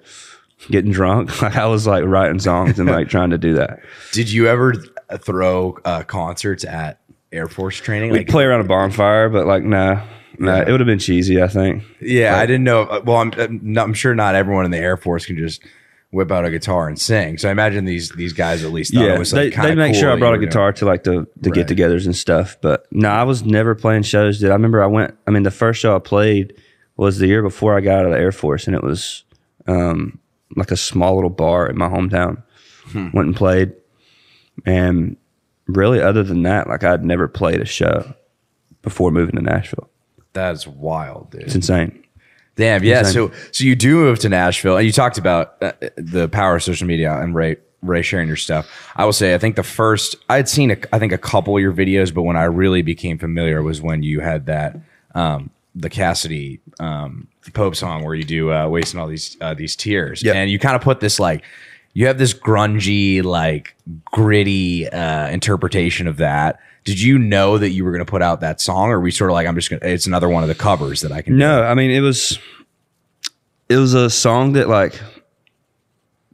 getting 0.69 0.91
drunk, 0.91 1.41
like 1.41 1.55
I 1.55 1.65
was 1.67 1.85
like 1.85 2.03
writing 2.05 2.39
songs 2.39 2.79
and 2.79 2.89
like 2.89 3.09
trying 3.09 3.31
to 3.31 3.38
do 3.38 3.55
that. 3.55 3.79
Did 4.12 4.31
you 4.31 4.47
ever 4.47 4.74
throw 5.19 5.77
uh, 5.85 6.03
concerts 6.03 6.63
at 6.63 7.00
Air 7.32 7.48
Force 7.48 7.77
training? 7.77 8.12
We'd 8.12 8.27
play 8.27 8.44
around 8.46 8.62
a 8.62 8.65
bonfire, 8.65 9.29
but 9.29 9.46
like, 9.46 9.63
nah, 9.63 10.01
nah, 10.39 10.62
it 10.62 10.72
would 10.72 10.79
have 10.79 10.88
been 10.88 11.00
cheesy, 11.00 11.41
I 11.41 11.48
think. 11.48 11.84
Yeah, 12.01 12.38
I 12.38 12.46
didn't 12.46 12.63
know. 12.63 12.84
uh, 12.84 13.01
Well, 13.03 13.17
I'm, 13.17 13.32
I'm 13.38 13.60
not- 13.63 13.84
I'm 13.86 13.94
sure 13.94 14.15
not 14.15 14.36
everyone 14.36 14.65
in 14.65 14.72
the 14.72 14.77
Air 14.77 14.98
Force 14.98 15.25
can 15.25 15.38
just 15.38 15.62
whip 16.12 16.32
out 16.32 16.46
a 16.46 16.50
guitar 16.51 16.88
and 16.88 16.98
sing. 17.00 17.38
So 17.38 17.50
I 17.50 17.51
imagine 17.51 17.84
these 17.84 18.10
these 18.12 18.32
guys 18.32 18.63
at 18.63 18.72
least 18.72 18.94
yeah, 18.94 19.17
was 19.17 19.32
they, 19.32 19.46
like 19.46 19.53
kinda 19.53 19.67
they 19.70 19.75
make 19.75 19.94
cool 19.94 20.01
sure 20.01 20.12
I 20.12 20.15
brought 20.17 20.29
a 20.29 20.32
were 20.32 20.38
doing- 20.38 20.50
guitar 20.50 20.72
to 20.74 20.86
like 20.86 21.03
the 21.03 21.27
the 21.36 21.50
Right. 21.50 21.67
get-togethers 21.67 22.05
and 22.05 22.15
stuff. 22.15 22.58
But 22.62 22.86
no, 22.91 23.10
I 23.10 23.24
was 23.24 23.44
never 23.44 23.75
playing 23.75 24.03
shows. 24.03 24.39
Did 24.39 24.50
I 24.51 24.53
remember 24.53 24.82
I 24.82 24.88
went? 24.88 25.13
I 25.27 25.32
mean, 25.32 25.44
the 25.44 25.51
first 25.51 25.82
show 25.82 25.96
I 25.96 26.00
played 26.00 26.53
was 26.96 27.17
the 27.20 27.27
year 27.27 27.41
before 27.41 27.75
I 27.75 27.82
got 27.82 28.00
out 28.00 28.05
of 28.05 28.12
the 28.12 28.17
Air 28.20 28.32
Force, 28.32 28.67
and 28.67 28.75
it 28.75 28.84
was 28.84 29.24
um, 29.67 30.20
like 30.55 30.72
a 30.72 30.77
small 30.77 31.15
little 31.15 31.29
bar 31.29 31.67
in 31.67 31.77
my 31.77 31.89
hometown. 31.89 32.41
Hmm. 32.94 33.10
Went 33.13 33.27
and 33.27 33.36
played, 33.36 33.74
and 34.65 35.17
really, 35.67 36.01
other 36.01 36.24
than 36.24 36.43
that, 36.43 36.67
like 36.67 36.84
I'd 36.84 37.03
never 37.03 37.27
played 37.27 37.62
a 37.62 37.65
show 37.65 38.13
before 38.81 39.12
moving 39.12 39.36
to 39.36 39.41
Nashville. 39.41 39.89
That's 40.34 40.67
wild, 40.67 41.31
dude. 41.31 41.41
It's 41.43 41.55
insane. 41.55 42.03
Damn, 42.55 42.84
yeah. 42.84 43.00
Insane. 43.00 43.13
So 43.13 43.31
so 43.51 43.63
you 43.63 43.75
do 43.75 43.98
move 43.98 44.19
to 44.19 44.29
Nashville, 44.29 44.77
and 44.77 44.86
you 44.86 44.91
talked 44.91 45.17
about 45.17 45.55
uh, 45.62 45.72
the 45.98 46.27
power 46.29 46.55
of 46.57 46.63
social 46.63 46.88
media 46.88 47.13
and 47.19 47.36
Ray 47.36 47.57
Ray 47.81 48.01
sharing 48.01 48.27
your 48.27 48.38
stuff. 48.38 48.91
I 48.95 49.05
will 49.05 49.13
say, 49.13 49.34
I 49.36 49.38
think 49.38 49.55
the 49.57 49.63
first 49.63 50.15
I 50.29 50.38
had 50.38 50.48
seen, 50.50 50.72
a, 50.72 50.77
I 50.93 51.00
think 51.00 51.12
a 51.12 51.17
couple 51.17 51.55
of 51.55 51.62
your 51.62 51.74
videos, 51.74 52.13
but 52.13 52.24
when 52.24 52.36
I 52.38 52.45
really 52.45 52.81
became 52.81 53.17
familiar 53.17 53.62
was 53.62 53.81
when 53.81 54.03
you 54.03 54.22
had 54.22 54.45
that 54.48 54.77
um, 55.13 55.50
the 55.75 55.89
Cassadee 55.89 56.60
um, 56.79 57.27
Pope 57.53 57.75
song 57.75 58.03
where 58.03 58.15
you 58.15 58.24
do 58.24 58.51
uh, 58.51 58.67
wasting 58.67 59.00
all 59.00 59.07
these 59.07 59.38
uh, 59.41 59.53
these 59.53 59.75
tears, 59.75 60.24
Yep. 60.24 60.36
and 60.36 60.50
you 60.50 60.57
kind 60.60 60.75
of 60.75 60.81
put 60.81 61.00
this 61.00 61.19
like 61.19 61.43
you 61.96 62.08
have 62.08 62.18
this 62.18 62.34
grungy, 62.34 63.24
like 63.24 63.75
gritty 64.12 64.88
uh, 64.88 65.30
interpretation 65.30 66.08
of 66.08 66.18
that. 66.18 66.60
Did 66.84 67.02
you 67.02 67.18
know 67.18 67.58
that 67.58 67.72
you 67.72 67.86
were 67.86 67.92
going 67.92 68.06
to 68.06 68.10
put 68.10 68.22
out 68.22 68.42
that 68.42 68.62
song, 68.62 68.92
or 68.92 69.00
we 69.00 69.10
sort 69.10 69.32
of 69.32 69.34
like, 69.34 69.48
I'm 69.48 69.56
just 69.56 69.70
to, 69.70 69.80
it's 69.82 70.06
another 70.06 70.30
one 70.30 70.44
of 70.44 70.50
the 70.50 70.56
covers 70.56 71.02
that 71.02 71.12
I 71.12 71.22
can 71.22 71.38
No, 71.38 71.64
I 71.64 71.74
mean 71.74 71.90
it 71.90 72.02
was 72.02 72.38
it 73.70 73.78
was 73.78 73.94
a 73.94 74.10
song 74.10 74.54
that 74.54 74.68
like 74.68 75.00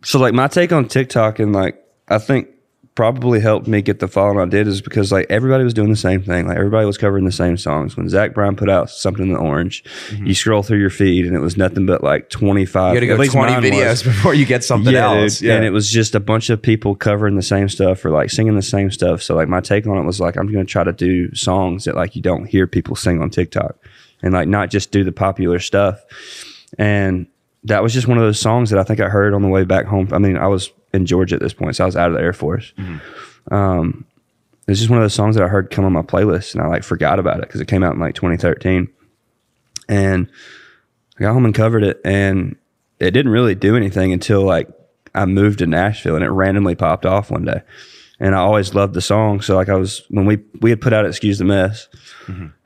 so 0.04 0.20
like 0.20 0.34
my 0.34 0.48
take 0.48 0.74
on 0.74 0.88
TikTok 0.88 1.38
and 1.38 1.54
like 1.54 1.82
I 2.10 2.18
think 2.18 2.50
probably 2.94 3.40
helped 3.40 3.68
me 3.68 3.82
get 3.82 4.00
the 4.00 4.08
following 4.08 4.40
I 4.40 4.46
did 4.46 4.68
is 4.68 4.82
because 4.82 5.12
like 5.12 5.26
everybody 5.30 5.64
was 5.64 5.74
doing 5.74 5.90
the 5.90 5.96
same 5.96 6.22
thing. 6.22 6.48
Like 6.48 6.58
everybody 6.58 6.86
was 6.86 6.98
covering 6.98 7.24
the 7.24 7.32
same 7.32 7.56
songs. 7.58 7.96
When 7.96 8.10
Zach 8.10 8.34
Bryan 8.34 8.56
put 8.56 8.70
out 8.70 8.90
something 8.90 9.28
in 9.28 9.34
the 9.34 9.40
orange, 9.40 9.84
you 10.18 10.34
scroll 10.34 10.62
through 10.62 10.80
your 10.80 10.90
feed 10.90 11.26
and 11.26 11.36
it 11.36 11.40
was 11.40 11.56
nothing 11.56 11.86
but 11.86 12.04
like 12.04 12.30
twenty 12.30 12.66
five. 12.66 12.96
Mm-hmm. 12.96 13.04
You 13.04 13.10
got 13.10 13.24
to 13.24 13.30
go 13.30 13.34
20 13.34 13.70
videos 13.70 14.04
before 14.04 14.34
you 14.34 14.46
get 14.46 14.64
something 14.64 14.94
else. 14.94 15.40
Dude. 15.40 15.52
And 15.52 15.66
it 15.66 15.72
was 15.72 15.90
just 15.90 16.16
a 16.16 16.20
bunch 16.20 16.50
of 16.50 16.62
people 16.62 16.96
covering 16.96 17.36
the 17.36 17.42
same 17.42 17.70
stuff 17.70 18.04
or 18.04 18.12
like 18.12 18.30
singing 18.30 18.56
the 18.56 18.62
same 18.62 18.92
stuff. 18.92 19.22
So 19.22 19.36
like 19.36 19.48
my 19.48 19.62
take 19.62 19.88
on 19.88 19.98
it 19.98 20.04
was 20.04 20.20
like 20.20 20.38
I'm 20.38 20.52
going 20.52 20.66
to 20.66 20.72
try 20.72 20.84
to 20.84 20.94
do 20.94 21.34
songs 21.34 21.86
that 21.86 21.96
like 21.96 22.16
you 22.16 22.22
don't 22.22 22.46
hear 22.46 22.68
people 22.68 22.96
sing 22.96 23.22
on 23.22 23.30
TikTok 23.30 23.78
and 24.22 24.34
like 24.34 24.48
not 24.48 24.70
just 24.70 24.92
do 24.92 25.04
the 25.04 25.12
popular 25.12 25.60
stuff. 25.60 26.04
And 26.78 27.28
that 27.64 27.84
was 27.84 27.94
just 27.94 28.08
one 28.08 28.18
of 28.18 28.24
those 28.24 28.40
songs 28.40 28.70
that 28.72 28.80
I 28.80 28.84
think 28.84 29.00
I 29.00 29.08
heard 29.08 29.34
on 29.34 29.42
the 29.42 29.48
way 29.48 29.64
back 29.64 29.86
home. 29.86 30.10
I 30.12 30.18
mean, 30.18 30.38
I 30.38 30.48
was 30.48 30.72
in 30.94 31.06
Georgia 31.06 31.36
at 31.36 31.42
this 31.42 31.54
point, 31.54 31.76
so 31.76 31.84
I 31.84 31.86
was 31.86 31.96
out 31.96 32.10
of 32.10 32.16
the 32.16 32.22
Air 32.22 32.34
Force. 32.34 32.74
um, 33.52 34.06
it's 34.68 34.80
just 34.80 34.90
one 34.90 35.00
of 35.00 35.04
those 35.04 35.14
songs 35.14 35.36
that 35.36 35.44
I 35.44 35.48
heard 35.48 35.72
come 35.72 35.86
on 35.86 35.92
my 35.94 36.02
playlist, 36.04 36.54
and 36.54 36.64
I 36.64 36.68
like 36.68 36.84
forgot 36.84 37.20
about 37.20 37.40
it 37.40 37.48
because 37.48 37.60
it 37.62 37.68
came 37.68 37.84
out 37.84 37.94
in 37.94 38.00
like 38.00 38.16
2013, 38.16 38.88
and 39.90 40.30
I 41.18 41.22
got 41.22 41.34
home 41.34 41.46
and 41.46 41.56
covered 41.56 41.84
it, 41.84 42.00
and 42.06 42.56
it 43.00 43.12
didn't 43.12 43.32
really 43.32 43.56
do 43.56 43.76
anything 43.76 44.14
until 44.14 44.44
like 44.44 44.70
I 45.16 45.26
moved 45.26 45.60
to 45.60 45.68
Nashville, 45.68 46.16
and 46.16 46.24
it 46.24 46.30
randomly 46.30 46.76
popped 46.76 47.06
off 47.06 47.32
one 47.32 47.44
day. 47.46 47.62
And 48.20 48.36
I 48.36 48.38
always 48.38 48.76
loved 48.76 48.94
the 48.94 49.02
song, 49.02 49.42
so 49.42 49.56
like 49.56 49.68
I 49.68 49.74
was 49.76 50.04
when 50.10 50.26
we 50.26 50.38
we 50.62 50.70
had 50.70 50.80
put 50.80 50.94
out 50.94 51.06
"Excuse 51.06 51.40
the 51.40 51.46
Mess," 51.46 51.88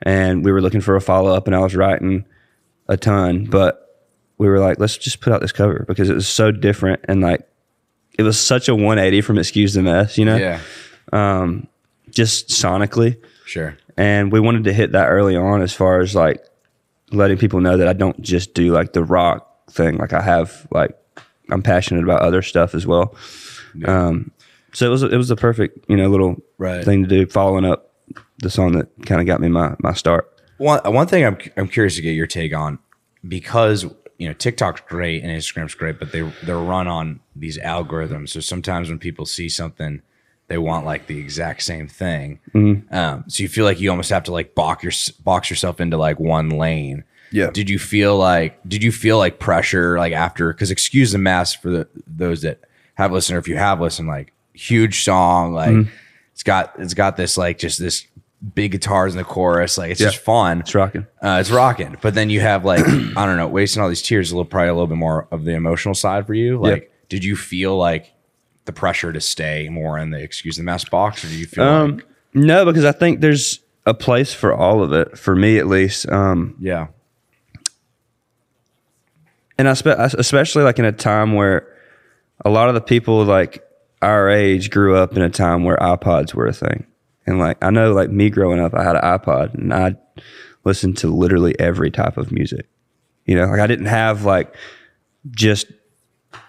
and 0.02 0.44
we 0.44 0.52
were 0.52 0.60
looking 0.60 0.82
for 0.82 0.96
a 0.96 1.00
follow 1.00 1.34
up, 1.34 1.46
and 1.46 1.56
I 1.56 1.60
was 1.60 1.74
writing 1.74 2.26
a 2.88 2.96
ton, 2.98 3.46
but 3.46 3.82
we 4.38 4.48
were 4.48 4.60
like, 4.60 4.78
let's 4.78 4.98
just 4.98 5.22
put 5.22 5.32
out 5.32 5.40
this 5.40 5.52
cover 5.52 5.86
because 5.88 6.10
it 6.10 6.14
was 6.14 6.28
so 6.28 6.52
different 6.52 7.00
and 7.08 7.22
like 7.22 7.48
it 8.18 8.22
was 8.22 8.38
such 8.38 8.68
a 8.68 8.74
180 8.74 9.20
from 9.20 9.38
Excuse 9.38 9.74
the 9.74 9.82
Mess, 9.82 10.16
you 10.18 10.24
know? 10.24 10.36
Yeah. 10.36 10.60
um 11.12 11.66
Just 12.10 12.48
sonically. 12.48 13.16
Sure. 13.44 13.76
And 13.96 14.30
we 14.32 14.40
wanted 14.40 14.64
to 14.64 14.72
hit 14.72 14.92
that 14.92 15.06
early 15.08 15.36
on 15.36 15.62
as 15.62 15.72
far 15.72 16.00
as 16.00 16.14
like 16.14 16.44
letting 17.12 17.38
people 17.38 17.60
know 17.60 17.76
that 17.76 17.88
I 17.88 17.92
don't 17.92 18.20
just 18.20 18.52
do 18.54 18.72
like 18.72 18.92
the 18.92 19.04
rock 19.04 19.70
thing. 19.70 19.96
Like 19.98 20.12
I 20.12 20.20
have 20.20 20.66
like 20.70 20.96
I'm 21.50 21.62
passionate 21.62 22.02
about 22.04 22.22
other 22.22 22.42
stuff 22.42 22.74
as 22.74 22.86
well. 22.86 23.14
yeah. 23.74 24.06
Um 24.08 24.30
so 24.72 24.86
it 24.86 24.90
was 24.90 25.02
it 25.02 25.16
was 25.16 25.28
the 25.28 25.36
perfect, 25.36 25.84
you 25.88 25.96
know, 25.96 26.08
little 26.08 26.36
Right. 26.58 26.84
thing 26.84 27.02
to 27.02 27.08
do, 27.08 27.26
following 27.26 27.64
up 27.64 27.92
the 28.38 28.50
song 28.50 28.72
that 28.72 28.88
kind 29.06 29.20
of 29.20 29.26
got 29.26 29.40
me 29.40 29.48
my 29.48 29.74
my 29.80 29.92
start. 29.94 30.30
One 30.58 30.80
one 30.92 31.06
thing 31.06 31.24
I'm 31.24 31.38
I'm 31.56 31.68
curious 31.68 31.96
to 31.96 32.02
get 32.02 32.12
your 32.12 32.26
take 32.26 32.54
on 32.54 32.78
because 33.26 33.86
you 34.18 34.28
know 34.28 34.34
TikTok's 34.34 34.82
great 34.88 35.22
and 35.22 35.30
Instagram's 35.30 35.74
great, 35.74 35.98
but 35.98 36.12
they 36.12 36.22
they're 36.42 36.58
run 36.58 36.88
on 36.88 37.20
these 37.34 37.58
algorithms. 37.58 38.30
So 38.30 38.40
sometimes 38.40 38.88
when 38.88 38.98
people 38.98 39.26
see 39.26 39.48
something, 39.48 40.02
they 40.48 40.58
want 40.58 40.86
like 40.86 41.06
the 41.06 41.18
exact 41.18 41.62
same 41.62 41.88
thing. 41.88 42.40
Um, 42.90 43.24
so 43.28 43.42
you 43.42 43.48
feel 43.48 43.64
like 43.64 43.80
you 43.80 43.90
almost 43.90 44.10
have 44.10 44.24
to 44.24 44.32
like 44.32 44.54
box 44.54 44.82
your 44.82 44.92
box 45.24 45.50
yourself 45.50 45.80
into 45.80 45.96
like 45.96 46.18
one 46.20 46.50
lane. 46.50 47.04
Yeah. 47.32 47.50
Did 47.50 47.68
you 47.68 47.78
feel 47.78 48.16
like 48.16 48.58
did 48.68 48.82
you 48.82 48.92
feel 48.92 49.18
like 49.18 49.38
pressure 49.38 49.98
like 49.98 50.12
after 50.12 50.52
because 50.52 50.70
excuse 50.70 51.12
the 51.12 51.18
mess 51.18 51.54
for 51.54 51.70
the 51.70 51.88
those 52.06 52.42
that 52.42 52.60
have 52.94 53.12
listened 53.12 53.36
or 53.36 53.40
if 53.40 53.48
you 53.48 53.56
have 53.56 53.80
listened 53.80 54.08
like 54.08 54.32
huge 54.54 55.04
song 55.04 55.52
like 55.52 55.68
it's 56.32 56.42
got 56.42 56.72
it's 56.78 56.94
got 56.94 57.16
this 57.16 57.36
like 57.36 57.58
just 57.58 57.78
this 57.78 58.06
big 58.54 58.72
guitars 58.72 59.12
in 59.14 59.18
the 59.18 59.24
chorus 59.24 59.78
like 59.78 59.90
it's 59.90 60.00
Yeah. 60.00 60.08
just 60.10 60.22
fun 60.22 60.60
It's 60.60 60.74
rocking. 60.74 61.06
uh, 61.22 61.38
it's 61.40 61.50
rocking. 61.50 61.96
But 62.02 62.14
then 62.14 62.28
you 62.30 62.40
have 62.40 62.64
like 62.64 62.80
I 63.16 63.26
don't 63.26 63.36
know, 63.36 63.48
wasting 63.48 63.82
all 63.82 63.88
these 63.88 64.02
tears. 64.02 64.30
A 64.30 64.34
little 64.34 64.44
probably 64.48 64.68
a 64.68 64.74
little 64.74 64.86
bit 64.86 64.98
more 64.98 65.26
of 65.30 65.44
the 65.44 65.52
emotional 65.54 65.94
side 65.94 66.26
for 66.26 66.34
you. 66.34 66.58
Like, 66.60 66.92
did 67.08 67.24
you 67.24 67.34
feel 67.36 67.76
like 67.76 68.12
the 68.66 68.72
pressure 68.72 69.12
to 69.12 69.20
stay 69.20 69.68
more 69.68 69.98
in 69.98 70.10
the 70.10 70.20
excuse 70.22 70.56
the 70.56 70.62
mess 70.64 70.84
box, 70.84 71.24
or 71.24 71.28
do 71.28 71.34
you 71.36 71.46
feel 71.46 71.64
Um 71.64 71.96
like 71.96 72.06
no, 72.34 72.64
because 72.66 72.84
I 72.84 72.92
think 72.92 73.20
there's 73.20 73.60
a 73.86 73.94
place 73.94 74.34
for 74.34 74.52
all 74.54 74.82
of 74.82 74.92
it, 74.92 75.16
for 75.16 75.34
me 75.34 75.58
at 75.58 75.66
least. 75.66 76.08
Um 76.10 76.56
yeah, 76.60 76.88
and 79.58 79.68
I 79.68 79.74
spe- 79.74 79.86
especially 80.18 80.62
like 80.64 80.78
in 80.78 80.84
a 80.84 80.92
time 80.92 81.34
where 81.34 81.66
a 82.44 82.50
lot 82.50 82.68
of 82.68 82.74
the 82.74 82.80
people 82.80 83.24
like 83.24 83.62
our 84.02 84.28
age 84.28 84.70
grew 84.70 84.96
up 84.96 85.16
in 85.16 85.22
a 85.22 85.30
time 85.30 85.64
where 85.64 85.76
iPods 85.78 86.34
were 86.34 86.46
a 86.46 86.52
thing. 86.52 86.86
And 87.26 87.38
like 87.38 87.62
I 87.62 87.70
know 87.70 87.92
like 87.92 88.10
me 88.10 88.30
growing 88.30 88.60
up, 88.60 88.74
I 88.74 88.82
had 88.82 88.96
an 88.96 89.02
iPod 89.02 89.54
and 89.54 89.72
I 89.72 89.96
listened 90.64 90.98
to 90.98 91.08
literally 91.08 91.58
every 91.58 91.90
type 91.90 92.16
of 92.16 92.32
music. 92.32 92.68
You 93.24 93.36
know, 93.36 93.46
like 93.46 93.60
I 93.60 93.66
didn't 93.66 93.86
have 93.86 94.24
like 94.24 94.54
just 95.30 95.66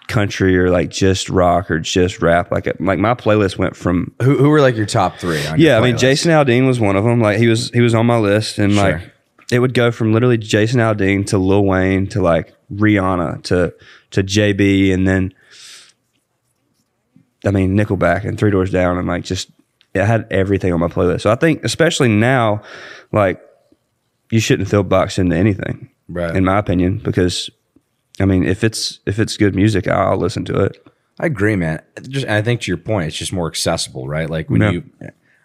country 0.08 0.58
or 0.58 0.70
like 0.70 0.90
just 0.90 1.28
rock 1.28 1.70
or 1.70 1.78
just 1.78 2.20
rap. 2.20 2.50
Like 2.50 2.66
like 2.80 2.98
my 2.98 3.14
playlist 3.14 3.58
went 3.58 3.76
from 3.76 4.14
who 4.22 4.36
who 4.38 4.48
were 4.48 4.60
like 4.60 4.76
your 4.76 4.86
top 4.86 5.18
three? 5.18 5.44
On 5.46 5.58
your 5.58 5.70
yeah, 5.70 5.78
I 5.78 5.82
mean? 5.82 5.96
Jason 5.96 6.30
Aldean 6.30 6.66
was 6.66 6.80
one 6.80 6.96
of 6.96 7.04
them. 7.04 7.20
Like 7.20 7.38
he 7.38 7.46
was 7.46 7.70
he 7.70 7.80
was 7.80 7.94
on 7.94 8.06
my 8.06 8.18
list, 8.18 8.58
and 8.58 8.74
like 8.74 9.12
it 9.52 9.60
would 9.60 9.74
go 9.74 9.90
from 9.90 10.12
literally 10.12 10.38
Jason 10.38 10.80
Aldean 10.80 11.26
to 11.26 11.38
Lil 11.38 11.64
Wayne 11.64 12.06
to 12.08 12.20
like 12.20 12.54
Rihanna 12.72 13.42
to 13.44 13.74
to 14.10 14.22
JB, 14.22 14.92
and 14.92 15.06
then 15.06 15.32
I 17.44 17.50
mean 17.50 17.76
Nickelback 17.76 18.24
and 18.24 18.38
Three 18.38 18.50
Doors 18.50 18.70
Down, 18.70 18.98
and 18.98 19.06
like 19.06 19.24
just 19.24 19.50
it 20.02 20.06
had 20.06 20.26
everything 20.30 20.72
on 20.72 20.80
my 20.80 20.88
playlist. 20.88 21.22
So 21.22 21.30
I 21.30 21.34
think 21.36 21.64
especially 21.64 22.08
now, 22.08 22.62
like 23.12 23.40
you 24.30 24.40
shouldn't 24.40 24.68
feel 24.68 24.82
boxed 24.82 25.18
into 25.18 25.36
anything, 25.36 25.90
Right. 26.08 26.34
In 26.34 26.44
my 26.44 26.58
opinion, 26.58 26.98
because 27.04 27.50
I 28.20 28.24
mean 28.24 28.44
if 28.44 28.64
it's 28.64 29.00
if 29.06 29.18
it's 29.18 29.36
good 29.36 29.54
music, 29.54 29.86
I'll 29.88 30.16
listen 30.16 30.44
to 30.46 30.60
it. 30.64 30.86
I 31.20 31.26
agree, 31.26 31.56
man. 31.56 31.82
Just 32.08 32.26
I 32.26 32.40
think 32.42 32.60
to 32.62 32.70
your 32.70 32.78
point, 32.78 33.08
it's 33.08 33.16
just 33.16 33.32
more 33.32 33.46
accessible, 33.48 34.08
right? 34.08 34.30
Like 34.30 34.48
when 34.50 34.60
Yeah. 34.62 34.70
you, 34.70 34.84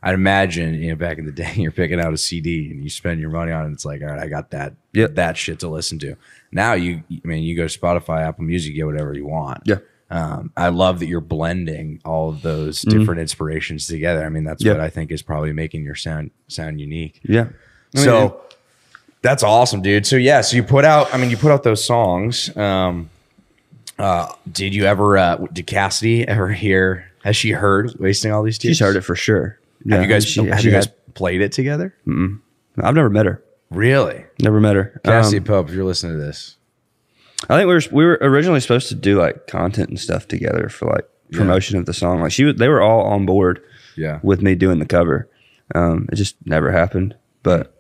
I'd 0.04 0.14
imagine 0.14 0.76
you 0.76 0.90
know 0.92 0.96
back 0.96 1.18
in 1.18 1.26
the 1.26 1.32
day, 1.44 1.54
you're 1.56 1.72
picking 1.72 2.00
out 2.00 2.14
a 2.14 2.18
CD 2.18 2.70
and 2.72 2.84
you 2.84 2.90
spend 2.90 3.20
your 3.20 3.30
money 3.32 3.52
on 3.52 3.66
it. 3.66 3.72
It's 3.74 3.86
like, 3.86 4.02
all 4.02 4.08
right, 4.10 4.20
I 4.20 4.28
got 4.28 4.52
that 4.52 4.74
Yep. 4.94 5.16
that 5.16 5.38
shit 5.38 5.60
to 5.60 5.68
listen 5.70 5.98
to. 6.00 6.16
Now 6.52 6.74
you, 6.74 7.04
I 7.12 7.28
mean, 7.28 7.44
you 7.44 7.56
go 7.58 7.68
to 7.68 7.80
Spotify, 7.80 8.22
Apple 8.28 8.44
Music, 8.44 8.76
get 8.76 8.86
whatever 8.86 9.14
you 9.14 9.26
want. 9.26 9.64
Yeah. 9.66 9.78
Um, 10.16 10.52
I 10.56 10.70
love 10.70 11.00
that 11.00 11.08
you're 11.08 11.22
blending 11.22 12.00
all 12.06 12.30
of 12.30 12.42
those 12.44 12.82
different 12.84 13.20
inspirations 13.20 13.88
together. 13.88 14.24
I 14.24 14.30
mean, 14.30 14.44
that's 14.44 14.64
Mm-hmm. 14.64 14.78
What 14.78 14.80
I 14.86 14.90
think 14.90 15.12
is 15.12 15.22
probably 15.24 15.54
making 15.54 15.84
your 15.84 15.96
sound 15.96 16.30
sound 16.48 16.80
unique. 16.80 17.20
Yeah. 17.24 17.42
I 17.96 17.98
mean, 17.98 18.04
so 18.06 18.42
that's 19.24 19.42
awesome, 19.42 19.82
dude. 19.82 20.06
So 20.06 20.16
yeah, 20.16 20.42
so 20.42 20.56
you 20.56 20.64
put 20.64 20.86
out. 20.86 21.14
I 21.14 21.18
mean, 21.18 21.30
you 21.32 21.38
put 21.38 21.52
out 21.52 21.64
those 21.64 21.84
songs. 21.84 22.56
Um, 22.56 23.10
uh, 23.98 24.32
did 24.52 24.76
you 24.76 24.86
ever? 24.86 25.18
Uh, 25.18 25.38
did 25.52 25.66
Cassadee 25.68 26.26
ever 26.26 26.50
hear? 26.50 27.10
Has 27.24 27.36
she 27.36 27.52
heard 27.52 27.94
"Wasting 28.00 28.32
All 28.32 28.44
These 28.44 28.58
Tears"? 28.58 28.78
she's 28.78 28.86
heard 28.86 28.96
it 28.96 29.02
for 29.02 29.16
sure. 29.16 29.58
Have 29.90 30.00
Yeah, 30.00 30.02
you 30.02 30.08
guys? 30.08 30.26
she- 30.26 30.46
have 30.46 30.60
she 30.60 30.68
you 30.68 30.74
guys 30.74 30.86
had- 30.86 31.14
played 31.16 31.42
it 31.42 31.52
together? 31.54 31.94
I've 32.08 32.96
never 32.96 33.10
met 33.10 33.26
her. 33.26 33.42
Really, 33.72 34.26
Never 34.40 34.60
met 34.60 34.76
her. 34.76 35.02
Cassadee 35.06 35.38
Um, 35.40 35.44
Pope? 35.46 35.70
If 35.70 35.76
you're 35.76 35.86
listening 35.86 36.14
to 36.20 36.20
this, 36.24 36.58
I 37.50 37.58
think 37.58 37.68
we 37.68 37.74
were 37.74 37.82
we 37.92 38.06
were 38.06 38.18
originally 38.22 38.60
supposed 38.60 38.90
to 38.90 38.96
do 38.96 39.20
like 39.20 39.48
content 39.48 39.90
and 39.90 40.00
stuff 40.00 40.28
together 40.28 40.70
for 40.70 40.88
like 40.88 41.08
promotion 41.32 41.78
of 41.78 41.86
the 41.86 41.94
song. 41.94 42.22
Like 42.22 42.32
she 42.32 42.46
was, 42.46 42.56
they 42.56 42.70
were 42.70 42.82
all 42.82 43.02
on 43.02 43.26
board 43.26 43.62
yeah. 43.98 44.20
with 44.24 44.42
me 44.42 44.56
doing 44.56 44.80
the 44.80 44.86
cover. 44.86 45.30
Um, 45.76 46.08
it 46.12 46.16
just 46.16 46.36
never 46.46 46.72
happened. 46.72 47.16
But 47.42 47.76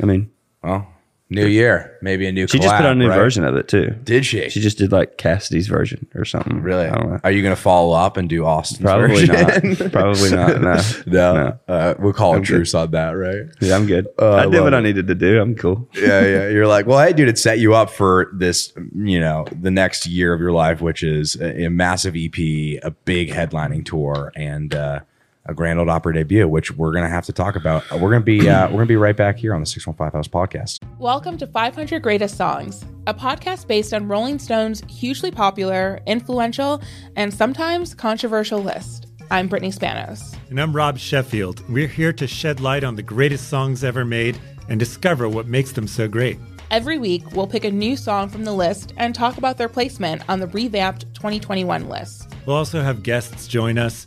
I 0.00 0.06
mean, 0.06 0.30
Well, 0.62 0.88
new 1.32 1.46
year, 1.46 1.96
maybe 2.02 2.26
a 2.26 2.32
new. 2.32 2.46
she 2.46 2.58
just 2.58 2.68
put 2.74 2.82
collab, 2.82 2.86
out 2.86 2.92
a 2.92 2.94
new 2.94 3.08
right? 3.08 3.16
version 3.16 3.44
of 3.44 3.56
it 3.56 3.68
too. 3.68 3.90
Did 4.04 4.24
she? 4.24 4.48
She 4.50 4.60
just 4.60 4.78
did 4.78 4.92
like 4.92 5.18
Cassadee's 5.18 5.66
version 5.66 6.06
or 6.14 6.24
something. 6.24 6.62
really? 6.62 6.86
I 6.86 6.94
don't 6.94 7.10
know. 7.10 7.20
Are 7.24 7.30
you 7.32 7.42
going 7.42 7.54
to 7.54 7.60
follow 7.60 7.94
up 7.96 8.16
and 8.16 8.28
do 8.28 8.44
Austin's 8.44 8.80
Probably 8.82 9.26
version? 9.26 9.76
not. 9.80 9.92
Probably 9.92 10.30
not. 10.30 10.60
No. 11.06 11.34
no, 11.34 11.58
Uh, 11.68 11.94
we'll 11.98 12.12
call 12.12 12.34
a 12.34 12.38
good. 12.38 12.44
truce 12.46 12.74
on 12.74 12.90
that, 12.92 13.10
right? 13.10 13.46
Yeah, 13.60 13.76
I'm 13.76 13.86
good. 13.86 14.06
Oh, 14.18 14.32
I 14.32 14.42
I 14.44 14.46
did 14.48 14.60
what 14.62 14.74
I 14.74 14.80
needed 14.80 15.06
to 15.08 15.14
do. 15.14 15.40
I'm 15.40 15.54
cool. 15.54 15.88
yeah, 15.94 16.20
yeah. 16.22 16.48
You're 16.52 16.66
like, 16.66 16.86
well, 16.86 17.04
hey, 17.04 17.12
dude, 17.12 17.28
it 17.28 17.38
set 17.38 17.58
you 17.58 17.74
up 17.74 17.90
for 17.90 18.30
this, 18.34 18.72
you 18.94 19.18
know, 19.20 19.46
the 19.60 19.70
next 19.70 20.06
year 20.06 20.32
of 20.34 20.40
your 20.40 20.52
life, 20.52 20.80
which 20.80 21.02
is 21.02 21.36
a, 21.36 21.64
a 21.64 21.70
massive 21.70 22.14
EP, 22.16 22.36
a 22.82 22.90
big 23.04 23.30
headlining 23.30 23.84
tour, 23.84 24.32
and 24.36 24.74
uh, 24.74 25.00
a 25.46 25.54
Grand 25.54 25.80
Ole 25.80 25.90
Opry 25.90 26.14
debut, 26.14 26.46
which 26.46 26.70
we're 26.72 26.92
gonna 26.92 27.08
have 27.08 27.26
to 27.26 27.32
talk 27.32 27.56
about. 27.56 27.90
We're 27.90 28.10
gonna 28.10 28.20
be 28.20 28.48
uh, 28.48 28.68
we're 28.68 28.74
gonna 28.74 28.86
be 28.86 28.96
right 28.96 29.16
back 29.16 29.36
here 29.36 29.54
on 29.54 29.60
the 29.60 29.66
Six 29.66 29.86
One 29.86 29.96
Five 29.96 30.12
House 30.12 30.28
podcast. 30.28 30.78
Welcome 30.98 31.36
to 31.38 31.46
500 31.46 32.00
Greatest 32.00 32.36
Songs, 32.36 32.84
a 33.06 33.14
podcast 33.14 33.66
based 33.66 33.92
on 33.92 34.06
Rolling 34.06 34.38
Stone's 34.38 34.82
hugely 34.88 35.30
popular, 35.30 36.00
influential, 36.06 36.80
and 37.16 37.34
sometimes 37.34 37.94
controversial 37.94 38.62
list. 38.62 39.08
I'm 39.30 39.48
Brittany 39.48 39.72
Spanos. 39.72 40.36
And 40.50 40.60
I'm 40.60 40.76
Rob 40.76 40.98
Sheffield. 40.98 41.68
We're 41.68 41.88
here 41.88 42.12
to 42.12 42.26
shed 42.26 42.60
light 42.60 42.84
on 42.84 42.94
the 42.94 43.02
greatest 43.02 43.48
songs 43.48 43.82
ever 43.82 44.04
made 44.04 44.38
and 44.68 44.78
discover 44.78 45.28
what 45.28 45.46
makes 45.46 45.72
them 45.72 45.88
so 45.88 46.06
great. 46.06 46.38
Every 46.70 46.98
week, 46.98 47.32
we'll 47.32 47.46
pick 47.46 47.64
a 47.64 47.70
new 47.70 47.96
song 47.96 48.30
from 48.30 48.44
the 48.44 48.52
list 48.52 48.94
and 48.96 49.14
talk 49.14 49.36
about 49.36 49.58
their 49.58 49.68
placement 49.68 50.22
on 50.28 50.40
the 50.40 50.46
revamped 50.46 51.12
2021 51.14 51.88
list. 51.88 52.32
We'll 52.46 52.56
also 52.56 52.80
have 52.80 53.02
guests 53.02 53.46
join 53.46 53.76
us, 53.76 54.06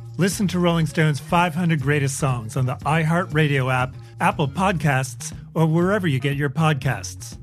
Listen 0.17 0.47
to 0.49 0.59
Rolling 0.59 0.85
Stone's 0.85 1.19
500 1.19 1.81
Greatest 1.81 2.17
Songs 2.17 2.57
on 2.57 2.65
the 2.65 2.75
iHeartRadio 2.77 3.73
app, 3.73 3.95
Apple 4.19 4.47
Podcasts, 4.47 5.35
or 5.53 5.65
wherever 5.65 6.07
you 6.07 6.19
get 6.19 6.35
your 6.35 6.49
podcasts. 6.49 7.37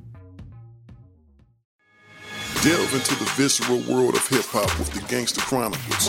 Delve 2.62 2.94
into 2.94 3.14
the 3.14 3.30
visceral 3.36 3.78
world 3.88 4.14
of 4.14 4.26
hip 4.28 4.44
hop 4.46 4.78
with 4.78 4.92
the 4.92 5.00
Gangster 5.08 5.40
Chronicles, 5.40 6.08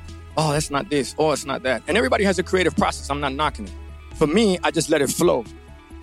Oh, 0.37 0.53
that's 0.53 0.71
not 0.71 0.89
this. 0.89 1.13
Oh, 1.17 1.31
it's 1.31 1.45
not 1.45 1.63
that. 1.63 1.83
And 1.87 1.97
everybody 1.97 2.23
has 2.23 2.39
a 2.39 2.43
creative 2.43 2.75
process. 2.75 3.09
I'm 3.09 3.19
not 3.19 3.33
knocking 3.33 3.67
it. 3.67 3.73
For 4.15 4.27
me, 4.27 4.59
I 4.63 4.71
just 4.71 4.89
let 4.89 5.01
it 5.01 5.09
flow. 5.09 5.43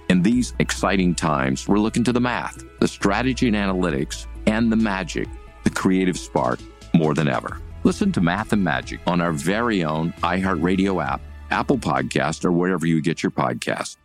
In 0.08 0.22
these 0.22 0.54
exciting 0.58 1.14
times, 1.14 1.68
we're 1.68 1.78
looking 1.78 2.04
to 2.04 2.12
the 2.12 2.20
math, 2.20 2.62
the 2.80 2.88
strategy 2.88 3.46
and 3.48 3.56
analytics, 3.56 4.26
and 4.46 4.72
the 4.72 4.76
magic, 4.76 5.28
the 5.64 5.70
creative 5.70 6.18
spark, 6.18 6.60
more 6.94 7.14
than 7.14 7.28
ever. 7.28 7.60
Listen 7.84 8.10
to 8.12 8.20
Math 8.20 8.52
and 8.52 8.64
Magic 8.64 9.00
on 9.06 9.20
our 9.20 9.32
very 9.32 9.84
own 9.84 10.12
iHeartRadio 10.22 11.04
app, 11.04 11.20
Apple 11.50 11.78
Podcast, 11.78 12.44
or 12.44 12.52
wherever 12.52 12.86
you 12.86 13.00
get 13.00 13.22
your 13.22 13.30
podcast. 13.30 13.96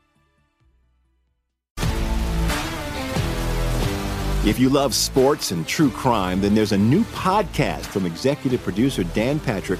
If 4.45 4.59
you 4.59 4.67
love 4.67 4.93
sports 4.93 5.51
and 5.51 5.65
true 5.65 5.89
crime, 5.89 6.41
then 6.41 6.53
there's 6.53 6.73
a 6.73 6.77
new 6.77 7.05
podcast 7.05 7.85
from 7.85 8.05
executive 8.05 8.61
producer 8.61 9.05
Dan 9.05 9.39
Patrick 9.39 9.79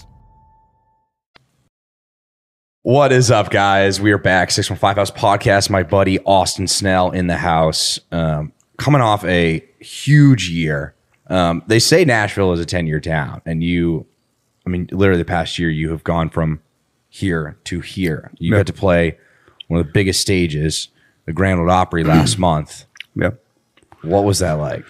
What 2.83 3.11
is 3.11 3.29
up, 3.29 3.51
guys? 3.51 4.01
We 4.01 4.11
are 4.11 4.17
back. 4.17 4.49
615 4.49 4.95
House 4.95 5.11
Podcast. 5.11 5.69
My 5.69 5.83
buddy 5.83 6.19
Austin 6.21 6.67
Snell 6.67 7.11
in 7.11 7.27
the 7.27 7.37
house. 7.37 7.99
Um, 8.11 8.53
coming 8.77 9.01
off 9.01 9.23
a 9.25 9.63
huge 9.79 10.49
year. 10.49 10.95
Um, 11.27 11.63
they 11.67 11.77
say 11.79 12.03
Nashville 12.05 12.51
is 12.53 12.59
a 12.59 12.65
10 12.65 12.87
year 12.87 12.99
town, 12.99 13.41
and 13.45 13.63
you, 13.63 14.07
I 14.65 14.69
mean, 14.69 14.89
literally 14.91 15.21
the 15.21 15.25
past 15.25 15.59
year, 15.59 15.69
you 15.69 15.91
have 15.91 16.03
gone 16.03 16.29
from 16.29 16.59
here 17.09 17.57
to 17.65 17.81
here. 17.81 18.31
You 18.39 18.51
Yeah. 18.51 18.59
got 18.59 18.67
to 18.67 18.73
play 18.73 19.17
one 19.67 19.79
of 19.79 19.85
the 19.85 19.91
biggest 19.91 20.19
stages, 20.19 20.87
the 21.25 21.33
Grand 21.33 21.59
Ole 21.59 21.69
Opry 21.69 22.03
last 22.03 22.37
month. 22.39 22.85
Yeah. 23.15 23.31
What 24.01 24.23
was 24.23 24.39
that 24.39 24.53
like? 24.53 24.83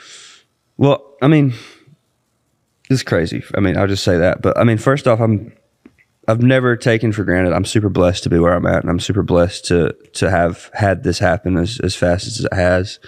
Well, 0.77 1.13
I 1.21 1.27
mean, 1.27 1.53
it's 2.89 3.03
crazy. 3.03 3.43
I 3.53 3.59
mean, 3.59 3.75
I'll 3.77 3.87
just 3.87 4.03
say 4.05 4.17
that. 4.17 4.41
But 4.41 4.57
I 4.57 4.63
mean, 4.63 4.77
first 4.77 5.07
off, 5.09 5.19
I'm 5.19 5.51
I've 6.27 6.41
never 6.41 6.75
taken 6.75 7.11
for 7.11 7.23
granted. 7.23 7.53
I'm 7.53 7.65
super 7.65 7.89
blessed 7.89 8.23
to 8.23 8.29
be 8.29 8.37
where 8.37 8.53
I'm 8.53 8.67
at, 8.67 8.81
and 8.81 8.89
I'm 8.89 8.99
super 8.99 9.23
blessed 9.23 9.65
to 9.65 9.93
to 10.13 10.29
have 10.29 10.69
had 10.73 11.03
this 11.03 11.19
happen 11.19 11.57
as 11.57 11.79
as 11.79 11.95
fast 11.95 12.27
as 12.27 12.45
it 12.45 12.53
has. 12.53 12.99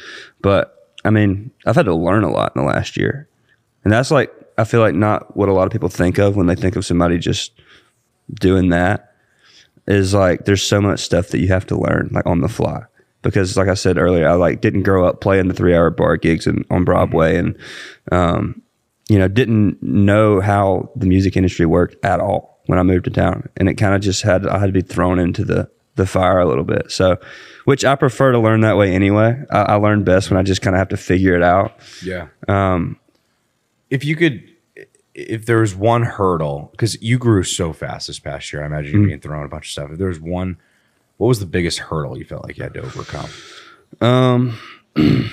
But 0.41 0.75
I 1.05 1.11
mean, 1.11 1.51
I've 1.65 1.75
had 1.75 1.85
to 1.85 1.95
learn 1.95 2.23
a 2.23 2.31
lot 2.31 2.53
in 2.55 2.61
the 2.61 2.67
last 2.67 2.97
year, 2.97 3.27
and 3.83 3.93
that's 3.93 4.09
like 4.09 4.31
I 4.57 4.63
feel 4.63 4.79
like 4.79 4.95
not 4.95 5.37
what 5.37 5.49
a 5.49 5.53
lot 5.53 5.67
of 5.67 5.71
people 5.71 5.89
think 5.89 6.17
of 6.17 6.35
when 6.35 6.47
they 6.47 6.55
think 6.55 6.75
of 6.75 6.85
somebody 6.85 7.17
just 7.19 7.51
doing 8.33 8.69
that. 8.69 9.11
Is 9.85 10.13
like 10.13 10.45
there's 10.45 10.63
so 10.63 10.81
much 10.81 11.01
stuff 11.01 11.27
that 11.29 11.39
you 11.39 11.49
have 11.49 11.67
to 11.67 11.77
learn 11.77 12.09
like 12.13 12.25
on 12.25 12.39
the 12.39 12.47
fly 12.47 12.83
because 13.21 13.57
like 13.57 13.67
I 13.67 13.73
said 13.73 13.97
earlier, 13.97 14.27
I 14.27 14.33
like 14.33 14.61
didn't 14.61 14.83
grow 14.83 15.05
up 15.05 15.21
playing 15.21 15.49
the 15.49 15.53
three 15.53 15.75
hour 15.75 15.89
bar 15.89 16.17
gigs 16.17 16.47
and 16.47 16.65
on 16.71 16.85
Broadway 16.85 17.37
and 17.37 17.57
um, 18.11 18.61
you 19.09 19.19
know, 19.19 19.27
didn't 19.27 19.83
know 19.83 20.39
how 20.39 20.89
the 20.95 21.05
music 21.05 21.35
industry 21.35 21.65
worked 21.65 22.03
at 22.03 22.19
all 22.19 22.52
when 22.65 22.79
I 22.79 22.83
moved 22.83 23.05
to 23.05 23.11
town. 23.11 23.49
And 23.57 23.67
it 23.69 23.75
kind 23.75 23.93
of 23.95 24.01
just 24.01 24.21
had 24.23 24.45
I 24.47 24.59
had 24.59 24.67
to 24.67 24.71
be 24.71 24.81
thrown 24.81 25.19
into 25.19 25.43
the 25.43 25.69
the 25.95 26.05
fire 26.07 26.39
a 26.39 26.47
little 26.47 26.63
bit. 26.63 26.91
So 26.91 27.17
which 27.65 27.85
I 27.85 27.95
prefer 27.95 28.31
to 28.31 28.39
learn 28.39 28.61
that 28.61 28.77
way 28.77 28.93
anyway. 28.93 29.41
I, 29.51 29.61
I 29.61 29.75
learn 29.75 30.03
best 30.03 30.29
when 30.31 30.39
I 30.39 30.43
just 30.43 30.61
kind 30.61 30.75
of 30.75 30.79
have 30.79 30.89
to 30.89 30.97
figure 30.97 31.35
it 31.35 31.43
out. 31.43 31.77
Yeah. 32.03 32.27
Um 32.47 32.99
if 33.89 34.03
you 34.03 34.15
could 34.15 34.43
if 35.13 35.45
there 35.45 35.59
was 35.59 35.75
one 35.75 36.01
hurdle 36.01 36.69
because 36.71 36.99
you 36.99 37.19
grew 37.19 37.43
so 37.43 37.71
fast 37.71 38.07
this 38.07 38.17
past 38.17 38.51
year 38.51 38.63
i 38.63 38.65
imagine 38.65 38.91
you're 38.93 39.03
Mhm. 39.03 39.07
being 39.09 39.19
thrown 39.19 39.45
a 39.45 39.47
bunch 39.47 39.67
of 39.67 39.71
stuff 39.71 39.91
if 39.91 39.99
there 39.99 40.07
was 40.07 40.19
one 40.19 40.57
what 41.17 41.27
was 41.27 41.39
the 41.39 41.45
biggest 41.45 41.77
hurdle 41.77 42.17
you 42.17 42.25
felt 42.25 42.43
like 42.43 42.57
you 42.57 42.63
had 42.63 42.73
to 42.73 42.81
overcome 42.81 43.29
Um, 44.01 44.57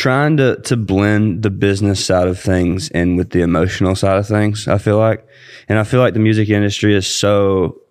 trying 0.00 0.38
to 0.38 0.56
to 0.62 0.78
blend 0.78 1.42
the 1.42 1.50
business 1.50 2.02
side 2.02 2.26
of 2.26 2.40
things 2.40 2.88
in 2.88 3.16
with 3.16 3.30
the 3.30 3.42
emotional 3.42 3.94
side 3.94 4.16
of 4.16 4.26
things. 4.26 4.66
I 4.66 4.78
feel 4.78 4.96
like, 4.96 5.28
and 5.68 5.78
I 5.78 5.84
feel 5.84 6.00
like 6.00 6.14
the 6.14 6.20
music 6.20 6.48
industry 6.48 6.94
is 6.94 7.06
so 7.06 7.82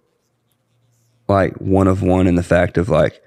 like 1.27 1.53
one 1.57 1.87
of 1.87 2.01
one 2.01 2.25
in 2.25 2.33
the 2.33 2.41
fact 2.41 2.79
of 2.79 2.89
like 2.89 3.21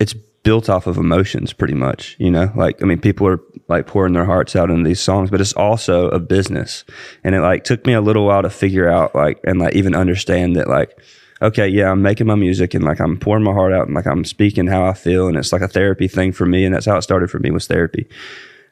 it's 0.00 0.14
built 0.42 0.70
off 0.70 0.86
of 0.86 0.96
emotions 0.96 1.52
pretty 1.52 1.74
much 1.74 2.16
you 2.18 2.30
know 2.30 2.50
like 2.54 2.82
i 2.82 2.86
mean 2.86 3.00
people 3.00 3.26
are 3.26 3.40
like 3.68 3.86
pouring 3.86 4.12
their 4.12 4.26
hearts 4.26 4.54
out 4.54 4.70
in 4.70 4.82
these 4.82 5.00
songs 5.00 5.30
but 5.30 5.40
it's 5.40 5.54
also 5.54 6.08
a 6.08 6.18
business 6.18 6.84
and 7.22 7.34
it 7.34 7.40
like 7.40 7.64
took 7.64 7.86
me 7.86 7.94
a 7.94 8.00
little 8.00 8.26
while 8.26 8.42
to 8.42 8.50
figure 8.50 8.88
out 8.88 9.14
like 9.14 9.38
and 9.44 9.58
like 9.58 9.74
even 9.74 9.94
understand 9.94 10.56
that 10.56 10.68
like 10.68 10.98
okay 11.42 11.66
yeah 11.68 11.90
i'm 11.90 12.02
making 12.02 12.26
my 12.26 12.34
music 12.34 12.74
and 12.74 12.84
like 12.84 13.00
i'm 13.00 13.18
pouring 13.18 13.44
my 13.44 13.52
heart 13.52 13.72
out 13.72 13.86
and 13.86 13.94
like 13.94 14.06
i'm 14.06 14.24
speaking 14.24 14.66
how 14.66 14.84
i 14.84 14.92
feel 14.92 15.28
and 15.28 15.36
it's 15.36 15.52
like 15.52 15.62
a 15.62 15.68
therapy 15.68 16.08
thing 16.08 16.32
for 16.32 16.46
me 16.46 16.64
and 16.64 16.74
that's 16.74 16.86
how 16.86 16.96
it 16.96 17.02
started 17.02 17.30
for 17.30 17.38
me 17.38 17.50
was 17.50 17.66
therapy. 17.66 18.08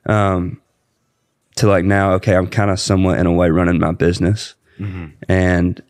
Um 0.07 0.61
to 1.57 1.67
like 1.69 1.85
now 1.85 2.13
okay 2.15 2.35
i'm 2.35 2.49
kind 2.49 2.71
of 2.71 2.81
somewhat 2.81 3.19
in 3.19 3.27
a 3.27 3.33
way 3.33 3.51
running 3.51 3.79
my 3.79 3.93
business 3.93 4.55
and 5.29 5.83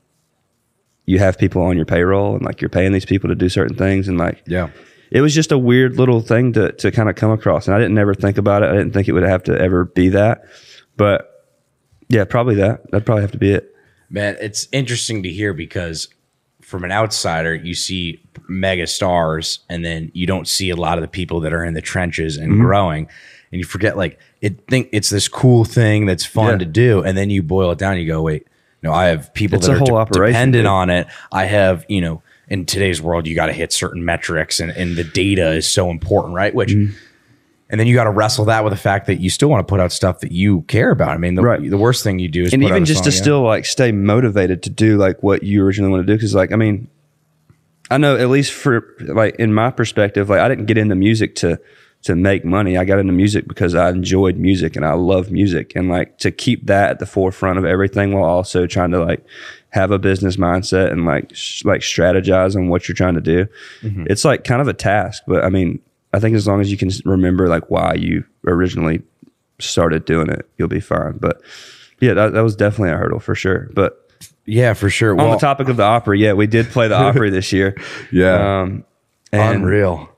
you 1.07 1.19
have 1.19 1.39
people 1.39 1.63
on 1.63 1.77
your 1.77 1.87
payroll 1.87 2.35
and 2.35 2.45
like 2.45 2.61
you're 2.61 2.69
paying 2.69 2.93
these 2.93 3.05
people 3.05 3.29
to 3.29 3.35
do 3.35 3.49
certain 3.49 3.77
things 3.77 4.09
and 4.09 4.19
like 4.19 4.43
yeah. 4.47 4.71
it 5.11 5.21
was 5.21 5.35
just 5.35 5.53
a 5.53 5.59
weird 5.59 5.97
little 5.97 6.21
thing 6.21 6.53
to 6.53 6.73
to 6.73 6.91
kind 6.91 7.09
of 7.09 7.17
come 7.17 7.31
across 7.31 7.67
and 7.67 7.75
i 7.75 7.79
didn't 7.79 7.99
ever 7.99 8.15
think 8.15 8.39
about 8.39 8.63
it. 8.63 8.71
I 8.71 8.73
didn't 8.73 8.93
think 8.93 9.09
it 9.09 9.13
would 9.13 9.23
have 9.23 9.45
to 9.45 9.59
ever 9.59 9.85
be 9.85 10.11
that 10.11 10.45
but 10.97 11.29
yeah 12.09 12.25
probably 12.25 12.57
that. 12.57 12.91
That'd 12.91 13.07
probably 13.07 13.23
have 13.23 13.33
to 13.33 13.39
be 13.39 13.53
it. 13.53 13.75
Man 14.11 14.37
it's 14.41 14.69
interesting 14.73 15.23
to 15.23 15.31
hear 15.31 15.55
because 15.55 16.09
from 16.73 16.83
an 16.85 16.91
outsider 16.91 17.55
you 17.55 17.75
see 17.75 18.19
mega 18.49 18.87
stars 18.87 19.61
and 19.69 19.85
then 19.85 20.11
you 20.15 20.27
don't 20.27 20.49
see 20.49 20.71
a 20.71 20.75
lot 20.77 20.99
of 20.99 21.03
the 21.03 21.09
people 21.09 21.39
that 21.41 21.53
are 21.53 21.65
in 21.65 21.75
the 21.75 21.81
trenches 21.83 22.37
and 22.39 22.53
Mhm. 22.55 22.61
growing 22.63 23.09
and 23.53 23.59
you 23.61 23.65
forget 23.65 23.97
like 23.97 24.19
it 24.41 24.67
think 24.69 24.89
it's 24.91 25.11
this 25.11 25.29
cool 25.29 25.65
thing 25.65 26.07
that's 26.07 26.25
fun 26.25 26.53
Yeah. 26.53 26.59
to 26.59 26.65
do 26.65 27.03
and 27.03 27.17
then 27.17 27.29
you 27.31 27.43
boil 27.43 27.71
it 27.71 27.79
down 27.79 27.93
and 27.93 28.01
you 28.01 28.09
go 28.09 28.23
wait 28.23 28.47
no 28.83 28.91
i 28.93 29.05
have 29.07 29.33
people 29.35 29.59
It's 29.59 29.67
that 29.69 29.75
a 29.89 29.95
are 29.95 30.05
de- 30.07 30.13
dependent 30.13 30.63
dude. 30.63 30.67
on 30.67 30.89
it 30.91 31.07
i 31.31 31.45
have 31.45 31.85
you 31.89 32.01
know 32.01 32.23
in 32.49 32.67
today's 32.67 33.01
world, 33.01 33.27
you 33.27 33.35
got 33.35 33.47
to 33.47 33.53
hit 33.53 33.73
certain 33.73 34.05
metrics 34.05 34.61
and, 34.61 34.73
and 34.73 34.97
the 34.97 35.05
data 35.05 35.53
is 35.53 35.67
so 35.67 35.89
important, 35.91 36.35
right? 36.35 36.55
Which, 36.55 36.71
Mm-hmm. 36.75 36.93
And 37.73 37.81
then 37.81 37.89
you 37.89 37.95
got 37.95 38.05
to 38.05 38.11
wrestle 38.11 38.45
that 38.45 38.63
with 38.63 38.73
the 38.73 38.77
fact 38.79 39.07
that 39.07 39.17
you 39.17 39.31
still 39.31 39.49
want 39.49 39.67
to 39.67 39.69
put 39.69 39.81
out 39.81 39.91
stuff 39.91 40.21
that 40.21 40.31
you 40.31 40.61
care 40.69 40.91
about. 40.91 41.09
I 41.09 41.17
mean, 41.17 41.35
the, 41.35 41.67
the 41.71 41.79
worst 41.79 42.05
thing 42.05 42.19
you 42.21 42.29
do 42.29 42.43
is 42.45 42.53
and 42.53 42.63
put 42.63 42.71
out 42.71 42.75
even 42.77 42.85
just 42.85 43.03
to 43.05 43.11
yeah. 43.11 43.17
still 43.17 43.43
like 43.43 43.65
stay 43.65 43.91
motivated 43.91 44.63
to 44.65 44.71
do 44.71 44.99
like 44.99 45.23
what 45.23 45.43
you 45.43 45.65
originally 45.65 45.91
want 45.91 46.07
to 46.07 46.13
do 46.13 46.15
because 46.17 46.35
like 46.35 46.53
i 46.53 46.57
mean 46.57 46.87
i 47.91 47.99
know 47.99 48.17
at 48.17 48.29
least 48.29 48.53
for 48.53 48.95
like 49.01 49.35
in 49.37 49.53
my 49.53 49.71
perspective 49.71 50.29
like 50.29 50.39
i 50.41 50.49
didn't 50.49 50.67
get 50.67 50.79
into 50.79 50.95
music 50.95 51.35
to 51.37 51.59
to 52.03 52.15
make 52.15 52.45
money 52.45 52.77
i 52.77 52.85
got 52.85 52.99
into 52.99 53.13
music 53.13 53.49
because 53.49 53.75
i 53.75 53.89
enjoyed 53.89 54.37
music 54.37 54.77
and 54.77 54.85
i 54.85 54.93
love 54.93 55.31
music 55.31 55.73
and 55.75 55.89
like 55.89 56.19
to 56.19 56.31
keep 56.31 56.67
that 56.67 56.91
at 56.91 56.99
the 56.99 57.07
forefront 57.07 57.59
of 57.59 57.65
everything 57.65 58.13
while 58.13 58.29
also 58.29 58.67
trying 58.67 58.91
to 58.91 59.03
like 59.03 59.25
have 59.71 59.91
a 59.91 59.99
business 59.99 60.37
mindset 60.37 60.93
and 60.93 61.07
like 61.07 61.35
sh- 61.35 61.65
like 61.65 61.81
strategize 61.81 62.55
on 62.55 62.69
what 62.69 62.87
you're 62.87 62.95
trying 62.95 63.15
to 63.15 63.21
do 63.21 63.47
Mhm. 63.83 64.07
it's 64.11 64.25
like 64.25 64.45
kind 64.45 64.61
of 64.61 64.69
a 64.69 64.75
task 64.75 65.23
but 65.27 65.43
i 65.45 65.49
mean 65.49 65.81
i 66.13 66.19
think 66.19 66.35
as 66.37 66.47
long 66.47 66.61
as 66.61 66.71
you 66.71 66.77
can 66.77 66.91
remember 67.05 67.49
like 67.49 67.71
why 67.71 67.95
you 67.95 68.25
originally 68.47 69.03
started 69.59 70.05
doing 70.05 70.29
it 70.29 70.49
you'll 70.59 70.69
be 70.69 70.81
fine. 70.81 71.19
But 71.19 71.41
yeah 72.01 72.15
that, 72.15 72.33
that 72.33 72.41
was 72.43 72.57
definitely 72.57 72.91
a 72.91 72.97
hurdle 72.97 73.21
for 73.21 73.35
sure. 73.35 73.71
But 73.75 73.99
yeah 74.45 74.75
for 74.75 74.91
sure. 74.91 75.13
on 75.13 75.17
Well- 75.19 75.31
the 75.33 75.39
topic 75.39 75.69
of 75.69 75.77
the 75.77 75.85
Opry 75.85 76.21
yeah 76.21 76.33
we 76.33 76.47
did 76.49 76.67
play 76.67 76.89
the 76.89 76.97
Opry 77.09 77.31
this 77.31 77.53
year. 77.53 77.77
Yeah. 78.11 78.63
um 78.63 78.85
and 79.33 79.57
Unreal. 79.63 80.09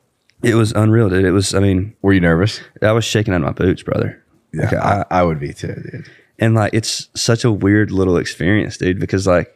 it 0.43 0.55
was 0.55 0.73
unreal 0.73 1.09
dude. 1.11 1.25
It 1.25 1.33
was 1.33 1.55
i 1.55 1.61
mean 1.61 1.95
were 2.03 2.13
you 2.13 2.21
nervous? 2.21 2.61
I 2.83 2.93
was 2.93 3.05
shaking 3.05 3.35
out 3.35 3.43
of 3.43 3.47
my 3.47 3.53
boots 3.53 3.83
brother. 3.83 4.23
Yeah, 4.53 5.05
I, 5.11 5.19
I 5.21 5.23
would 5.25 5.41
be 5.41 5.53
too, 5.53 5.75
dude. 5.75 6.09
and 6.39 6.55
like 6.55 6.73
it's 6.73 7.09
such 7.15 7.45
a 7.45 7.53
weird 7.53 7.91
little 7.91 8.17
experience 8.17 8.77
dude 8.79 8.99
because 8.99 9.27
like 9.27 9.54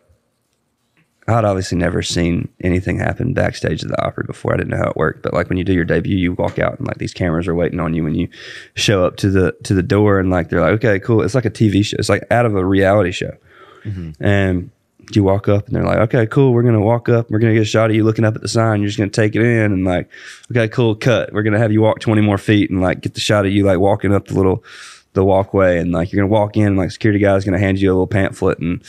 I'd 1.28 1.44
obviously 1.44 1.76
never 1.76 2.02
seen 2.02 2.48
anything 2.62 2.98
happen 2.98 3.34
backstage 3.34 3.82
at 3.82 3.90
the 3.90 4.02
Opry 4.02 4.24
before. 4.26 4.54
I 4.54 4.56
didn't 4.56 4.70
know 4.70 4.78
how 4.78 4.90
it 4.90 4.96
worked, 4.96 5.22
but 5.22 5.34
like 5.34 5.48
when 5.48 5.58
you 5.58 5.64
do 5.64 5.74
your 5.74 5.84
debut, 5.84 6.16
you 6.16 6.32
walk 6.32 6.58
out 6.58 6.78
and 6.78 6.86
like 6.86 6.98
these 6.98 7.12
cameras 7.12 7.46
are 7.46 7.54
waiting 7.54 7.80
on 7.80 7.92
you 7.92 8.02
when 8.02 8.14
you 8.14 8.28
show 8.74 9.04
up 9.04 9.16
to 9.18 9.30
the 9.30 9.54
to 9.64 9.74
the 9.74 9.82
door, 9.82 10.18
and 10.18 10.30
like 10.30 10.48
they're 10.48 10.60
like, 10.60 10.72
okay, 10.74 10.98
cool. 10.98 11.22
It's 11.22 11.34
like 11.34 11.44
a 11.44 11.50
TV 11.50 11.84
show. 11.84 11.96
It's 11.98 12.08
like 12.08 12.24
out 12.30 12.46
of 12.46 12.56
a 12.56 12.64
reality 12.64 13.12
show, 13.12 13.36
mm-hmm. 13.84 14.22
and 14.24 14.70
you 15.14 15.22
walk 15.22 15.48
up 15.48 15.66
and 15.66 15.76
they're 15.76 15.84
like, 15.84 15.98
okay, 15.98 16.26
cool. 16.26 16.52
We're 16.52 16.62
gonna 16.62 16.80
walk 16.80 17.08
up. 17.08 17.30
We're 17.30 17.38
gonna 17.38 17.54
get 17.54 17.62
a 17.62 17.66
shot 17.66 17.90
of 17.90 17.96
you 17.96 18.04
looking 18.04 18.24
up 18.24 18.34
at 18.34 18.42
the 18.42 18.48
sign. 18.48 18.80
You're 18.80 18.88
just 18.88 18.98
gonna 18.98 19.10
take 19.10 19.36
it 19.36 19.42
in 19.42 19.72
and 19.72 19.84
like, 19.84 20.08
okay, 20.50 20.68
cool. 20.68 20.94
Cut. 20.94 21.32
We're 21.32 21.42
gonna 21.42 21.58
have 21.58 21.72
you 21.72 21.80
walk 21.82 22.00
20 22.00 22.20
more 22.22 22.38
feet 22.38 22.70
and 22.70 22.80
like 22.80 23.00
get 23.00 23.14
the 23.14 23.20
shot 23.20 23.46
of 23.46 23.52
you 23.52 23.64
like 23.64 23.78
walking 23.78 24.14
up 24.14 24.28
the 24.28 24.34
little 24.34 24.64
the 25.14 25.24
walkway 25.24 25.78
and 25.78 25.92
like 25.92 26.12
you're 26.12 26.22
gonna 26.22 26.32
walk 26.32 26.56
in 26.56 26.66
and 26.66 26.76
like 26.76 26.90
security 26.90 27.18
guy's 27.18 27.44
gonna 27.44 27.58
hand 27.58 27.80
you 27.80 27.90
a 27.90 27.92
little 27.92 28.06
pamphlet 28.06 28.58
and 28.58 28.82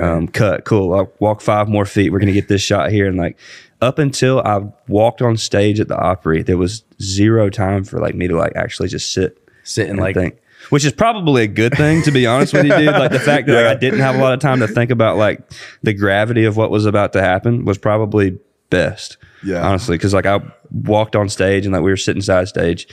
um, 0.00 0.28
cut. 0.28 0.64
Cool. 0.64 0.94
I'll 0.94 1.12
walk 1.18 1.40
five 1.40 1.68
more 1.68 1.86
feet. 1.86 2.10
We're 2.10 2.20
gonna 2.20 2.32
get 2.32 2.48
this 2.48 2.62
shot 2.62 2.90
here 2.90 3.06
and 3.06 3.16
like 3.16 3.36
up 3.82 3.98
until 3.98 4.40
I 4.40 4.62
walked 4.86 5.20
on 5.20 5.36
stage 5.36 5.80
at 5.80 5.88
the 5.88 5.98
Opry, 5.98 6.42
there 6.42 6.56
was 6.56 6.84
zero 7.02 7.50
time 7.50 7.82
for 7.82 7.98
like 7.98 8.14
me 8.14 8.28
to 8.28 8.36
like 8.36 8.52
actually 8.54 8.88
just 8.88 9.12
sit, 9.12 9.36
sit 9.64 9.90
and 9.90 9.98
like 9.98 10.14
think. 10.14 10.38
Which 10.70 10.84
is 10.84 10.92
probably 10.92 11.42
a 11.42 11.48
good 11.48 11.76
thing, 11.76 12.02
to 12.02 12.12
be 12.12 12.24
honest 12.24 12.52
with 12.52 12.64
you, 12.64 12.76
dude. 12.76 12.86
Like 12.86 13.10
the 13.10 13.18
fact 13.32 13.48
that 13.48 13.66
like, 13.66 13.76
I 13.76 13.80
didn't 13.80 13.98
have 13.98 14.14
a 14.14 14.18
lot 14.18 14.32
of 14.32 14.38
time 14.38 14.60
to 14.60 14.68
think 14.68 14.92
about 14.92 15.16
like 15.16 15.42
the 15.82 15.92
gravity 15.92 16.44
of 16.44 16.56
what 16.56 16.70
was 16.70 16.86
about 16.86 17.12
to 17.14 17.20
happen 17.20 17.64
was 17.64 17.76
probably 17.76 18.38
best. 18.70 19.16
Yeah. 19.44 19.66
honestly, 19.66 19.96
because 19.96 20.14
like 20.14 20.26
I 20.26 20.40
walked 20.70 21.16
on 21.16 21.28
stage 21.28 21.66
and 21.66 21.72
like 21.72 21.82
we 21.82 21.90
were 21.90 21.96
sitting 21.96 22.22
side 22.22 22.46
stage, 22.46 22.86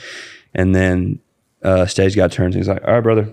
and 0.52 0.74
then 0.74 1.20
uh, 1.62 1.86
stage 1.86 2.16
guy 2.16 2.28
turns 2.28 2.54
and 2.54 2.62
he's 2.64 2.68
like, 2.68 2.82
"All 2.86 2.94
right, 2.94 3.00
brother, 3.02 3.32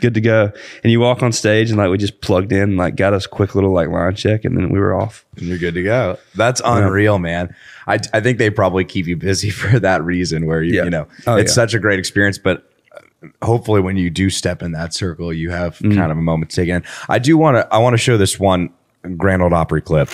good 0.00 0.14
to 0.14 0.20
go." 0.20 0.52
And 0.82 0.92
you 0.92 1.00
walk 1.00 1.22
on 1.22 1.32
stage 1.32 1.70
and 1.70 1.78
like 1.78 1.90
we 1.90 1.98
just 1.98 2.20
plugged 2.20 2.52
in, 2.52 2.76
like 2.76 2.96
got 2.96 3.12
us 3.12 3.26
quick 3.26 3.54
little 3.54 3.72
like 3.72 3.88
line 3.88 4.14
check, 4.14 4.44
and 4.44 4.56
then 4.56 4.70
we 4.70 4.78
were 4.78 4.94
off. 4.94 5.24
And 5.36 5.46
you're 5.46 5.58
good 5.58 5.74
to 5.74 5.82
go. 5.82 6.18
That's 6.34 6.60
unreal, 6.64 7.18
man. 7.18 7.54
I, 7.86 7.98
I 8.12 8.20
think 8.20 8.38
they 8.38 8.48
probably 8.50 8.84
keep 8.84 9.06
you 9.06 9.16
busy 9.16 9.50
for 9.60 9.80
that 9.80 10.04
reason 10.04 10.46
where 10.46 10.62
you, 10.62 10.84
you 10.84 10.90
know, 10.90 11.08
Oh, 11.26 11.36
it's 11.36 11.50
yeah. 11.50 11.54
such 11.54 11.74
a 11.74 11.78
great 11.80 11.98
experience, 11.98 12.38
but 12.38 12.70
uh, 12.94 13.26
hopefully 13.44 13.80
when 13.80 13.96
you 13.96 14.08
do 14.08 14.30
step 14.30 14.62
in 14.62 14.70
that 14.72 14.94
circle, 14.94 15.32
you 15.32 15.50
have 15.50 15.78
Mm. 15.78 15.96
kind 15.96 16.12
of 16.12 16.18
a 16.18 16.22
moment 16.22 16.50
to 16.52 16.56
take 16.56 16.68
in. 16.68 16.84
I 17.08 17.18
do 17.18 17.36
want 17.36 17.56
to, 17.56 17.74
I 17.74 17.78
want 17.78 17.94
to 17.94 17.98
show 17.98 18.16
this 18.16 18.38
one 18.38 18.70
Grand 19.16 19.42
Ole 19.42 19.52
Opry 19.52 19.80
clip. 19.82 20.10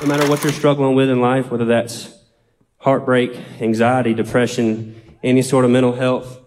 No 0.00 0.08
matter 0.08 0.28
what 0.28 0.42
you're 0.42 0.52
struggling 0.52 0.96
with 0.96 1.08
in 1.10 1.20
life, 1.20 1.48
whether 1.48 1.64
that's 1.64 2.12
heartbreak, 2.78 3.38
anxiety, 3.60 4.14
depression, 4.14 5.00
any 5.22 5.42
sort 5.42 5.64
of 5.64 5.70
mental 5.70 5.92
health, 5.92 6.40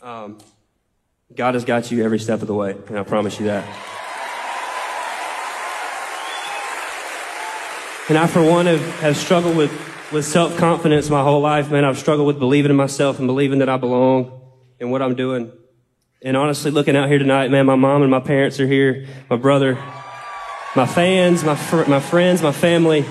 um, 0.00 0.38
God 1.34 1.54
has 1.54 1.64
got 1.64 1.90
you 1.90 2.04
every 2.04 2.18
step 2.18 2.40
of 2.42 2.48
the 2.48 2.54
way, 2.54 2.76
and 2.88 2.98
I 2.98 3.02
promise 3.02 3.38
you 3.38 3.46
that. 3.46 3.64
And 8.08 8.18
I, 8.18 8.26
for 8.26 8.42
one, 8.42 8.66
have, 8.66 8.80
have 9.00 9.16
struggled 9.16 9.56
with, 9.56 9.70
with 10.10 10.24
self 10.24 10.56
confidence 10.56 11.08
my 11.08 11.22
whole 11.22 11.40
life, 11.40 11.70
man. 11.70 11.84
I've 11.84 11.98
struggled 11.98 12.26
with 12.26 12.40
believing 12.40 12.70
in 12.70 12.76
myself 12.76 13.18
and 13.18 13.28
believing 13.28 13.60
that 13.60 13.68
I 13.68 13.76
belong 13.76 14.40
in 14.80 14.90
what 14.90 15.00
I'm 15.00 15.14
doing. 15.14 15.52
And 16.20 16.36
honestly, 16.36 16.72
looking 16.72 16.96
out 16.96 17.08
here 17.08 17.18
tonight, 17.18 17.52
man, 17.52 17.66
my 17.66 17.76
mom 17.76 18.02
and 18.02 18.10
my 18.10 18.18
parents 18.18 18.58
are 18.58 18.66
here, 18.66 19.06
my 19.30 19.36
brother, 19.36 19.74
my 20.74 20.86
fans, 20.86 21.44
my, 21.44 21.54
fr- 21.54 21.84
my 21.88 22.00
friends, 22.00 22.42
my 22.42 22.52
family. 22.52 23.04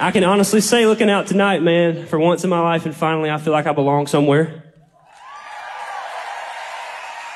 I 0.00 0.12
can 0.12 0.24
honestly 0.24 0.62
say, 0.62 0.86
looking 0.86 1.10
out 1.10 1.26
tonight, 1.26 1.62
man, 1.62 2.06
for 2.06 2.18
once 2.18 2.42
in 2.42 2.48
my 2.48 2.60
life, 2.60 2.86
and 2.86 2.96
finally, 2.96 3.30
I 3.30 3.36
feel 3.36 3.52
like 3.52 3.66
I 3.66 3.72
belong 3.72 4.06
somewhere. 4.06 4.64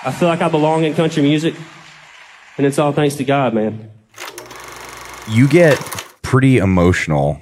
I 0.02 0.10
feel 0.10 0.28
like 0.28 0.40
I 0.40 0.48
belong 0.48 0.84
in 0.84 0.94
country 0.94 1.22
music, 1.22 1.54
and 2.56 2.66
it's 2.66 2.78
all 2.78 2.90
thanks 2.92 3.16
to 3.16 3.24
God, 3.24 3.52
man. 3.52 3.90
You 5.28 5.46
get 5.46 5.78
pretty 6.22 6.56
emotional 6.56 7.38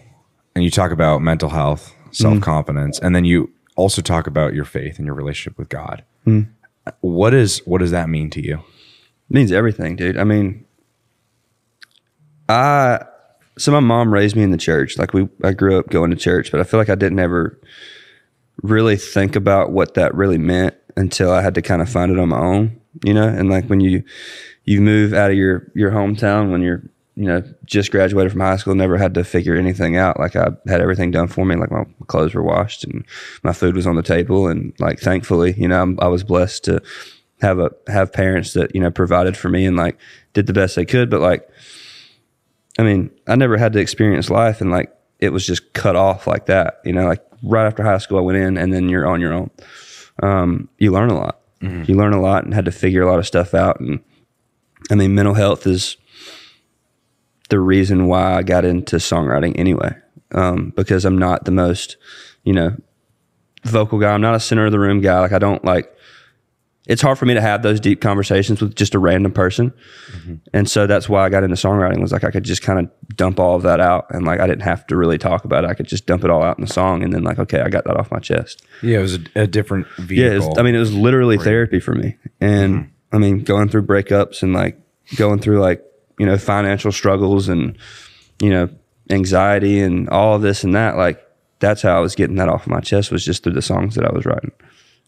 and 0.56 0.64
you 0.64 0.70
talk 0.70 0.90
about 0.90 1.22
mental 1.22 1.50
health, 1.50 1.94
self 2.10 2.40
confidence, 2.40 2.98
and 2.98 3.14
then 3.14 3.24
you 3.24 3.52
also 3.76 4.02
talk 4.02 4.26
about 4.26 4.54
your 4.54 4.64
faith 4.64 4.98
and 4.98 5.06
your 5.06 5.14
relationship 5.14 5.56
with 5.56 5.68
God. 5.68 6.04
Mm. 6.26 6.48
What 7.00 7.32
is, 7.32 7.60
what 7.64 7.78
does 7.78 7.92
that 7.92 8.08
mean 8.08 8.28
to 8.30 8.44
you? 8.44 8.56
It 8.56 9.34
means 9.34 9.52
everything, 9.52 9.94
dude. 9.94 10.16
I 10.16 10.24
mean, 10.24 10.66
I 12.48 13.04
so 13.58 13.72
my 13.72 13.80
mom 13.80 14.12
raised 14.12 14.36
me 14.36 14.42
in 14.42 14.50
the 14.50 14.56
church. 14.56 14.98
Like 14.98 15.12
we, 15.12 15.28
I 15.42 15.52
grew 15.52 15.78
up 15.78 15.88
going 15.88 16.10
to 16.10 16.16
church, 16.16 16.50
but 16.50 16.60
I 16.60 16.64
feel 16.64 16.80
like 16.80 16.88
I 16.88 16.94
didn't 16.94 17.18
ever 17.18 17.58
really 18.62 18.96
think 18.96 19.36
about 19.36 19.72
what 19.72 19.94
that 19.94 20.14
really 20.14 20.38
meant 20.38 20.74
until 20.96 21.30
I 21.30 21.42
had 21.42 21.54
to 21.54 21.62
kind 21.62 21.82
of 21.82 21.88
find 21.88 22.12
it 22.12 22.18
on 22.18 22.28
my 22.28 22.38
own. 22.38 22.80
You 23.04 23.14
know, 23.14 23.26
and 23.26 23.50
like 23.50 23.66
when 23.66 23.80
you 23.80 24.04
you 24.64 24.80
move 24.80 25.12
out 25.12 25.30
of 25.30 25.36
your 25.36 25.70
your 25.74 25.90
hometown 25.90 26.50
when 26.52 26.60
you're 26.60 26.82
you 27.16 27.26
know 27.26 27.42
just 27.64 27.90
graduated 27.90 28.32
from 28.32 28.40
high 28.40 28.56
school, 28.56 28.74
never 28.74 28.98
had 28.98 29.14
to 29.14 29.24
figure 29.24 29.56
anything 29.56 29.96
out. 29.96 30.20
Like 30.20 30.36
I 30.36 30.48
had 30.66 30.80
everything 30.80 31.10
done 31.10 31.28
for 31.28 31.44
me. 31.44 31.56
Like 31.56 31.70
my 31.70 31.84
clothes 32.06 32.34
were 32.34 32.42
washed 32.42 32.84
and 32.84 33.04
my 33.42 33.52
food 33.52 33.76
was 33.76 33.86
on 33.86 33.96
the 33.96 34.02
table, 34.02 34.46
and 34.46 34.74
like 34.78 35.00
thankfully, 35.00 35.54
you 35.56 35.68
know, 35.68 35.82
I'm, 35.82 35.98
I 36.00 36.08
was 36.08 36.22
blessed 36.22 36.64
to 36.64 36.82
have 37.40 37.58
a 37.58 37.70
have 37.88 38.12
parents 38.12 38.52
that 38.52 38.74
you 38.74 38.80
know 38.80 38.90
provided 38.90 39.36
for 39.36 39.48
me 39.48 39.66
and 39.66 39.76
like 39.76 39.98
did 40.32 40.46
the 40.46 40.52
best 40.52 40.76
they 40.76 40.84
could. 40.84 41.10
But 41.10 41.20
like, 41.20 41.48
I 42.82 42.84
mean, 42.84 43.10
I 43.28 43.36
never 43.36 43.56
had 43.56 43.72
to 43.74 43.78
experience 43.78 44.28
life, 44.28 44.60
and 44.60 44.70
like 44.72 44.92
it 45.20 45.28
was 45.28 45.46
just 45.46 45.72
cut 45.72 45.94
off 45.94 46.26
like 46.26 46.46
that. 46.46 46.80
You 46.84 46.92
know, 46.92 47.06
like 47.06 47.24
right 47.44 47.64
after 47.64 47.84
high 47.84 47.98
school, 47.98 48.18
I 48.18 48.22
went 48.22 48.38
in, 48.38 48.58
and 48.58 48.72
then 48.74 48.88
you're 48.88 49.06
on 49.06 49.20
your 49.20 49.32
own. 49.32 49.50
Um, 50.20 50.68
you 50.78 50.90
learn 50.90 51.10
a 51.10 51.14
lot. 51.14 51.38
You 51.84 51.94
learn 51.94 52.12
a 52.12 52.20
lot, 52.20 52.44
and 52.44 52.52
had 52.52 52.64
to 52.64 52.72
figure 52.72 53.02
a 53.02 53.08
lot 53.08 53.20
of 53.20 53.26
stuff 53.26 53.54
out. 53.54 53.78
And 53.78 54.00
I 54.90 54.96
mean, 54.96 55.14
mental 55.14 55.34
health 55.34 55.64
is 55.64 55.96
the 57.50 57.60
reason 57.60 58.08
why 58.08 58.34
I 58.34 58.42
got 58.42 58.64
into 58.64 58.96
songwriting 58.96 59.56
anyway, 59.56 59.94
um, 60.32 60.72
because 60.74 61.04
I'm 61.04 61.18
not 61.18 61.44
the 61.44 61.52
most, 61.52 61.96
you 62.42 62.52
know, 62.52 62.76
vocal 63.62 64.00
guy. 64.00 64.12
I'm 64.12 64.20
not 64.20 64.34
a 64.34 64.40
center 64.40 64.66
of 64.66 64.72
the 64.72 64.80
room 64.80 65.00
guy. 65.00 65.20
Like 65.20 65.32
I 65.32 65.38
don't 65.38 65.64
like. 65.64 65.94
It's 66.86 67.00
hard 67.00 67.16
for 67.16 67.26
me 67.26 67.34
to 67.34 67.40
have 67.40 67.62
those 67.62 67.78
deep 67.78 68.00
conversations 68.00 68.60
with 68.60 68.74
just 68.74 68.94
a 68.94 68.98
random 68.98 69.32
person, 69.32 69.72
mm-hmm. 70.10 70.34
and 70.52 70.68
so 70.68 70.88
that's 70.88 71.08
why 71.08 71.24
I 71.24 71.28
got 71.28 71.44
into 71.44 71.54
songwriting. 71.54 72.00
Was 72.00 72.10
like 72.10 72.24
I 72.24 72.30
could 72.32 72.42
just 72.42 72.62
kind 72.62 72.80
of 72.80 73.16
dump 73.16 73.38
all 73.38 73.54
of 73.54 73.62
that 73.62 73.78
out, 73.78 74.06
and 74.10 74.26
like 74.26 74.40
I 74.40 74.48
didn't 74.48 74.62
have 74.62 74.86
to 74.88 74.96
really 74.96 75.16
talk 75.16 75.44
about 75.44 75.62
it. 75.62 75.70
I 75.70 75.74
could 75.74 75.86
just 75.86 76.06
dump 76.06 76.24
it 76.24 76.30
all 76.30 76.42
out 76.42 76.58
in 76.58 76.64
the 76.64 76.72
song, 76.72 77.04
and 77.04 77.12
then 77.12 77.22
like 77.22 77.38
okay, 77.38 77.60
I 77.60 77.68
got 77.68 77.84
that 77.84 77.96
off 77.96 78.10
my 78.10 78.18
chest. 78.18 78.64
Yeah, 78.82 78.98
it 78.98 79.02
was 79.02 79.14
a, 79.14 79.42
a 79.42 79.46
different 79.46 79.86
vehicle. 79.98 80.42
Yeah, 80.42 80.48
was, 80.48 80.58
I 80.58 80.62
mean, 80.62 80.74
it 80.74 80.80
was 80.80 80.92
literally 80.92 81.38
therapy 81.38 81.78
for 81.78 81.94
me. 81.94 82.16
And 82.40 82.74
mm-hmm. 82.74 82.92
I 83.12 83.18
mean, 83.18 83.44
going 83.44 83.68
through 83.68 83.86
breakups 83.86 84.42
and 84.42 84.52
like 84.52 84.78
going 85.16 85.38
through 85.38 85.60
like, 85.60 85.84
you 86.18 86.26
know, 86.26 86.38
financial 86.38 86.92
struggles 86.92 87.48
and, 87.48 87.76
you 88.40 88.50
know, 88.50 88.68
anxiety 89.10 89.80
and 89.80 90.08
all 90.08 90.34
of 90.36 90.42
this 90.42 90.64
and 90.64 90.74
that, 90.74 90.96
like, 90.96 91.22
that's 91.58 91.82
how 91.82 91.96
I 91.96 92.00
was 92.00 92.14
getting 92.14 92.36
that 92.36 92.48
off 92.48 92.66
my 92.66 92.80
chest 92.80 93.12
was 93.12 93.24
just 93.24 93.44
through 93.44 93.52
the 93.52 93.62
songs 93.62 93.94
that 93.94 94.04
I 94.04 94.12
was 94.12 94.24
writing. 94.24 94.52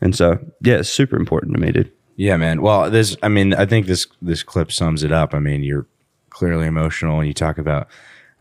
And 0.00 0.14
so, 0.14 0.38
yeah, 0.62 0.76
it's 0.76 0.88
super 0.90 1.16
important 1.16 1.54
to 1.54 1.60
me, 1.60 1.72
dude. 1.72 1.90
Yeah, 2.16 2.36
man. 2.36 2.62
Well, 2.62 2.90
this, 2.90 3.16
I 3.22 3.28
mean, 3.28 3.54
I 3.54 3.66
think 3.66 3.86
this 3.86 4.06
this 4.22 4.42
clip 4.42 4.70
sums 4.70 5.02
it 5.02 5.12
up. 5.12 5.34
I 5.34 5.38
mean, 5.40 5.62
you're 5.62 5.86
clearly 6.30 6.66
emotional, 6.66 7.18
and 7.18 7.26
you 7.26 7.34
talk 7.34 7.58
about, 7.58 7.88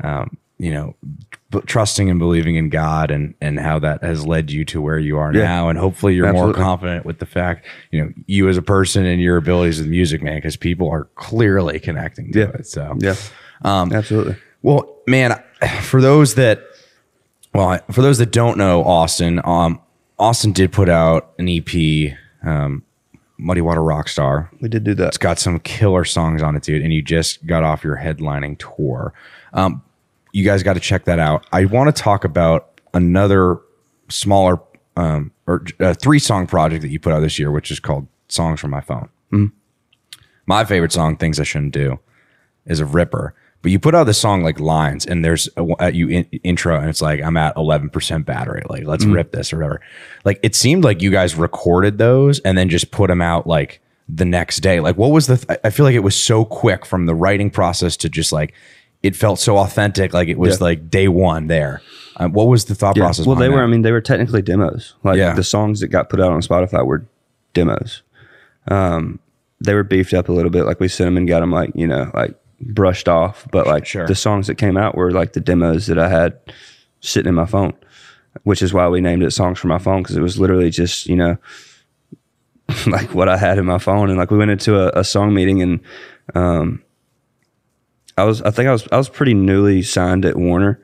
um, 0.03 0.37
you 0.59 0.71
know, 0.71 0.95
b- 1.49 1.61
trusting 1.65 2.09
and 2.09 2.19
believing 2.19 2.55
in 2.55 2.69
God, 2.69 3.09
and 3.11 3.33
and 3.41 3.59
how 3.59 3.79
that 3.79 4.03
has 4.03 4.25
led 4.27 4.51
you 4.51 4.63
to 4.65 4.81
where 4.81 4.99
you 4.99 5.17
are 5.17 5.33
Yeah. 5.33 5.43
now, 5.43 5.69
and 5.69 5.79
hopefully 5.79 6.13
you're 6.13 6.27
Absolutely. 6.27 6.53
more 6.59 6.63
confident 6.63 7.05
with 7.05 7.17
the 7.19 7.25
fact, 7.25 7.65
you 7.91 8.03
know, 8.03 8.11
you 8.27 8.47
as 8.49 8.57
a 8.57 8.61
person 8.61 9.05
and 9.05 9.19
your 9.21 9.37
abilities 9.37 9.79
with 9.79 9.87
music, 9.87 10.21
man, 10.21 10.35
because 10.37 10.55
people 10.57 10.89
are 10.89 11.05
clearly 11.15 11.79
connecting 11.79 12.31
to 12.33 12.39
Yeah. 12.39 12.45
it. 12.49 12.67
So, 12.67 12.95
Yeah. 12.99 13.15
um, 13.63 13.91
Absolutely. 13.91 14.35
Well, 14.61 14.97
man, 15.07 15.41
for 15.81 15.99
those 16.01 16.35
that, 16.35 16.61
well, 17.53 17.79
for 17.91 18.01
those 18.03 18.19
that 18.19 18.31
don't 18.31 18.57
know 18.57 18.83
Austin, 18.83 19.41
um, 19.43 19.79
Austin 20.23 20.53
did 20.53 20.71
put 20.71 20.87
out 20.87 21.33
an 21.37 21.49
EP, 21.49 22.13
um, 22.43 22.81
Muddy 23.37 23.59
Water 23.59 23.81
Rockstar. 23.81 24.47
We 24.61 24.69
did 24.69 24.85
do 24.85 24.93
that. 24.93 25.09
It's 25.09 25.17
got 25.17 25.37
some 25.37 25.59
killer 25.59 26.05
songs 26.05 26.41
on 26.41 26.55
it, 26.55 26.63
dude. 26.63 26.81
And 26.81 26.93
you 26.93 27.01
just 27.01 27.45
got 27.45 27.61
off 27.63 27.83
your 27.83 27.97
headlining 27.97 28.57
tour. 28.57 29.13
Um, 29.51 29.83
you 30.31 30.45
guys 30.45 30.63
got 30.63 30.75
to 30.75 30.79
check 30.79 31.03
that 31.05 31.19
out. 31.19 31.45
I 31.51 31.65
want 31.65 31.93
to 31.93 32.01
talk 32.01 32.23
about 32.23 32.79
another 32.93 33.59
smaller 34.07 34.59
um, 34.95 35.31
or 35.45 35.65
uh, 35.81 35.93
three 35.93 36.19
song 36.19 36.47
project 36.47 36.83
that 36.83 36.89
you 36.89 37.01
put 37.01 37.11
out 37.11 37.19
this 37.19 37.37
year, 37.37 37.51
which 37.51 37.69
is 37.69 37.81
called 37.81 38.07
Songs 38.29 38.61
from 38.61 38.71
My 38.71 38.79
Phone. 38.79 39.09
Mhm. 39.33 39.51
My 40.45 40.63
favorite 40.63 40.93
song, 40.93 41.17
Things 41.17 41.37
I 41.37 41.43
Shouldn't 41.43 41.73
Do, 41.73 41.99
is 42.65 42.79
a 42.79 42.85
ripper. 42.85 43.35
But 43.63 43.71
you 43.71 43.79
put 43.79 43.95
out 43.95 44.03
the 44.03 44.13
song 44.13 44.43
like 44.43 44.59
Lines, 44.59 45.05
and 45.07 45.23
there's 45.25 45.49
a, 45.57 45.91
you 45.91 46.09
in, 46.09 46.23
intro, 46.43 46.77
and 46.79 46.89
it's 46.89 47.01
like 47.01 47.21
I'm 47.21 47.37
at 47.37 47.55
11% 47.55 48.25
battery. 48.25 48.61
Like 48.69 48.85
let's 48.85 49.05
Mhm. 49.05 49.15
rip 49.15 49.31
this 49.31 49.51
or 49.53 49.57
whatever. 49.57 49.81
Like 50.25 50.39
it 50.43 50.53
seemed 50.53 50.83
like 50.83 51.01
you 51.01 51.09
guys 51.09 51.35
recorded 51.35 51.97
those 51.97 52.39
and 52.41 52.57
then 52.57 52.69
just 52.69 52.91
put 52.91 53.07
them 53.07 53.21
out 53.21 53.47
like 53.47 53.79
the 54.07 54.25
next 54.25 54.57
day. 54.59 54.79
Like 54.81 54.97
what 54.97 55.11
was 55.11 55.27
the? 55.27 55.37
Th- 55.37 55.59
I 55.63 55.69
feel 55.71 55.85
like 55.85 55.95
it 55.95 56.03
was 56.03 56.15
so 56.15 56.45
quick 56.45 56.85
from 56.85 57.05
the 57.07 57.15
writing 57.15 57.49
process 57.49 57.95
to 57.97 58.09
just 58.09 58.31
like 58.33 58.53
it 59.01 59.15
felt 59.15 59.39
so 59.39 59.57
authentic. 59.57 60.13
Like 60.13 60.27
it 60.27 60.37
was 60.37 60.59
Yeah. 60.59 60.63
like 60.65 60.89
day 60.89 61.07
one 61.07 61.47
there. 61.47 61.81
Um, 62.17 62.33
what 62.33 62.47
was 62.47 62.65
the 62.65 62.75
thought 62.75 62.95
Yeah. 62.97 63.03
process? 63.05 63.25
Well, 63.25 63.35
they 63.37 63.47
were. 63.49 63.55
that? 63.57 63.63
I 63.63 63.67
mean, 63.67 63.81
they 63.81 63.91
were 63.93 64.01
technically 64.01 64.41
demos. 64.41 64.93
Like 65.03 65.17
Yeah. 65.17 65.33
the 65.33 65.43
songs 65.43 65.79
that 65.79 65.87
got 65.87 66.09
put 66.09 66.19
out 66.19 66.31
on 66.33 66.41
Spotify 66.41 66.85
were 66.85 67.05
demos. 67.53 68.01
Um, 68.67 69.19
they 69.63 69.73
were 69.73 69.83
beefed 69.83 70.13
up 70.13 70.27
a 70.29 70.33
little 70.33 70.51
bit. 70.51 70.65
Like 70.65 70.79
we 70.81 70.87
sent 70.89 71.07
them 71.07 71.15
and 71.17 71.27
got 71.29 71.39
them 71.39 71.51
like 71.51 71.71
you 71.75 71.87
know 71.87 72.11
like 72.13 72.35
brushed 72.67 73.07
off. 73.07 73.47
But 73.51 73.67
like 73.67 73.91
the 73.91 74.15
songs 74.15 74.47
that 74.47 74.55
came 74.55 74.77
out 74.77 74.95
were 74.95 75.11
like 75.11 75.33
the 75.33 75.41
demos 75.41 75.87
that 75.87 75.99
I 75.99 76.09
had 76.09 76.39
sitting 77.01 77.29
in 77.29 77.35
my 77.35 77.45
phone, 77.45 77.73
which 78.43 78.61
is 78.61 78.73
why 78.73 78.87
we 78.87 79.01
named 79.01 79.23
it 79.23 79.31
"Songs 79.31 79.59
from 79.59 79.69
My 79.69 79.79
Phone" 79.79 80.03
because 80.03 80.17
it 80.17 80.21
was 80.21 80.39
literally 80.39 80.69
just 80.69 81.07
you 81.07 81.15
know 81.15 81.37
like 82.87 83.13
what 83.13 83.29
I 83.29 83.37
had 83.37 83.57
in 83.57 83.65
my 83.65 83.77
phone. 83.77 84.09
And 84.09 84.17
like 84.17 84.31
we 84.31 84.37
went 84.37 84.51
into 84.51 84.77
a, 84.77 84.99
a 84.99 85.03
song 85.03 85.33
meeting 85.33 85.61
and 85.61 85.79
um, 86.35 86.83
I 88.17 88.23
was 88.23 88.41
I 88.41 88.51
think 88.51 88.67
I 88.67 88.71
was 88.71 88.87
I 88.91 88.97
was 88.97 89.09
pretty 89.09 89.33
newly 89.33 89.81
signed 89.81 90.25
at 90.25 90.35
Warner. 90.35 90.79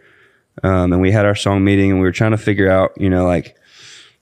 Um, 0.63 0.91
and 0.91 1.01
we 1.01 1.11
had 1.11 1.25
our 1.25 1.35
song 1.35 1.63
meeting 1.63 1.91
and 1.91 1.99
we 1.99 2.05
were 2.05 2.11
trying 2.11 2.31
to 2.31 2.37
figure 2.37 2.69
out, 2.69 2.91
you 2.97 3.09
know, 3.09 3.25
like 3.25 3.55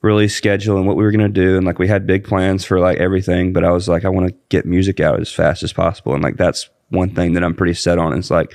release 0.01 0.35
schedule 0.35 0.77
and 0.77 0.85
what 0.85 0.95
we 0.95 1.03
were 1.03 1.11
going 1.11 1.21
to 1.21 1.29
do. 1.29 1.57
And 1.57 1.65
like 1.65 1.79
we 1.79 1.87
had 1.87 2.05
big 2.05 2.25
plans 2.25 2.63
for 2.63 2.79
like 2.79 2.99
everything, 2.99 3.53
but 3.53 3.63
I 3.63 3.71
was 3.71 3.87
like, 3.87 4.05
I 4.05 4.09
want 4.09 4.27
to 4.27 4.35
get 4.49 4.65
music 4.65 4.99
out 4.99 5.19
as 5.19 5.31
fast 5.31 5.63
as 5.63 5.73
possible. 5.73 6.13
And 6.13 6.23
like 6.23 6.37
that's 6.37 6.69
one 6.89 7.13
thing 7.13 7.33
that 7.33 7.43
I'm 7.43 7.55
pretty 7.55 7.73
set 7.73 7.97
on 7.97 8.17
is 8.17 8.31
like 8.31 8.53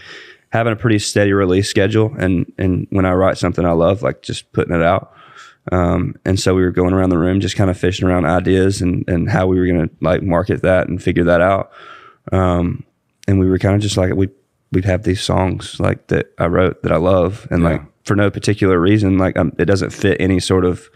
having 0.50 0.72
a 0.72 0.76
pretty 0.76 0.98
steady 0.98 1.32
release 1.32 1.68
schedule. 1.68 2.14
And, 2.18 2.50
and 2.58 2.86
when 2.90 3.06
I 3.06 3.12
write 3.12 3.38
something 3.38 3.64
I 3.64 3.72
love, 3.72 4.02
like 4.02 4.22
just 4.22 4.52
putting 4.52 4.74
it 4.74 4.82
out. 4.82 5.14
Um, 5.70 6.16
and 6.24 6.40
so 6.40 6.54
we 6.54 6.62
were 6.62 6.72
going 6.72 6.92
around 6.92 7.10
the 7.10 7.18
room, 7.18 7.40
just 7.40 7.56
kind 7.56 7.70
of 7.70 7.78
fishing 7.78 8.08
around 8.08 8.26
ideas 8.26 8.82
and, 8.82 9.08
and 9.08 9.30
how 9.30 9.46
we 9.46 9.58
were 9.58 9.66
going 9.66 9.88
to 9.88 9.94
like 10.00 10.22
market 10.22 10.62
that 10.62 10.88
and 10.88 11.02
figure 11.02 11.24
that 11.24 11.40
out. 11.40 11.72
Um, 12.32 12.84
and 13.28 13.38
we 13.38 13.48
were 13.48 13.58
kind 13.58 13.76
of 13.76 13.80
just 13.80 13.96
like, 13.96 14.14
we, 14.14 14.28
we'd 14.72 14.84
have 14.84 15.04
these 15.04 15.22
songs 15.22 15.78
like 15.78 16.08
that 16.08 16.32
I 16.38 16.46
wrote 16.46 16.82
that 16.82 16.92
I 16.92 16.96
love. 16.96 17.46
And 17.50 17.62
like 17.62 17.82
for 18.04 18.16
no 18.16 18.30
particular 18.30 18.78
reason, 18.78 19.18
like 19.18 19.36
um, 19.36 19.52
it 19.58 19.66
doesn't 19.66 19.90
fit 19.90 20.20
any 20.20 20.40
sort 20.40 20.64
of, 20.64 20.90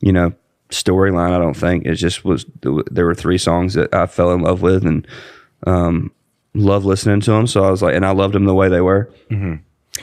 you 0.00 0.12
know, 0.12 0.32
storyline. 0.70 1.32
I 1.32 1.38
don't 1.38 1.56
think 1.56 1.84
it 1.84 1.96
just 1.96 2.24
was, 2.24 2.46
there 2.60 3.06
were 3.06 3.14
three 3.14 3.38
songs 3.38 3.74
that 3.74 3.92
I 3.92 4.06
fell 4.06 4.32
in 4.32 4.40
love 4.40 4.62
with 4.62 4.86
and, 4.86 5.06
um, 5.66 6.12
love 6.56 6.84
listening 6.84 7.20
to 7.20 7.30
them. 7.32 7.46
So 7.46 7.64
I 7.64 7.70
was 7.70 7.82
like, 7.82 7.94
and 7.94 8.04
I 8.06 8.10
loved 8.12 8.34
them 8.34 8.44
the 8.44 8.54
way 8.54 8.68
they 8.68 8.80
were. 8.80 9.10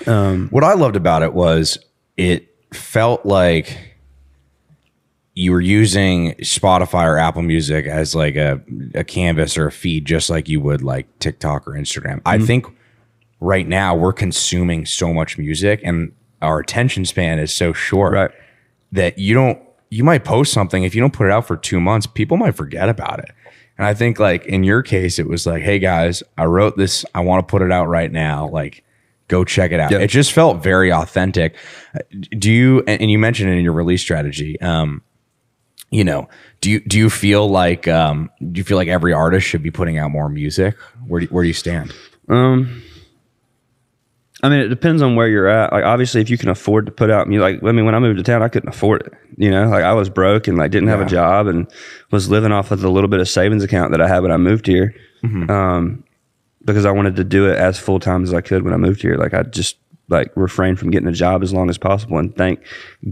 Um, 0.07 0.47
what 0.49 0.63
I 0.63 0.73
loved 0.73 0.95
about 0.95 1.21
it 1.23 1.33
was 1.33 1.77
it 2.17 2.47
felt 2.73 3.25
like 3.25 3.77
you 5.35 5.51
were 5.51 5.61
using 5.61 6.33
Spotify 6.35 7.05
or 7.05 7.17
Apple 7.17 7.41
Music 7.41 7.85
as 7.87 8.13
like 8.13 8.35
a, 8.35 8.61
a 8.93 9.03
canvas 9.03 9.57
or 9.57 9.67
a 9.67 9.71
feed, 9.71 10.05
just 10.05 10.29
like 10.29 10.47
you 10.47 10.59
would 10.61 10.83
like 10.83 11.07
TikTok 11.19 11.67
or 11.67 11.71
Instagram. 11.71 12.21
I 12.25 12.35
Mm-hmm. 12.37 12.43
Mhm. 12.43 12.47
think 12.47 12.65
right 13.39 13.67
now 13.67 13.95
we're 13.95 14.13
consuming 14.13 14.85
so 14.85 15.13
much 15.13 15.37
music 15.37 15.81
and 15.83 16.11
our 16.41 16.59
attention 16.59 17.03
span 17.05 17.39
is 17.39 17.53
so 17.53 17.73
short 17.73 18.33
that 18.91 19.17
you 19.17 19.33
don't, 19.33 19.59
you 19.89 20.03
might 20.03 20.23
post 20.23 20.53
something. 20.53 20.83
If 20.83 20.93
you 20.93 21.01
don't 21.01 21.13
put 21.13 21.25
it 21.27 21.31
out 21.31 21.47
for 21.47 21.57
two 21.57 21.79
months, 21.79 22.05
people 22.07 22.37
might 22.37 22.55
forget 22.55 22.89
about 22.89 23.19
it. 23.19 23.31
And 23.77 23.87
I 23.87 23.93
think 23.93 24.19
like 24.19 24.45
in 24.45 24.63
your 24.63 24.83
case, 24.83 25.19
it 25.19 25.27
was 25.27 25.45
like, 25.45 25.63
Hey 25.63 25.79
guys, 25.79 26.23
I 26.37 26.45
wrote 26.45 26.77
this. 26.77 27.05
I 27.15 27.21
want 27.21 27.47
to 27.47 27.51
put 27.51 27.61
it 27.61 27.71
out 27.71 27.87
right 27.87 28.11
now. 28.11 28.47
Like, 28.49 28.83
go 29.27 29.43
check 29.43 29.71
it 29.71 29.79
out. 29.79 29.91
It 29.99 30.09
just 30.09 30.31
felt 30.31 30.61
very 30.61 30.91
authentic. 30.91 31.55
Do 32.37 32.51
you, 32.51 32.79
and 32.87 33.01
and 33.01 33.09
you 33.11 33.17
mentioned 33.17 33.49
it 33.49 33.53
in 33.57 33.63
your 33.63 33.73
release 33.73 34.01
strategy. 34.01 34.59
Um, 34.61 35.01
you 35.89 36.03
know, 36.03 36.27
do 36.61 36.71
you, 36.71 36.79
do 36.79 36.97
you 36.97 37.09
feel 37.09 37.47
like, 37.47 37.87
um, 37.87 38.31
do 38.39 38.59
you 38.59 38.63
feel 38.63 38.77
like 38.77 38.87
every 38.87 39.13
artist 39.13 39.45
should 39.47 39.61
be 39.61 39.69
putting 39.69 39.99
out 39.99 40.09
more 40.09 40.27
music? 40.27 40.75
Where 41.07 41.21
do, 41.21 41.27
where 41.27 41.43
do 41.43 41.47
you 41.47 41.53
stand? 41.53 41.93
Um, 42.29 42.81
I 44.43 44.49
mean, 44.49 44.59
it 44.59 44.67
depends 44.67 45.01
on 45.01 45.15
where 45.15 45.27
you're 45.27 45.47
at. 45.47 45.71
Like, 45.71 45.85
obviously, 45.85 46.19
if 46.21 46.29
you 46.29 46.37
can 46.37 46.49
afford 46.49 46.85
to 46.85 46.91
put 46.91 47.09
out, 47.09 47.27
me 47.29 47.39
like, 47.39 47.63
I 47.63 47.71
mean, 47.71 47.85
when 47.85 47.95
I 47.95 47.99
moved 47.99 48.17
to 48.17 48.23
town, 48.23 48.43
I 48.43 48.49
couldn't 48.49 48.67
afford 48.69 49.01
it. 49.07 49.13
You 49.37 49.49
know, 49.49 49.67
like 49.69 49.83
I 49.83 49.93
was 49.93 50.09
broke 50.09 50.47
and 50.47 50.57
like 50.57 50.69
didn't 50.71 50.89
have 50.89 50.99
Yeah. 50.99 51.05
a 51.05 51.09
job 51.09 51.47
and 51.47 51.65
was 52.11 52.29
living 52.29 52.51
off 52.51 52.69
of 52.71 52.81
the 52.81 52.91
little 52.91 53.07
bit 53.09 53.21
of 53.21 53.29
savings 53.29 53.63
account 53.63 53.91
that 53.91 54.01
I 54.01 54.07
had 54.07 54.21
when 54.21 54.31
I 54.31 54.37
moved 54.37 54.67
here. 54.67 54.93
Um, 55.49 56.03
because 56.65 56.85
I 56.85 56.91
wanted 56.91 57.15
to 57.15 57.23
do 57.23 57.49
it 57.49 57.57
as 57.57 57.79
full 57.79 57.99
time 57.99 58.23
as 58.23 58.33
I 58.33 58.41
could 58.41 58.63
when 58.63 58.73
I 58.73 58.77
moved 58.77 59.01
here. 59.01 59.15
Like, 59.15 59.33
I 59.33 59.43
just 59.43 59.77
like 60.09 60.31
refrained 60.35 60.77
from 60.79 60.91
getting 60.91 61.07
a 61.07 61.13
job 61.13 61.41
as 61.43 61.53
long 61.53 61.69
as 61.69 61.77
possible, 61.77 62.17
and 62.17 62.35
thank 62.35 62.59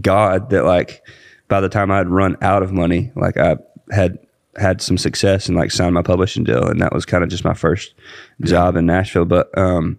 God 0.02 0.50
that 0.50 0.64
like 0.66 1.02
by 1.48 1.60
the 1.62 1.68
time 1.70 1.90
I 1.90 1.96
had 1.96 2.08
run 2.08 2.36
out 2.42 2.62
of 2.62 2.70
money, 2.72 3.10
like 3.16 3.38
I 3.38 3.56
had 3.90 4.18
had 4.56 4.82
some 4.82 4.98
success 4.98 5.48
and 5.48 5.56
like 5.56 5.70
signed 5.70 5.94
my 5.94 6.02
publishing 6.02 6.44
deal, 6.44 6.66
and 6.68 6.80
that 6.82 6.92
was 6.92 7.06
kind 7.06 7.24
of 7.24 7.30
just 7.30 7.44
my 7.44 7.54
first 7.54 7.94
job 8.42 8.76
in 8.76 8.84
Nashville. 8.84 9.24
But 9.24 9.56
um, 9.56 9.98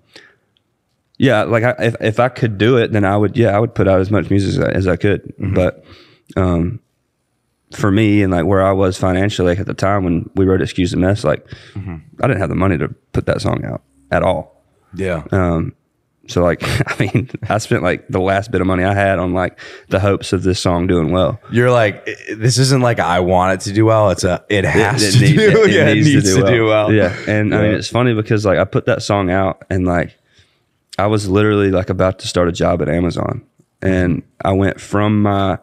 yeah, 1.23 1.43
like 1.43 1.63
I, 1.63 1.75
if 1.79 1.95
if 2.01 2.19
I 2.19 2.27
could 2.27 2.57
do 2.57 2.75
it, 2.75 2.91
then 2.91 3.05
I 3.05 3.15
would. 3.15 3.38
Yeah, 3.38 3.55
I 3.55 3.59
would 3.59 3.73
put 3.73 3.88
out 3.88 4.01
as 4.01 4.12
much 4.12 4.29
music 4.29 4.49
as 4.49 4.59
I, 4.59 4.71
as 4.71 4.88
I 4.88 4.97
could. 4.97 5.33
But 5.39 5.86
um, 6.36 6.81
for 7.71 7.91
me 7.91 8.23
and 8.23 8.33
like 8.33 8.45
where 8.45 8.62
I 8.62 8.73
was 8.73 8.97
financially 8.97 9.51
like, 9.51 9.59
at 9.59 9.65
the 9.65 9.73
time 9.73 10.03
when 10.03 10.29
we 10.36 10.43
wrote 10.43 10.62
"Excuse 10.62 10.91
the 10.91 10.97
Mess," 10.97 11.23
like 11.23 11.47
I 11.77 12.27
didn't 12.27 12.39
have 12.39 12.49
the 12.49 12.55
money 12.55 12.77
to 12.77 12.89
put 13.13 13.25
that 13.27 13.39
song 13.39 13.63
out 13.63 13.83
at 14.12 14.21
all. 14.21 14.62
Yeah. 14.93 15.23
Um, 15.31 15.73
so 16.27 16.43
like, 16.43 16.59
I 16.91 16.95
mean, 16.99 17.29
I 17.47 17.57
spent 17.59 17.83
like 17.83 18.05
the 18.09 18.19
last 18.19 18.51
bit 18.51 18.59
of 18.59 18.67
money 18.67 18.83
I 18.83 18.93
had 18.93 19.17
on 19.17 19.33
like 19.33 19.57
the 19.88 20.01
hopes 20.01 20.33
of 20.33 20.43
this 20.43 20.59
song 20.59 20.88
doing 20.88 21.13
well. 21.13 21.39
You're 21.51 21.71
like, 21.71 22.05
this 22.36 22.57
isn't 22.57 22.81
like 22.81 22.99
I 22.99 23.21
want 23.21 23.53
it 23.53 23.63
to 23.69 23.73
do 23.73 23.86
well. 23.86 24.09
It's 24.09 24.25
a, 24.25 24.43
it 24.49 24.65
has 24.65 25.13
to 25.13 25.19
do. 25.19 25.25
yeah, 25.69 25.88
it 25.88 26.03
needs 26.03 26.36
to 26.36 26.43
do, 26.43 26.65
well. 26.65 26.91
Yeah, 26.91 27.15
and 27.29 27.55
I 27.55 27.62
mean 27.62 27.75
it's 27.75 27.88
funny 27.88 28.13
because 28.13 28.45
like 28.45 28.57
I 28.57 28.65
put 28.65 28.88
that 28.88 29.03
song 29.03 29.31
out 29.31 29.63
and 29.69 29.86
like 29.86 30.17
I 30.97 31.08
was 31.08 31.27
literally 31.29 31.71
like 31.71 31.89
about 31.89 32.19
to 32.19 32.27
start 32.27 32.47
a 32.47 32.51
job 32.51 32.82
at 32.82 32.89
Amazon, 32.89 33.43
and 33.82 34.23
I 34.43 34.51
went 34.53 34.79
from 34.79 35.21
my 35.23 35.58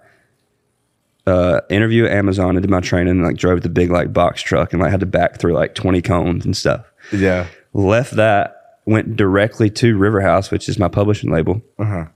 uh, 1.27 1.61
interview 1.71 2.07
at 2.07 2.13
Amazon 2.13 2.57
and 2.57 2.63
did 2.63 2.71
my 2.71 2.81
training 2.81 3.11
and 3.11 3.23
like 3.25 3.37
drove 3.37 3.61
the 3.61 3.69
big 3.69 3.91
like 3.91 4.13
box 4.13 4.43
truck 4.43 4.73
and 4.73 4.83
like 4.83 4.91
had 4.91 5.01
to 5.01 5.07
back 5.07 5.39
through 5.39 5.53
like 5.53 5.75
twenty 5.75 6.03
cones 6.03 6.45
and 6.45 6.57
stuff. 6.57 6.85
Yeah. 7.13 7.47
Left 7.73 8.17
that, 8.17 8.81
went 8.87 9.17
directly 9.17 9.71
to 9.71 9.97
River 9.97 10.21
House, 10.21 10.51
which 10.51 10.69
is 10.69 10.79
my 10.79 10.89
publishing 10.89 11.31
label, 11.31 11.63
Uh-huh. 11.79 12.07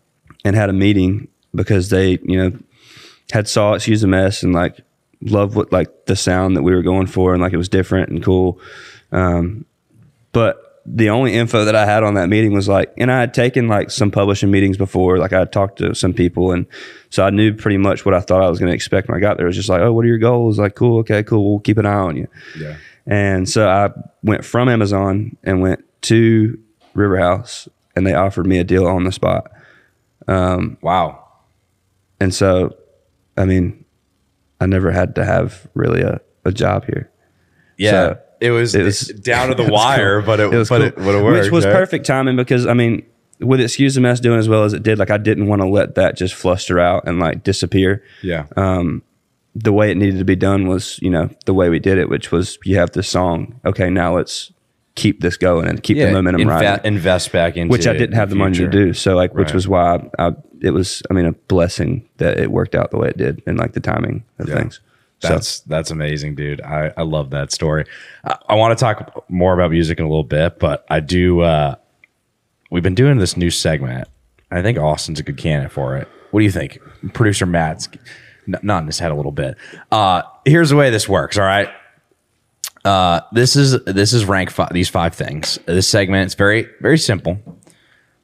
and 0.44 0.56
had 0.56 0.68
a 0.70 0.72
meeting 0.72 1.28
because 1.54 1.90
they, 1.90 2.18
you 2.24 2.36
know, 2.36 2.58
had 3.30 3.46
saw 3.46 3.74
Excuse 3.74 4.02
a 4.02 4.08
Mess 4.08 4.42
and 4.42 4.52
like 4.52 4.80
loved 5.20 5.54
what 5.54 5.72
like 5.72 6.06
the 6.06 6.16
sound 6.16 6.56
that 6.56 6.62
we 6.62 6.74
were 6.74 6.82
going 6.82 7.06
for 7.06 7.32
and 7.32 7.40
like 7.42 7.52
it 7.52 7.56
was 7.58 7.68
different 7.68 8.08
and 8.10 8.22
cool. 8.24 8.58
Um, 9.12 9.64
but 10.32 10.63
the 10.86 11.08
only 11.08 11.34
info 11.34 11.64
that 11.64 11.74
I 11.74 11.86
had 11.86 12.02
on 12.02 12.14
that 12.14 12.28
meeting 12.28 12.52
was 12.52 12.68
like, 12.68 12.92
and 12.98 13.10
I 13.10 13.20
had 13.20 13.32
taken 13.32 13.68
like 13.68 13.90
some 13.90 14.10
publishing 14.10 14.50
meetings 14.50 14.76
before, 14.76 15.18
like 15.18 15.32
I 15.32 15.38
had 15.40 15.52
talked 15.52 15.78
to 15.78 15.94
some 15.94 16.12
people, 16.12 16.52
and 16.52 16.66
so 17.10 17.24
I 17.24 17.30
knew 17.30 17.54
pretty 17.54 17.78
much 17.78 18.04
what 18.04 18.14
I 18.14 18.20
thought 18.20 18.42
I 18.42 18.50
was 18.50 18.58
going 18.58 18.70
to 18.70 18.74
expect 18.74 19.08
when 19.08 19.16
I 19.16 19.20
got 19.20 19.36
there. 19.36 19.46
It 19.46 19.50
was 19.50 19.56
just 19.56 19.68
like, 19.68 19.80
oh, 19.80 19.92
what 19.92 20.04
are 20.04 20.08
your 20.08 20.18
goals? 20.18 20.58
Like, 20.58 20.74
cool, 20.74 20.98
okay, 21.00 21.22
cool, 21.22 21.48
we'll 21.48 21.60
keep 21.60 21.78
an 21.78 21.86
eye 21.86 21.94
on 21.94 22.16
you. 22.16 22.28
Yeah. 22.58 22.76
And 23.06 23.48
so 23.48 23.68
I 23.68 23.90
went 24.22 24.44
from 24.44 24.68
Amazon 24.68 25.36
and 25.42 25.60
went 25.60 25.84
to 26.02 26.58
River 26.94 27.18
House, 27.18 27.68
and 27.96 28.06
they 28.06 28.14
offered 28.14 28.46
me 28.46 28.58
a 28.58 28.64
deal 28.64 28.86
on 28.86 29.04
the 29.04 29.12
spot. 29.12 29.50
Um, 30.28 30.78
wow. 30.82 31.26
And 32.20 32.34
so, 32.34 32.76
I 33.36 33.44
mean, 33.44 33.84
I 34.60 34.66
never 34.66 34.90
had 34.90 35.14
to 35.16 35.24
have 35.24 35.66
really 35.74 36.02
a, 36.02 36.20
a 36.44 36.52
job 36.52 36.84
here. 36.86 37.10
Yeah. 37.76 37.90
So 37.90 38.18
it 38.44 38.50
was, 38.50 38.74
it 38.74 38.82
was 38.84 39.00
down 39.22 39.48
to 39.48 39.54
the 39.54 39.64
wire, 39.72 40.20
cool. 40.20 40.26
but 40.26 40.40
it, 40.40 40.50
was 40.50 40.68
but 40.68 40.78
cool. 40.78 40.86
it 40.86 40.96
would 41.06 41.14
have 41.14 41.24
worked. 41.24 41.42
Which 41.44 41.52
was 41.52 41.64
right? 41.66 41.72
perfect 41.74 42.06
timing 42.06 42.36
because, 42.36 42.66
I 42.66 42.74
mean, 42.74 43.04
with 43.40 43.60
Excuse 43.60 43.94
the 43.94 44.00
Mess 44.00 44.20
doing 44.20 44.38
as 44.38 44.48
well 44.48 44.64
as 44.64 44.72
it 44.72 44.82
did, 44.82 44.98
like 44.98 45.10
I 45.10 45.18
didn't 45.18 45.46
want 45.48 45.62
to 45.62 45.68
let 45.68 45.94
that 45.96 46.16
just 46.16 46.34
fluster 46.34 46.78
out 46.78 47.04
and 47.06 47.18
like 47.18 47.42
disappear. 47.42 48.02
Yeah. 48.22 48.46
Um, 48.56 49.02
the 49.56 49.72
way 49.72 49.90
it 49.90 49.96
needed 49.96 50.18
to 50.18 50.24
be 50.24 50.36
done 50.36 50.66
was, 50.66 50.98
you 51.02 51.10
know, 51.10 51.28
the 51.46 51.54
way 51.54 51.68
we 51.68 51.78
did 51.78 51.98
it, 51.98 52.08
which 52.08 52.30
was 52.32 52.58
you 52.64 52.76
have 52.76 52.90
this 52.92 53.08
song. 53.08 53.60
Okay, 53.64 53.88
now 53.90 54.14
let's 54.16 54.52
keep 54.96 55.20
this 55.20 55.36
going 55.36 55.66
and 55.68 55.82
keep 55.82 55.96
Yeah, 55.96 56.06
the 56.06 56.12
momentum 56.12 56.42
inve- 56.42 56.48
riding. 56.60 56.84
invest 56.84 57.32
back 57.32 57.56
into 57.56 57.70
which 57.70 57.86
I 57.86 57.92
didn't 57.94 58.14
have 58.14 58.30
the 58.30 58.36
money 58.36 58.56
to 58.58 58.68
do. 58.68 58.92
So 58.94 59.14
like, 59.16 59.34
which 59.34 59.52
was 59.52 59.66
why 59.68 60.08
I, 60.18 60.32
it 60.60 60.70
was. 60.70 61.02
I 61.10 61.14
mean, 61.14 61.26
a 61.26 61.32
blessing 61.32 62.08
that 62.18 62.38
it 62.38 62.50
worked 62.52 62.74
out 62.76 62.90
the 62.92 62.98
way 62.98 63.08
it 63.08 63.16
did, 63.16 63.42
and 63.46 63.58
like 63.58 63.72
the 63.74 63.80
timing 63.80 64.24
of 64.38 64.48
Yeah. 64.48 64.56
things. 64.56 64.80
So 65.24 65.34
That's 65.34 65.60
that's 65.60 65.90
amazing, 65.90 66.34
dude. 66.34 66.60
I, 66.60 66.92
I 66.96 67.02
love 67.02 67.30
that 67.30 67.52
story. 67.52 67.84
I, 68.24 68.36
I 68.50 68.54
want 68.54 68.76
to 68.78 68.82
talk 68.82 69.24
more 69.28 69.54
about 69.54 69.70
music 69.70 69.98
in 69.98 70.04
a 70.04 70.08
little 70.08 70.24
bit, 70.24 70.58
but 70.58 70.84
I 70.88 71.00
do. 71.00 71.40
Uh, 71.40 71.76
we've 72.70 72.82
been 72.82 72.94
doing 72.94 73.18
this 73.18 73.36
new 73.36 73.50
segment. 73.50 74.08
I 74.50 74.62
think 74.62 74.78
Austin's 74.78 75.18
a 75.20 75.22
good 75.22 75.36
candidate 75.36 75.72
for 75.72 75.96
it. 75.96 76.08
What 76.30 76.40
do 76.40 76.44
you 76.44 76.50
think, 76.52 76.78
producer 77.12 77.46
Matt's 77.46 77.88
n- 78.46 78.58
nodding 78.62 78.86
his 78.86 78.98
head 78.98 79.10
a 79.10 79.14
little 79.14 79.32
bit? 79.32 79.56
Uh, 79.90 80.22
here's 80.44 80.70
the 80.70 80.76
way 80.76 80.90
this 80.90 81.08
works. 81.08 81.38
All 81.38 81.44
right. 81.44 81.68
Uh, 82.84 83.20
this 83.32 83.56
is 83.56 83.82
this 83.84 84.12
is 84.12 84.26
rank 84.26 84.50
fi- 84.50 84.68
these 84.70 84.88
five 84.88 85.14
things. 85.14 85.58
This 85.66 85.88
segment 85.88 86.26
it's 86.26 86.34
very 86.34 86.68
very 86.80 86.98
simple. 86.98 87.40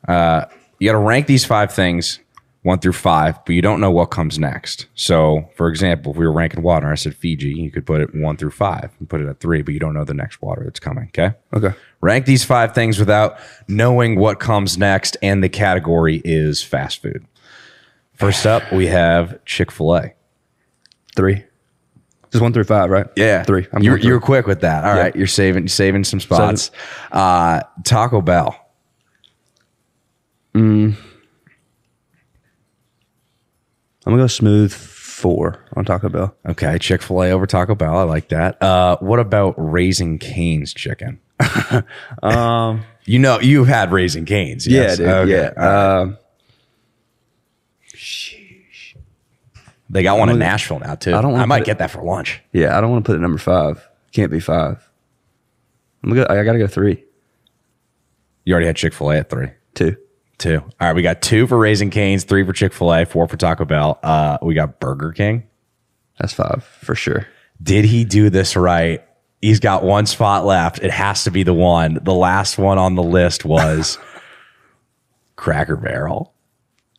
Uh, 0.07 0.45
you 0.79 0.89
got 0.89 0.93
to 0.93 0.99
rank 0.99 1.27
these 1.27 1.45
five 1.45 1.73
things 1.73 2.21
one 2.63 2.79
through 2.79 2.93
five, 2.93 3.43
but 3.47 3.55
you 3.55 3.63
don't 3.63 3.81
know 3.81 3.91
what 3.91 4.07
comes 4.07 4.39
next. 4.39 4.87
So, 4.95 5.49
for 5.57 5.69
example, 5.69 6.13
if 6.13 6.19
we 6.19 6.27
were 6.27 6.33
ranking 6.33 6.63
water, 6.63 6.89
I 6.91 6.95
said 6.95 7.15
Fiji, 7.15 7.49
you 7.55 7.71
could 7.71 7.87
put 7.87 8.03
it 8.03 8.15
one 8.15 8.37
through 8.37 8.51
five 8.51 8.91
and 8.99 9.09
put 9.09 9.21
it 9.23 9.29
at 9.29 9.41
three, 9.41 9.63
but 9.63 9.73
you 9.73 9.81
don't 9.81 9.95
know 9.95 10.05
the 10.05 10.13
next 10.13 10.43
water 10.43 10.63
that's 10.65 10.79
coming. 10.81 11.07
Okay. 11.17 11.35
Okay. 11.55 11.75
Rank 12.03 12.27
these 12.27 12.45
five 12.45 12.75
things 12.75 12.99
without 12.99 13.39
knowing 13.67 14.19
what 14.19 14.41
comes 14.41 14.77
next, 14.77 15.17
and 15.23 15.43
the 15.43 15.49
category 15.49 16.21
is 16.25 16.63
fast 16.63 17.01
food. 17.01 17.25
First 18.15 18.45
up, 18.47 18.71
we 18.73 18.89
have 18.89 19.43
Chick 19.47 19.71
Fil 19.73 19.97
A. 19.97 20.13
three, 21.17 21.43
just 22.31 22.43
one 22.43 22.53
through 22.53 22.65
five, 22.65 22.91
right? 22.91 23.07
Yeah, 23.17 23.43
three. 23.43 23.67
I'm 23.73 23.83
you're, 23.83 23.97
you're 23.97 24.21
quick 24.21 24.47
with 24.47 24.61
that. 24.61 24.85
All 24.85 24.95
Yeah. 24.95 25.01
right, 25.05 25.17
you're 25.17 25.27
saving 25.27 25.67
saving 25.69 26.05
some 26.05 26.21
spots. 26.21 26.71
Uh, 27.11 27.63
Taco 27.85 28.21
Bell. 28.21 28.55
Mm. 30.55 30.97
I'm 34.11 34.17
gonna 34.17 34.25
go 34.25 34.27
smooth 34.27 34.73
four 34.73 35.65
on 35.77 35.85
Taco 35.85 36.09
Bell. 36.09 36.35
Okay, 36.45 36.79
Chick 36.79 37.01
Fil 37.01 37.23
A 37.23 37.31
over 37.31 37.47
Taco 37.47 37.77
Bell. 37.77 37.97
I 37.97 38.03
like 38.03 38.31
that. 38.31 38.61
Uh, 38.61 38.97
what 38.99 39.21
about 39.21 39.55
Raising 39.57 40.19
Cane's 40.19 40.75
chicken? 40.75 41.21
Um, 42.25 42.83
you 43.05 43.21
know, 43.21 43.39
you've 43.41 43.69
had 43.69 43.93
Raising 43.93 44.25
Cane's. 44.25 44.67
Yes? 44.67 44.99
Yeah, 44.99 45.25
dude. 45.25 45.31
Okay. 45.31 45.53
Yeah. 45.57 45.99
Um, 46.01 46.19
they 49.89 50.03
got 50.03 50.19
one 50.19 50.29
in 50.29 50.39
Nashville 50.39 50.81
now 50.81 50.95
too. 50.97 51.13
I 51.15 51.19
I, 51.19 51.23
don't 51.23 51.33
wanna 51.33 51.47
might 51.47 51.63
it- 51.63 51.67
get 51.67 51.79
that 51.79 51.91
for 51.91 52.03
lunch. 52.03 52.43
yeah, 52.53 52.77
I 52.77 52.81
don't 52.81 52.91
want 52.91 53.05
to 53.05 53.09
put 53.09 53.17
it 53.17 53.21
number 53.21 53.39
five. 53.39 53.87
Can't 54.13 54.31
be 54.31 54.41
five. 54.41 54.87
I'm 56.03 56.11
gonna 56.11 56.27
go, 56.27 56.33
I 56.35 56.43
gotta 56.45 56.59
go 56.59 56.67
three, 56.67 57.05
You 58.45 58.55
already 58.55 58.67
had 58.67 58.77
Chick 58.77 58.93
Fil 58.93 59.11
A 59.13 59.19
at 59.19 59.31
three. 59.31 59.49
two. 59.75 59.97
Two. 60.41 60.57
All 60.81 60.89
right, 60.89 60.97
we 60.97 61.03
got 61.03 61.21
two 61.21 61.47
for 61.47 61.59
Raising 61.59 61.91
Cane's, 61.91 62.25
three 62.25 62.47
for 62.47 62.55
Chick 62.55 62.73
Fil 62.73 62.95
A, 62.95 63.05
four 63.05 63.29
for 63.29 63.37
Taco 63.37 63.67
Bell. 63.67 64.01
Uh, 64.03 64.39
we 64.41 64.55
got 64.55 64.81
Burger 64.81 65.13
King. 65.13 65.47
That's 66.19 66.33
five 66.33 66.65
for 66.65 66.95
sure. 66.95 67.27
Did 67.63 67.85
he 67.85 68.07
do 68.07 68.31
this 68.31 68.57
right? 68.57 69.05
He's 69.43 69.61
got 69.61 69.85
one 69.85 70.07
spot 70.07 70.47
left. 70.47 70.79
It 70.83 70.91
has 70.93 71.25
to 71.25 71.31
be 71.31 71.43
the 71.43 71.53
one. 71.53 71.99
The 72.03 72.15
last 72.15 72.57
one 72.57 72.79
on 72.79 72.95
the 72.95 73.03
list 73.03 73.45
was 73.45 73.99
Cracker 75.37 75.77
Barrel. 75.77 76.33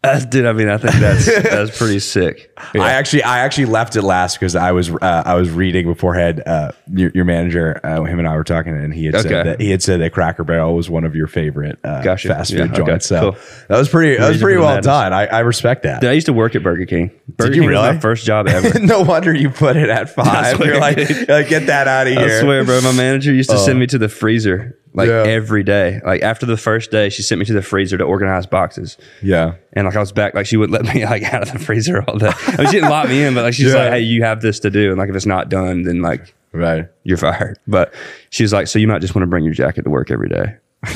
That's, 0.04 0.26
dude, 0.26 0.47
I 0.47 0.54
mean, 0.54 0.68
I 0.68 0.78
think 0.78 0.95
that's 0.95 1.26
that's 1.28 1.78
pretty 1.78 1.99
sick. 1.99 2.52
I 2.76 2.93
actually, 2.93 3.22
I 3.22 3.39
actually 3.39 3.66
left 3.66 3.95
it 3.95 4.02
last 4.02 4.36
because 4.39 4.56
I 4.56 4.72
was, 4.72 4.89
uh, 4.89 4.97
I 5.26 5.36
was 5.36 5.52
reading 5.52 5.86
beforehand. 5.86 6.41
Uh, 6.43 6.72
your, 6.91 7.12
your 7.14 7.24
manager, 7.26 7.80
uh, 7.84 8.04
him 8.06 8.18
and 8.18 8.28
I 8.28 8.36
were 8.36 8.43
talking, 8.43 8.76
and 8.76 8.91
he 8.91 9.06
had 9.06 9.20
said 9.22 9.45
that 9.45 9.62
he 9.62 9.70
had 9.70 9.84
said 9.84 10.02
that 10.02 10.12
Cracker 10.12 10.43
Barrel 10.43 10.74
was 10.74 10.89
one 10.89 11.04
of 11.04 11.16
your 11.16 11.28
favorite 11.28 11.78
uh, 11.84 12.02
Gotcha. 12.02 12.30
fast 12.30 12.49
Yeah, 12.52 12.64
food 12.64 12.72
okay, 12.80 12.84
joints. 12.91 13.06
So 13.06 13.34
cool. 13.34 13.41
that 13.68 13.78
was 13.78 13.89
pretty, 13.89 14.18
that 14.18 14.28
was 14.30 14.41
pretty 14.41 14.58
well 14.58 14.70
madness. 14.70 14.86
done. 14.88 15.14
I, 15.14 15.28
I 15.28 15.39
respect 15.41 15.84
that. 15.84 16.02
Dude, 16.02 16.10
I 16.10 16.14
used 16.14 16.26
to 16.26 16.34
work 16.34 16.56
at 16.56 16.64
Burger 16.64 16.88
King. 16.88 17.12
Burger 17.38 17.54
you 17.54 17.62
King 17.62 17.70
was 17.70 17.78
my 17.78 17.99
first 17.99 18.26
job 18.26 18.47
ever. 18.49 18.80
no 18.80 19.02
wonder 19.02 19.32
you 19.32 19.52
put 19.52 19.78
it 19.78 19.89
at 19.89 20.10
five. 20.16 20.56
swear, 20.56 20.68
You're 20.72 20.80
like, 20.82 20.97
you're 20.97 21.26
like, 21.28 21.47
get 21.47 21.68
that 21.68 21.88
out 21.88 22.08
of 22.08 22.14
here. 22.14 22.38
I 22.39 22.41
swear, 22.41 22.66
bro. 22.66 22.82
My 22.82 22.91
manager 22.91 23.32
used 23.32 23.52
to 23.52 23.56
Oh. 23.58 23.60
send 23.66 23.78
me 23.80 23.86
to 23.86 23.99
the 23.99 24.10
freezer 24.10 24.80
like 24.93 25.07
Yeah. 25.07 25.23
every 25.25 25.63
day. 25.63 26.01
Like 26.05 26.21
after 26.21 26.45
the 26.45 26.57
first 26.57 26.91
day, 26.91 27.09
she 27.09 27.21
sent 27.21 27.39
me 27.39 27.45
to 27.45 27.53
the 27.53 27.61
freezer 27.61 27.97
to 27.97 28.03
organize 28.03 28.45
boxes. 28.45 28.97
Yeah. 29.21 29.53
And 29.73 29.85
like 29.85 29.95
I 29.95 29.99
was 29.99 30.11
back, 30.11 30.33
like 30.35 30.45
she 30.45 30.57
wouldn't 30.57 30.83
let 30.83 30.93
me 30.93 31.05
like 31.05 31.23
out 31.33 31.43
of 31.43 31.51
the 31.53 31.59
freezer 31.59 32.03
all 32.07 32.17
day. 32.17 32.31
I 32.47 32.57
mean, 32.57 32.67
she 32.67 32.73
didn't 32.73 32.89
lock 32.89 33.07
me 33.09 33.23
in, 33.23 33.33
but 33.33 33.43
like 33.43 33.53
she's 33.53 33.67
Yeah. 33.67 33.75
like, 33.75 33.91
"Hey, 33.93 33.99
you 34.01 34.23
have 34.23 34.41
this 34.41 34.59
to 34.61 34.69
do," 34.69 34.89
and 34.89 34.97
like 34.99 35.09
if 35.09 35.15
it's 35.15 35.25
not 35.25 35.49
done, 35.49 35.83
then 35.83 36.01
like 36.01 36.33
Right. 36.53 36.87
you're 37.03 37.17
fired. 37.17 37.57
But 37.67 37.93
she's 38.29 38.51
like, 38.51 38.67
"So 38.67 38.77
you 38.79 38.87
might 38.87 38.99
just 38.99 39.15
want 39.15 39.23
to 39.23 39.27
bring 39.27 39.45
your 39.45 39.53
jacket 39.53 39.83
to 39.83 39.89
work 39.89 40.11
every 40.11 40.27
day." 40.29 40.55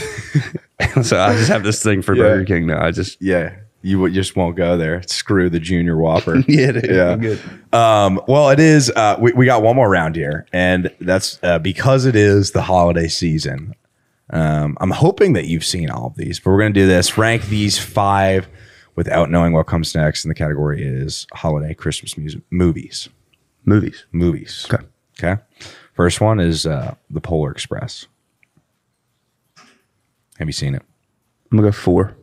so 1.02 1.20
I 1.20 1.34
just 1.34 1.50
have 1.50 1.64
this 1.64 1.82
thing 1.82 2.02
for 2.02 2.14
Yeah. 2.16 2.24
Burger 2.24 2.46
King 2.46 2.68
now. 2.68 2.84
I 2.86 2.92
just 2.92 3.22
Yeah. 3.22 3.52
You 3.82 4.00
would- 4.00 4.14
just 4.14 4.36
won't 4.36 4.56
go 4.56 4.78
there. 4.78 5.04
Screw 5.04 5.48
the 5.48 5.60
junior 5.60 5.96
whopper. 5.96 6.38
yeah, 6.48 6.72
dude, 6.72 6.86
Yeah. 6.90 7.36
Um, 7.72 8.20
well, 8.28 8.50
it 8.50 8.60
is. 8.60 8.90
Uh, 8.90 9.16
we, 9.20 9.32
we 9.34 9.46
got 9.46 9.62
one 9.62 9.76
more 9.76 9.88
round 9.88 10.16
here, 10.16 10.48
and 10.52 10.90
that's 11.00 11.38
uh, 11.44 11.60
because 11.60 12.08
it 12.08 12.16
is 12.16 12.50
the 12.52 12.64
holiday 12.64 13.08
season. 13.08 13.76
Um, 14.32 14.78
I'm 14.82 14.92
hoping 14.92 15.34
that 15.34 15.46
you've 15.46 15.66
seen 15.66 15.90
all 15.90 16.08
of 16.08 16.16
these, 16.16 16.40
but 16.40 16.52
we're 16.52 16.60
going 16.60 16.74
to 16.74 16.80
do 16.80 16.88
this. 16.88 17.18
Rank 17.18 17.44
these 17.46 17.78
five 17.78 18.48
without 18.96 19.30
knowing 19.30 19.54
what 19.54 19.68
comes 19.68 19.94
next, 19.94 20.26
and 20.26 20.32
the 20.32 20.36
category 20.36 20.84
is 20.84 21.28
holiday 21.34 21.74
Christmas 21.74 22.18
music 22.18 22.42
movies. 22.50 23.10
Movies. 23.66 24.06
Movies. 24.12 24.68
Okay. 24.72 24.84
Okay. 25.20 25.42
First 25.94 26.22
one 26.22 26.40
is 26.40 26.66
uh, 26.66 26.96
the 27.10 27.22
Polar 27.22 27.52
Express. 27.52 28.08
Have 30.38 30.48
you 30.48 30.54
seen 30.54 30.76
it? 30.76 30.82
I'm 31.52 31.58
gonna 31.58 31.70
go 31.70 31.72
four. 31.72 32.18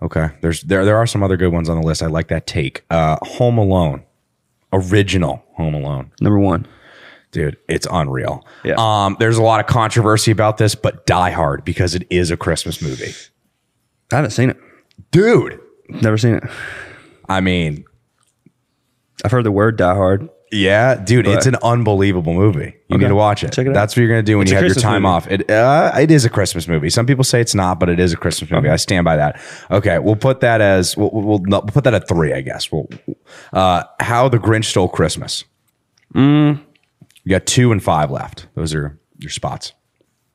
Okay. 0.00 0.30
There's 0.40 0.62
there 0.62 0.84
there 0.84 0.96
are 0.96 1.06
some 1.06 1.22
other 1.22 1.36
good 1.36 1.52
ones 1.52 1.68
on 1.68 1.80
the 1.80 1.86
list. 1.86 2.02
I 2.02 2.06
like 2.06 2.28
that 2.28 2.46
take. 2.46 2.84
Uh 2.90 3.16
Home 3.22 3.58
Alone. 3.58 4.02
Original 4.72 5.44
Home 5.54 5.74
Alone. 5.74 6.10
Number 6.20 6.40
one. 6.40 6.66
Dude, 7.32 7.56
it's 7.68 7.86
unreal. 7.90 8.46
Yeah. 8.62 8.74
Um, 8.78 9.16
there's 9.18 9.38
a 9.38 9.42
lot 9.42 9.58
of 9.60 9.66
controversy 9.66 10.30
about 10.30 10.58
this, 10.58 10.74
but 10.74 11.06
Die 11.06 11.30
Hard 11.30 11.64
because 11.64 11.94
it 11.94 12.06
is 12.10 12.30
a 12.30 12.36
Christmas 12.36 12.80
movie. 12.82 13.12
I 14.12 14.16
haven't 14.16 14.30
seen 14.32 14.50
it. 14.50 14.58
Dude. 15.10 15.58
Never 15.88 16.18
seen 16.18 16.34
it. 16.34 16.44
I 17.28 17.40
mean, 17.40 17.84
I've 19.24 19.30
heard 19.30 19.44
the 19.44 19.52
word 19.52 19.76
Die 19.78 19.94
Hard. 19.94 20.28
yeah, 20.50 20.94
dude, 20.96 21.26
it's 21.26 21.46
an 21.46 21.56
unbelievable 21.62 22.34
movie. 22.34 22.74
You 22.88 22.96
Okay. 22.96 23.04
need 23.04 23.08
to 23.08 23.14
watch 23.14 23.42
it. 23.42 23.52
Check 23.52 23.64
it 23.66 23.70
out. 23.70 23.74
That's 23.74 23.94
what 23.96 24.00
you're 24.02 24.08
gonna 24.10 24.22
do 24.22 24.36
when 24.36 24.42
It's 24.44 24.50
you 24.52 24.58
a 24.58 24.60
have 24.60 24.66
your 24.68 24.74
time 24.74 25.02
movie. 25.04 25.12
off. 25.14 25.30
It 25.30 25.50
uh, 25.50 25.92
it 25.98 26.10
is 26.10 26.26
a 26.26 26.28
Christmas 26.30 26.68
movie. 26.68 26.90
Some 26.90 27.06
people 27.06 27.24
say 27.24 27.40
it's 27.40 27.54
not, 27.54 27.80
but 27.80 27.88
it 27.88 27.98
is 27.98 28.12
a 28.12 28.16
Christmas 28.18 28.50
movie. 28.50 28.68
I 28.68 28.76
stand 28.76 29.04
by 29.06 29.16
that. 29.16 29.40
Okay, 29.70 29.98
we'll 29.98 30.16
put 30.16 30.40
that 30.40 30.60
as 30.60 30.94
we'll 30.94 31.10
we'll, 31.10 31.22
we'll, 31.22 31.38
we'll 31.46 31.62
put 31.62 31.84
that 31.84 31.94
at 31.94 32.06
three, 32.06 32.34
I 32.34 32.42
guess. 32.42 32.70
We'll 32.70 32.86
uh, 33.54 33.84
How 34.00 34.28
the 34.28 34.38
Grinch 34.38 34.66
Stole 34.66 34.88
Christmas. 34.90 35.44
You 37.24 37.30
got 37.30 37.46
two 37.46 37.72
and 37.72 37.82
five 37.82 38.10
left. 38.10 38.46
Those 38.54 38.74
are 38.74 38.98
your 39.18 39.30
spots. 39.30 39.72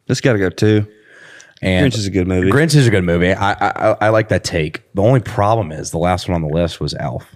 this 0.08 0.22
got 0.22 0.34
to 0.34 0.40
go 0.40 0.50
two. 0.50 0.88
And 1.62 1.92
Grinch 1.92 1.98
is 1.98 2.06
a 2.06 2.12
good 2.12 2.28
movie. 2.28 2.52
Grinch 2.52 2.76
is 2.76 2.86
a 2.88 2.92
good 2.92 3.04
movie. 3.04 3.34
I, 3.34 3.52
I 3.54 3.98
I 4.02 4.10
like 4.10 4.30
that 4.30 4.44
take. 4.44 4.84
The 4.94 5.02
only 5.02 5.20
problem 5.22 5.72
is 5.72 5.90
the 5.92 5.98
last 5.98 6.30
one 6.30 6.36
on 6.36 6.48
the 6.48 6.54
list 6.54 6.80
was 6.80 6.94
Elf, 6.94 7.36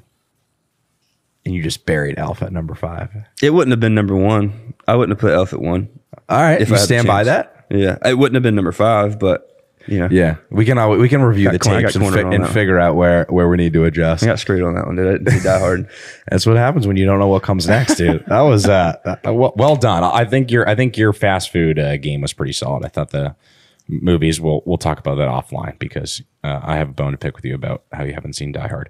and 1.43 1.55
you 1.55 1.63
just 1.63 1.85
buried 1.87 2.19
Elf 2.19 2.43
at 2.43 2.53
number 2.53 2.75
five. 2.75 3.09
It 3.41 3.49
wouldn't 3.49 3.71
have 3.71 3.79
been 3.79 3.95
number 3.95 4.15
one. 4.15 4.75
I 4.87 4.95
wouldn't 4.95 5.17
have 5.17 5.19
put 5.21 5.33
Elf 5.33 5.53
at 5.53 5.59
one. 5.61 5.89
All 6.29 6.39
right, 6.39 6.61
If 6.61 6.69
you 6.69 6.75
I 6.75 6.77
stand 6.77 7.07
by 7.07 7.23
that. 7.23 7.65
Yeah, 7.71 7.97
it 8.05 8.15
wouldn't 8.17 8.35
have 8.35 8.43
been 8.43 8.53
number 8.55 8.71
five, 8.71 9.17
but 9.17 9.50
you 9.87 9.99
know, 9.99 10.07
Yeah, 10.11 10.35
we 10.49 10.65
can 10.65 10.77
always, 10.77 10.99
we 11.01 11.09
can 11.09 11.21
review 11.21 11.45
Got 11.45 11.53
the 11.53 11.59
corner- 11.59 11.81
tapes 11.81 11.95
and, 11.95 12.13
fi- 12.13 12.35
and 12.35 12.47
figure 12.47 12.79
out 12.79 12.95
where 12.95 13.25
where 13.29 13.47
we 13.49 13.57
need 13.57 13.73
to 13.73 13.85
adjust. 13.85 14.23
I 14.23 14.27
got 14.27 14.39
screwed 14.39 14.63
on 14.63 14.75
that 14.75 14.85
one. 14.85 14.95
Did 14.95 15.07
I 15.07 15.11
didn't 15.17 15.43
die 15.43 15.59
hard? 15.59 15.89
That's 16.29 16.45
what 16.45 16.57
happens 16.57 16.87
when 16.87 16.97
you 16.97 17.05
don't 17.05 17.19
know 17.19 17.27
what 17.27 17.43
comes 17.43 17.67
next, 17.67 17.95
dude. 17.95 18.23
that 18.27 18.41
was 18.41 18.67
uh, 18.67 18.95
that- 19.05 19.23
well, 19.35 19.53
well 19.55 19.75
done. 19.75 20.03
I 20.03 20.25
think 20.25 20.51
your 20.51 20.67
I 20.67 20.75
think 20.75 20.97
your 20.97 21.13
fast 21.13 21.51
food 21.51 21.79
uh, 21.79 21.97
game 21.97 22.21
was 22.21 22.33
pretty 22.33 22.53
solid. 22.53 22.85
I 22.85 22.89
thought 22.89 23.09
the 23.11 23.35
movies 23.87 24.39
we'll 24.39 24.61
we'll 24.65 24.77
talk 24.77 24.99
about 24.99 25.15
that 25.15 25.27
offline 25.27 25.77
because 25.79 26.21
uh, 26.43 26.59
I 26.63 26.77
have 26.77 26.89
a 26.89 26.93
bone 26.93 27.11
to 27.11 27.17
pick 27.17 27.35
with 27.35 27.43
you 27.45 27.55
about 27.55 27.83
how 27.91 28.03
you 28.03 28.13
haven't 28.13 28.33
seen 28.33 28.51
Die 28.51 28.67
Hard. 28.67 28.89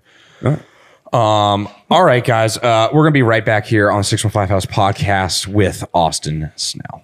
Um, 1.14 1.68
all 1.90 2.04
right, 2.06 2.24
guys, 2.24 2.58
uh, 2.58 2.88
we're 2.94 3.04
gonna 3.04 3.12
be 3.12 3.22
right 3.24 3.44
back 3.44 3.66
here 3.66 3.92
on 3.92 4.04
Six 4.04 4.24
One 4.24 4.32
Five 4.32 4.48
House 4.50 4.66
podcast 4.66 5.46
with 5.48 5.84
Austin 5.94 6.52
Snell. 6.56 7.04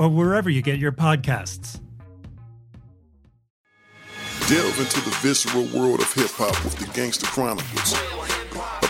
or 0.00 0.08
wherever 0.08 0.48
you 0.48 0.62
get 0.62 0.78
your 0.78 0.92
podcasts. 0.92 1.78
Delve 4.48 4.80
into 4.80 5.00
the 5.02 5.14
visceral 5.20 5.64
world 5.78 6.00
of 6.00 6.10
hip 6.14 6.30
hop 6.30 6.64
with 6.64 6.74
the 6.76 6.90
Gangster 6.98 7.26
Chronicles, 7.26 7.92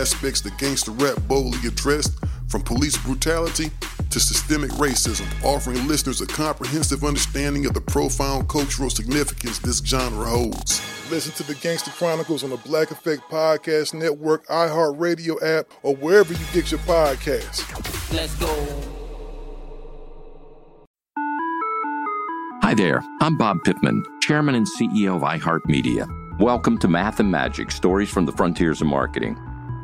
aspects 0.00 0.40
the 0.40 0.50
gangster 0.52 0.92
rap 0.92 1.16
boldly 1.28 1.68
addressed, 1.68 2.18
from 2.48 2.62
police 2.62 2.96
brutality 2.96 3.70
to 4.08 4.18
systemic 4.18 4.70
racism, 4.72 5.26
offering 5.44 5.86
listeners 5.86 6.20
a 6.20 6.26
comprehensive 6.26 7.04
understanding 7.04 7.66
of 7.66 7.74
the 7.74 7.80
profound 7.80 8.48
cultural 8.48 8.90
significance 8.90 9.58
this 9.60 9.78
genre 9.78 10.24
holds. 10.24 10.80
Listen 11.10 11.32
to 11.34 11.42
the 11.44 11.54
Gangster 11.56 11.90
Chronicles 11.92 12.42
on 12.42 12.50
the 12.50 12.56
Black 12.56 12.90
Effect 12.90 13.22
Podcast 13.30 13.94
Network, 13.94 14.46
iHeartRadio 14.46 15.40
app, 15.42 15.66
or 15.82 15.94
wherever 15.94 16.32
you 16.32 16.44
get 16.52 16.70
your 16.70 16.80
podcasts. 16.80 17.62
Let's 18.12 18.34
go. 18.36 18.48
Hi 22.62 22.74
there, 22.74 23.02
I'm 23.20 23.36
Bob 23.36 23.58
Pittman, 23.64 24.02
Chairman 24.22 24.54
and 24.54 24.66
CEO 24.66 25.16
of 25.16 25.22
iHeartMedia. 25.22 26.40
Welcome 26.40 26.78
to 26.78 26.88
Math 26.88 27.20
and 27.20 27.30
Magic 27.30 27.70
Stories 27.70 28.10
from 28.10 28.26
the 28.26 28.32
Frontiers 28.32 28.80
of 28.80 28.86
Marketing. 28.86 29.36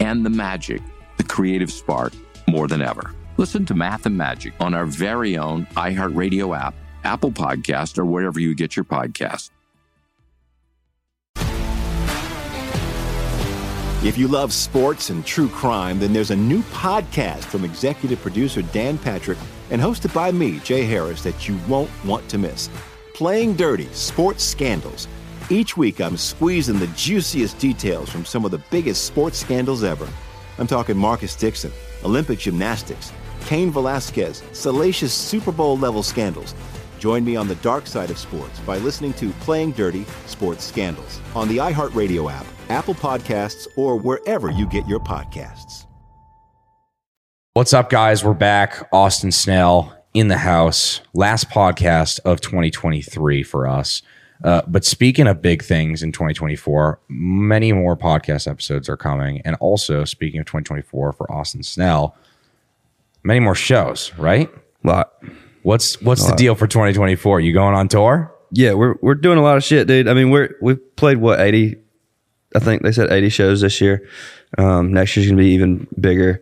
and 0.00 0.24
the 0.24 0.30
magic, 0.30 0.82
the 1.16 1.24
creative 1.24 1.70
spark, 1.72 2.12
more 2.48 2.68
than 2.68 2.82
ever. 2.82 3.14
Listen 3.36 3.64
to 3.66 3.74
Math 3.74 4.06
and 4.06 4.16
Magic 4.16 4.52
on 4.60 4.74
our 4.74 4.86
very 4.86 5.36
own 5.36 5.66
iHeartRadio 5.76 6.58
app, 6.58 6.74
Apple 7.04 7.30
Podcast, 7.30 7.98
or 7.98 8.04
wherever 8.04 8.40
you 8.40 8.54
get 8.54 8.74
your 8.76 8.84
podcasts. 8.84 9.50
If 14.04 14.16
you 14.16 14.28
love 14.28 14.52
sports 14.52 15.10
and 15.10 15.26
true 15.26 15.48
crime, 15.48 15.98
then 15.98 16.12
there's 16.12 16.30
a 16.30 16.36
new 16.36 16.62
podcast 16.62 17.42
from 17.44 17.64
executive 17.64 18.20
producer 18.22 18.62
Dan 18.62 18.96
Patrick 18.96 19.38
and 19.70 19.82
hosted 19.82 20.14
by 20.14 20.30
me, 20.30 20.60
Jay 20.60 20.84
Harris, 20.84 21.22
that 21.24 21.48
you 21.48 21.58
won't 21.66 21.90
want 22.04 22.28
to 22.28 22.38
miss. 22.38 22.70
Playing 23.14 23.54
Dirty 23.54 23.86
Sports 23.86 24.44
Scandals. 24.44 25.08
Each 25.50 25.78
week, 25.78 25.98
I'm 25.98 26.18
squeezing 26.18 26.78
the 26.78 26.88
juiciest 26.88 27.58
details 27.58 28.10
from 28.10 28.26
some 28.26 28.44
of 28.44 28.50
the 28.50 28.60
biggest 28.70 29.04
sports 29.06 29.38
scandals 29.38 29.82
ever. 29.82 30.06
I'm 30.58 30.66
talking 30.66 30.94
Marcus 30.94 31.34
Dixon, 31.34 31.72
Olympic 32.04 32.38
gymnastics, 32.38 33.12
Cain 33.46 33.70
Velasquez, 33.70 34.42
salacious 34.52 35.14
Super 35.14 35.50
Bowl 35.50 35.78
level 35.78 36.02
scandals. 36.02 36.54
Join 36.98 37.24
me 37.24 37.34
on 37.34 37.48
the 37.48 37.54
dark 37.56 37.86
side 37.86 38.10
of 38.10 38.18
sports 38.18 38.60
by 38.60 38.76
listening 38.76 39.14
to 39.14 39.30
Playing 39.40 39.72
Dirty 39.72 40.04
Sports 40.26 40.64
Scandals 40.64 41.18
on 41.34 41.48
the 41.48 41.56
iHeartRadio 41.56 42.30
app, 42.30 42.44
Apple 42.68 42.94
Podcasts, 42.94 43.66
or 43.74 43.96
wherever 43.96 44.50
you 44.50 44.66
get 44.66 44.86
your 44.86 45.00
podcasts. 45.00 45.86
What's 47.54 47.72
up, 47.72 47.88
guys? 47.88 48.22
We're 48.22 48.34
back. 48.34 48.86
Austin 48.92 49.32
Snell 49.32 49.96
in 50.12 50.28
the 50.28 50.36
house. 50.36 51.00
Last 51.14 51.48
podcast 51.48 52.20
of 52.26 52.42
2023 52.42 53.42
for 53.42 53.66
us. 53.66 54.02
Uh, 54.44 54.62
but 54.68 54.84
speaking 54.84 55.26
of 55.26 55.42
big 55.42 55.62
things 55.64 56.02
in 56.02 56.12
2024, 56.12 57.00
many 57.08 57.72
more 57.72 57.96
podcast 57.96 58.48
episodes 58.48 58.88
are 58.88 58.96
coming. 58.96 59.40
And 59.44 59.56
also, 59.60 60.04
speaking 60.04 60.40
of 60.40 60.46
2024 60.46 61.12
for 61.12 61.32
Austin 61.32 61.62
Snell, 61.62 62.16
many 63.24 63.40
more 63.40 63.54
shows, 63.54 64.12
right? 64.16 64.48
lot. 64.84 65.12
What's 65.62 66.00
what's 66.00 66.24
the 66.24 66.36
deal 66.36 66.54
for 66.54 66.66
2024? 66.68 67.40
You 67.40 67.52
going 67.52 67.74
on 67.74 67.88
tour? 67.88 68.32
Yeah, 68.52 68.74
we're 68.74 68.94
we're 69.02 69.16
doing 69.16 69.38
a 69.38 69.42
lot 69.42 69.56
of 69.56 69.64
shit, 69.64 69.86
dude. 69.88 70.08
I 70.08 70.14
mean, 70.14 70.30
we're 70.30 70.54
we've 70.62 70.96
played 70.96 71.18
what 71.18 71.40
eighty, 71.40 71.76
I 72.54 72.60
think 72.60 72.82
they 72.82 72.92
said 72.92 73.10
eighty 73.12 73.28
shows 73.28 73.60
this 73.60 73.80
year. 73.80 74.08
Um, 74.56 74.92
next 74.92 75.16
year's 75.16 75.28
gonna 75.28 75.42
be 75.42 75.48
even 75.50 75.86
bigger. 76.00 76.40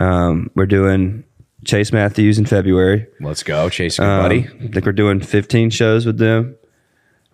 Um, 0.00 0.50
we're 0.56 0.66
doing 0.66 1.22
Chase 1.64 1.92
Matthews 1.92 2.38
in 2.38 2.46
February. 2.46 3.06
Let's 3.20 3.42
go, 3.44 3.68
Chase, 3.68 4.00
Um, 4.00 4.22
buddy. 4.22 4.48
I 4.48 4.68
think 4.72 4.84
we're 4.86 4.92
doing 4.92 5.20
fifteen 5.20 5.70
shows 5.70 6.06
with 6.06 6.18
them. 6.18 6.56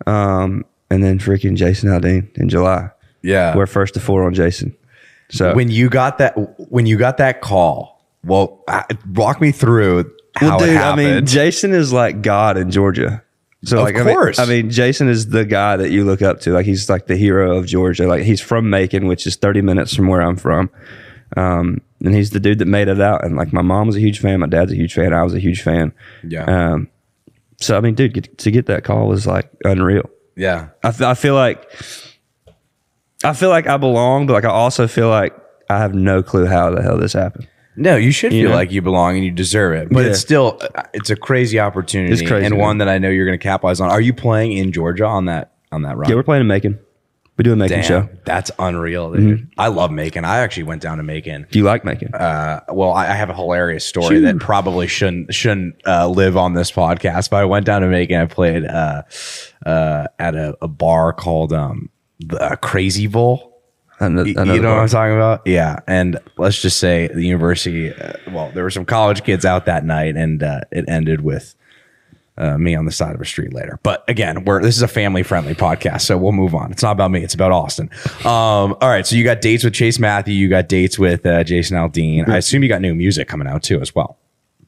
Um, 0.07 0.65
and 0.89 1.03
then 1.03 1.19
freaking 1.19 1.55
Jason 1.55 1.89
Aldean 1.89 2.35
in 2.37 2.49
July. 2.49 2.89
Yeah, 3.21 3.55
we're 3.55 3.67
first 3.67 3.93
to 3.95 3.99
four 3.99 4.23
on 4.25 4.33
Jason. 4.33 4.75
So 5.29 5.55
when 5.55 5.69
you 5.71 5.89
got 5.89 6.17
that 6.17 6.33
when 6.69 6.85
you 6.85 6.97
got 6.97 7.17
that 7.17 7.41
call, 7.41 8.03
well, 8.25 8.63
I- 8.67 8.85
walk 9.13 9.39
me 9.39 9.51
through 9.51 10.11
how 10.35 10.57
well, 10.57 10.59
dude, 10.59 10.69
it 10.75 10.77
I 10.81 10.95
mean, 10.95 11.25
Jason 11.25 11.73
is 11.73 11.93
like 11.93 12.21
God 12.21 12.57
in 12.57 12.71
Georgia. 12.71 13.23
So 13.63 13.77
Of 13.77 13.83
like, 13.83 13.95
I 13.95 14.03
mean- 14.03 14.15
course. 14.15 14.39
I 14.39 14.45
mean, 14.45 14.69
Jason 14.71 15.07
is 15.07 15.27
the 15.29 15.45
guy 15.45 15.77
that 15.77 15.91
you 15.91 16.03
look 16.03 16.21
up 16.23 16.39
to. 16.41 16.51
Like, 16.51 16.65
he's 16.65 16.89
like 16.89 17.05
the 17.05 17.15
hero 17.15 17.57
of 17.57 17.67
Georgia. 17.67 18.07
Like, 18.07 18.23
he's 18.23 18.41
from 18.41 18.69
Macon, 18.71 19.05
which 19.07 19.27
is 19.27 19.35
30 19.35 19.61
minutes 19.61 19.95
from 19.95 20.07
where 20.07 20.21
I'm 20.21 20.35
from. 20.35 20.71
Um, 21.37 21.79
and 22.03 22.15
he's 22.15 22.31
the 22.31 22.39
dude 22.39 22.57
that 22.59 22.65
made 22.65 22.87
it 22.87 22.99
out. 22.99 23.23
And 23.23 23.35
like, 23.35 23.53
my 23.53 23.61
mom 23.61 23.85
was 23.87 23.95
a 23.95 23.99
huge 23.99 24.19
fan. 24.19 24.39
My 24.39 24.47
dad's 24.47 24.71
a 24.71 24.75
huge 24.75 24.93
fan. 24.95 25.13
I 25.13 25.21
was 25.23 25.35
a 25.35 25.39
huge 25.39 25.61
fan. 25.61 25.93
Yeah. 26.27 26.45
Um, 26.45 26.87
so 27.61 27.77
I 27.77 27.79
mean, 27.81 27.95
dude, 27.95 28.13
get, 28.13 28.37
to 28.39 28.51
get 28.51 28.65
that 28.65 28.83
call 28.83 29.07
was 29.07 29.25
like 29.25 29.49
unreal. 29.63 30.09
yeah, 30.35 30.69
I, 30.83 30.91
feel 31.13 31.35
like 31.35 31.71
I 33.23 33.33
feel 33.33 33.49
like 33.49 33.67
I 33.67 33.77
belong, 33.77 34.25
but 34.27 34.33
like 34.33 34.45
I 34.45 34.49
also 34.49 34.87
feel 34.87 35.09
like 35.09 35.35
I 35.69 35.77
have 35.77 35.93
no 35.93 36.21
clue 36.23 36.45
how 36.45 36.71
the 36.71 36.81
hell 36.81 36.97
this 36.97 37.13
happened. 37.13 37.47
No, 37.77 37.95
you 37.95 38.11
should 38.11 38.33
You 38.33 38.43
feel 38.43 38.49
know? 38.49 38.55
like 38.57 38.71
you 38.71 38.81
belong 38.81 39.15
and 39.15 39.23
you 39.23 39.31
deserve 39.31 39.73
it. 39.73 39.89
But 39.89 40.03
Yeah. 40.03 40.09
it's 40.09 40.19
still 40.19 40.59
uh, 40.75 40.83
it's 40.93 41.09
a 41.09 41.15
crazy 41.15 41.59
opportunity 41.59 42.11
It's 42.11 42.21
crazy, 42.21 42.45
and 42.45 42.55
man. 42.55 42.61
one 42.61 42.77
that 42.79 42.89
I 42.89 42.97
know 42.97 43.09
you're 43.09 43.25
going 43.25 43.39
to 43.39 43.43
capitalize 43.43 43.79
on. 43.79 43.89
Are 43.89 44.01
you 44.01 44.13
playing 44.13 44.51
in 44.53 44.71
Georgia 44.73 45.05
on 45.05 45.25
that 45.25 45.53
on 45.71 45.83
that 45.83 45.95
run? 45.97 46.09
Yeah, 46.09 46.15
we're 46.15 46.23
playing 46.23 46.41
in 46.41 46.47
Macon. 46.47 46.79
We 47.41 47.43
do 47.43 47.53
a 47.53 47.55
Macon 47.55 47.77
Damn, 47.79 47.87
show. 47.87 48.09
That's 48.23 48.51
unreal, 48.59 49.13
dude. 49.13 49.49
I 49.57 49.69
love 49.69 49.89
Macon. 49.89 50.25
I 50.25 50.41
actually 50.41 50.61
went 50.61 50.83
down 50.83 50.97
to 50.97 51.03
Macon. 51.03 51.47
Do 51.49 51.57
you 51.57 51.65
like 51.65 51.83
Macon? 51.83 52.13
Uh, 52.13 52.59
well, 52.69 52.91
I, 52.91 53.07
I 53.07 53.13
have 53.13 53.31
a 53.31 53.33
hilarious 53.33 53.83
story 53.83 54.17
Shoo. 54.17 54.21
that 54.21 54.37
probably 54.37 54.85
shouldn't 54.85 55.33
shouldn't 55.33 55.73
uh, 55.87 56.07
live 56.07 56.37
on 56.37 56.53
this 56.53 56.71
podcast. 56.71 57.31
But 57.31 57.37
I 57.37 57.45
went 57.45 57.65
down 57.65 57.81
to 57.81 57.87
Macon. 57.87 58.21
I 58.21 58.27
played 58.27 58.63
uh, 58.63 59.01
uh, 59.65 60.05
at 60.19 60.35
a, 60.35 60.55
a 60.61 60.67
bar 60.67 61.13
called 61.13 61.51
um, 61.51 61.89
the 62.19 62.59
Crazy 62.61 63.07
Bowl. 63.07 63.59
I 63.99 64.09
know, 64.09 64.23
You, 64.23 64.35
know 64.35 64.43
know 64.43 64.75
what. 64.75 64.81
I'm 64.81 64.87
talking 64.87 65.15
about? 65.15 65.41
Yeah. 65.47 65.79
And 65.87 66.19
let's 66.37 66.61
just 66.61 66.77
say 66.77 67.07
the 67.07 67.25
university, 67.25 67.91
uh, 67.91 68.13
well, 68.31 68.51
there 68.53 68.61
were 68.63 68.69
some 68.69 68.85
college 68.85 69.23
kids 69.23 69.45
out 69.45 69.65
that 69.65 69.83
night, 69.83 70.15
and 70.15 70.43
uh, 70.43 70.59
it 70.71 70.85
ended 70.87 71.21
with 71.21 71.55
uh, 72.37 72.57
me 72.57 72.75
on 72.75 72.85
the 72.85 72.91
side 72.91 73.13
of 73.13 73.21
a 73.21 73.25
street 73.25 73.53
later. 73.53 73.79
But 73.83 74.03
again, 74.07 74.45
we're 74.45 74.61
this 74.61 74.75
is 74.75 74.81
a 74.81 74.87
family 74.87 75.23
friendly 75.23 75.53
podcast, 75.53 76.01
so 76.01 76.17
we'll 76.17 76.31
move 76.31 76.55
on. 76.55 76.71
It's 76.71 76.81
not 76.83 76.91
about 76.93 77.11
me; 77.11 77.23
it's 77.23 77.33
about 77.33 77.51
Austin. 77.51 77.89
Um, 78.25 78.75
all 78.81 78.89
right. 78.89 79.05
So 79.05 79.15
you 79.15 79.23
got 79.23 79.41
dates 79.41 79.63
with 79.63 79.73
Chase 79.73 79.99
Matthew, 79.99 80.33
you 80.33 80.49
got 80.49 80.67
dates 80.69 80.97
with 80.97 81.25
uh, 81.25 81.43
Jason 81.43 81.77
Aldean. 81.77 82.27
I 82.29 82.37
assume 82.37 82.63
you 82.63 82.69
got 82.69 82.81
new 82.81 82.95
music 82.95 83.27
coming 83.27 83.47
out 83.47 83.63
too, 83.63 83.81
as 83.81 83.93
well. 83.93 84.17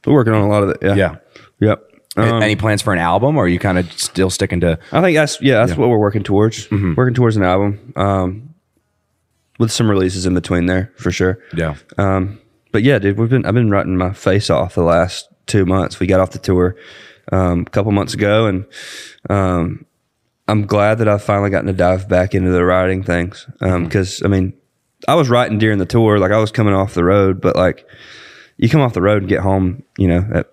We're 0.06 0.12
working 0.14 0.34
on 0.34 0.42
a 0.42 0.48
lot 0.48 0.62
of 0.62 0.68
it. 0.70 0.78
Yeah. 0.82 0.94
Yeah. 0.94 1.16
Yep. 1.60 1.90
Um, 2.16 2.42
Any 2.42 2.54
plans 2.54 2.80
for 2.82 2.92
an 2.92 2.98
album, 3.00 3.36
or 3.36 3.44
are 3.44 3.48
you 3.48 3.58
kind 3.58 3.76
of 3.78 3.90
still 3.92 4.30
sticking 4.30 4.60
to? 4.60 4.78
I 4.92 5.00
think 5.00 5.16
that's 5.16 5.40
yeah, 5.40 5.54
that's 5.58 5.72
Yeah. 5.72 5.78
what 5.78 5.88
we're 5.88 5.98
working 5.98 6.22
towards. 6.22 6.70
Working 6.70 7.14
towards 7.14 7.36
an 7.36 7.42
album, 7.42 7.92
um, 7.96 8.54
with 9.58 9.72
some 9.72 9.88
releases 9.90 10.26
in 10.26 10.34
between 10.34 10.66
there 10.66 10.92
for 10.96 11.10
sure. 11.10 11.38
Yeah. 11.56 11.74
Um, 11.98 12.40
but 12.72 12.82
yeah, 12.82 12.98
dude, 12.98 13.18
we've 13.18 13.30
been 13.30 13.44
I've 13.46 13.54
been 13.54 13.70
writing 13.70 13.96
my 13.96 14.12
face 14.12 14.50
off 14.50 14.74
the 14.74 14.82
last 14.82 15.28
two 15.46 15.64
months. 15.66 15.98
We 15.98 16.06
got 16.06 16.20
off 16.20 16.30
the 16.30 16.38
tour 16.38 16.76
um, 17.32 17.60
a 17.60 17.70
couple 17.70 17.92
months 17.92 18.14
ago, 18.14 18.46
and 18.46 18.66
um, 19.30 19.86
I'm 20.48 20.66
glad 20.66 20.98
that 20.98 21.08
I've 21.08 21.22
finally 21.22 21.50
gotten 21.50 21.66
to 21.66 21.72
dive 21.72 22.08
back 22.08 22.34
into 22.34 22.50
the 22.50 22.64
writing 22.64 23.02
things. 23.02 23.46
Because 23.60 24.22
I 24.22 24.28
mean, 24.28 24.54
I 25.08 25.14
was 25.14 25.28
writing 25.28 25.58
during 25.58 25.78
the 25.78 25.86
tour, 25.86 26.18
like 26.18 26.32
I 26.32 26.38
was 26.38 26.50
coming 26.52 26.74
off 26.74 26.94
the 26.94 27.04
road, 27.04 27.40
but 27.40 27.56
like 27.56 27.86
you 28.56 28.68
come 28.68 28.80
off 28.80 28.92
the 28.92 29.02
road 29.02 29.22
and 29.22 29.28
get 29.28 29.40
home, 29.40 29.82
you 29.98 30.08
know, 30.08 30.26
at 30.32 30.52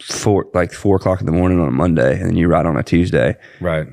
four 0.00 0.46
like 0.54 0.72
four 0.72 0.96
o'clock 0.96 1.20
in 1.20 1.26
the 1.26 1.32
morning 1.32 1.60
on 1.60 1.68
a 1.68 1.72
Monday, 1.72 2.18
and 2.18 2.30
then 2.30 2.36
you 2.36 2.48
write 2.48 2.66
on 2.66 2.76
a 2.76 2.82
Tuesday, 2.82 3.36
Right. 3.60 3.88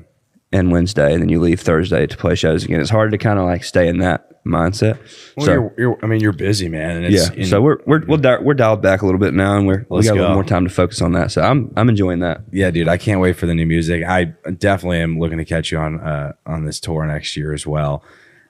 And 0.56 0.72
Wednesday, 0.72 1.12
and 1.12 1.22
then 1.22 1.28
you 1.28 1.40
leave 1.40 1.60
Thursday 1.60 2.06
to 2.06 2.16
play 2.16 2.34
shows 2.34 2.64
again. 2.64 2.80
It's 2.80 2.90
hard 2.90 3.10
to 3.12 3.18
kind 3.18 3.38
of 3.38 3.44
like 3.44 3.64
stay 3.64 3.88
in 3.88 3.98
that 3.98 4.44
mindset. 4.44 4.98
Well, 5.36 5.46
so 5.46 5.52
you're, 5.52 5.74
you're, 5.76 5.98
I 6.02 6.06
mean, 6.06 6.20
you're 6.20 6.32
busy, 6.32 6.68
man. 6.68 6.98
And 6.98 7.06
it's, 7.14 7.36
yeah, 7.36 7.44
so 7.46 7.60
we're 7.60 7.78
we're 7.86 8.04
we're, 8.06 8.16
di- 8.16 8.38
we're 8.38 8.54
dialed 8.54 8.80
back 8.82 9.02
a 9.02 9.06
little 9.06 9.18
bit 9.20 9.34
now, 9.34 9.56
and 9.56 9.66
we're 9.66 9.84
we 9.88 10.02
got 10.02 10.12
a 10.12 10.20
little 10.20 10.34
more 10.34 10.44
time 10.44 10.64
to 10.64 10.72
focus 10.72 11.02
on 11.02 11.12
that. 11.12 11.30
So 11.32 11.42
I'm 11.42 11.72
I'm 11.76 11.88
enjoying 11.88 12.20
that. 12.20 12.42
yeah, 12.52 12.70
dude, 12.70 12.88
I 12.88 12.96
can't 12.96 13.20
wait 13.20 13.36
for 13.36 13.46
the 13.46 13.54
new 13.54 13.66
music. 13.66 14.04
I 14.04 14.24
definitely 14.58 15.00
am 15.00 15.18
looking 15.18 15.38
to 15.38 15.44
catch 15.44 15.72
you 15.72 15.78
on 15.78 16.00
uh, 16.00 16.32
on 16.46 16.64
this 16.64 16.80
tour 16.80 17.04
next 17.06 17.36
year 17.36 17.52
as 17.52 17.66
well. 17.66 18.02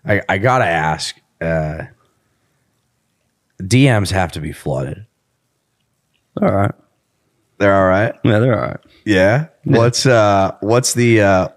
I, 0.05 0.23
I 0.29 0.39
gotta 0.39 0.67
ask, 0.67 1.17
uh, 1.41 1.85
DMs 3.61 4.11
have 4.11 4.33
to 4.33 4.41
be 4.41 4.53
flooded. 4.53 5.07
All 6.41 6.53
right, 6.53 6.73
They're 7.59 7.75
all 7.75 7.89
right. 7.89 8.15
yeah, 8.23 8.39
they're 8.39 8.55
all 8.55 8.69
right. 8.69 8.81
Yeah. 9.07 9.47
What's 9.65 10.05
uh 10.05 10.57
what's 10.61 10.93
the 10.95 11.23
uh 11.23 11.49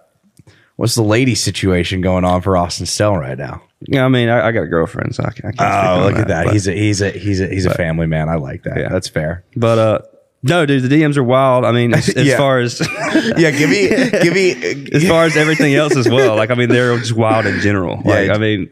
what's 0.79 0.95
the 0.95 1.03
lady 1.03 1.35
situation 1.35 1.99
going 1.99 2.23
on 2.23 2.41
for 2.41 2.55
Austin 2.55 2.85
Snell 2.85 3.17
right 3.17 3.37
now? 3.37 3.61
Yeah, 3.81 4.05
I 4.05 4.07
mean, 4.07 4.29
I, 4.29 4.47
I 4.47 4.51
got 4.53 4.61
a 4.63 4.67
girlfriend, 4.67 5.13
so 5.13 5.23
I, 5.25 5.31
can, 5.31 5.45
I 5.47 5.51
can't. 5.51 5.87
Oh, 6.01 6.05
look 6.07 6.15
at 6.17 6.29
that. 6.29 6.45
but- 6.45 6.53
he's 6.53 6.67
a 6.69 6.71
he's 6.73 7.01
a 7.01 7.09
he's 7.11 7.41
a 7.41 7.47
he's 7.47 7.65
a 7.65 7.73
family 7.73 8.07
man. 8.07 8.29
I 8.29 8.35
like 8.35 8.63
that. 8.63 8.77
Yeah. 8.77 8.87
That's 8.89 9.09
fair. 9.09 9.43
but 9.57 9.77
uh, 9.77 9.99
no, 10.41 10.65
dude, 10.65 10.83
the 10.83 10.87
DMs 10.87 11.17
are 11.17 11.23
wild. 11.23 11.65
I 11.65 11.73
mean, 11.73 11.93
as, 11.93 12.07
as 12.15 12.25
Yeah. 12.25 12.37
far 12.37 12.59
as 12.59 12.79
Yeah, 13.37 13.51
give 13.51 13.69
me 13.69 13.89
give 13.89 14.33
me 14.33 14.87
as 14.93 15.05
far 15.05 15.25
as 15.25 15.35
everything 15.35 15.75
else 15.75 15.97
as 15.97 16.07
well. 16.07 16.37
Like, 16.37 16.49
I 16.49 16.55
mean, 16.55 16.69
they're 16.69 16.97
just 16.97 17.13
wild 17.13 17.45
in 17.45 17.59
general. 17.59 17.97
Like, 18.05 18.27
Yeah. 18.27 18.33
I 18.33 18.37
mean, 18.37 18.69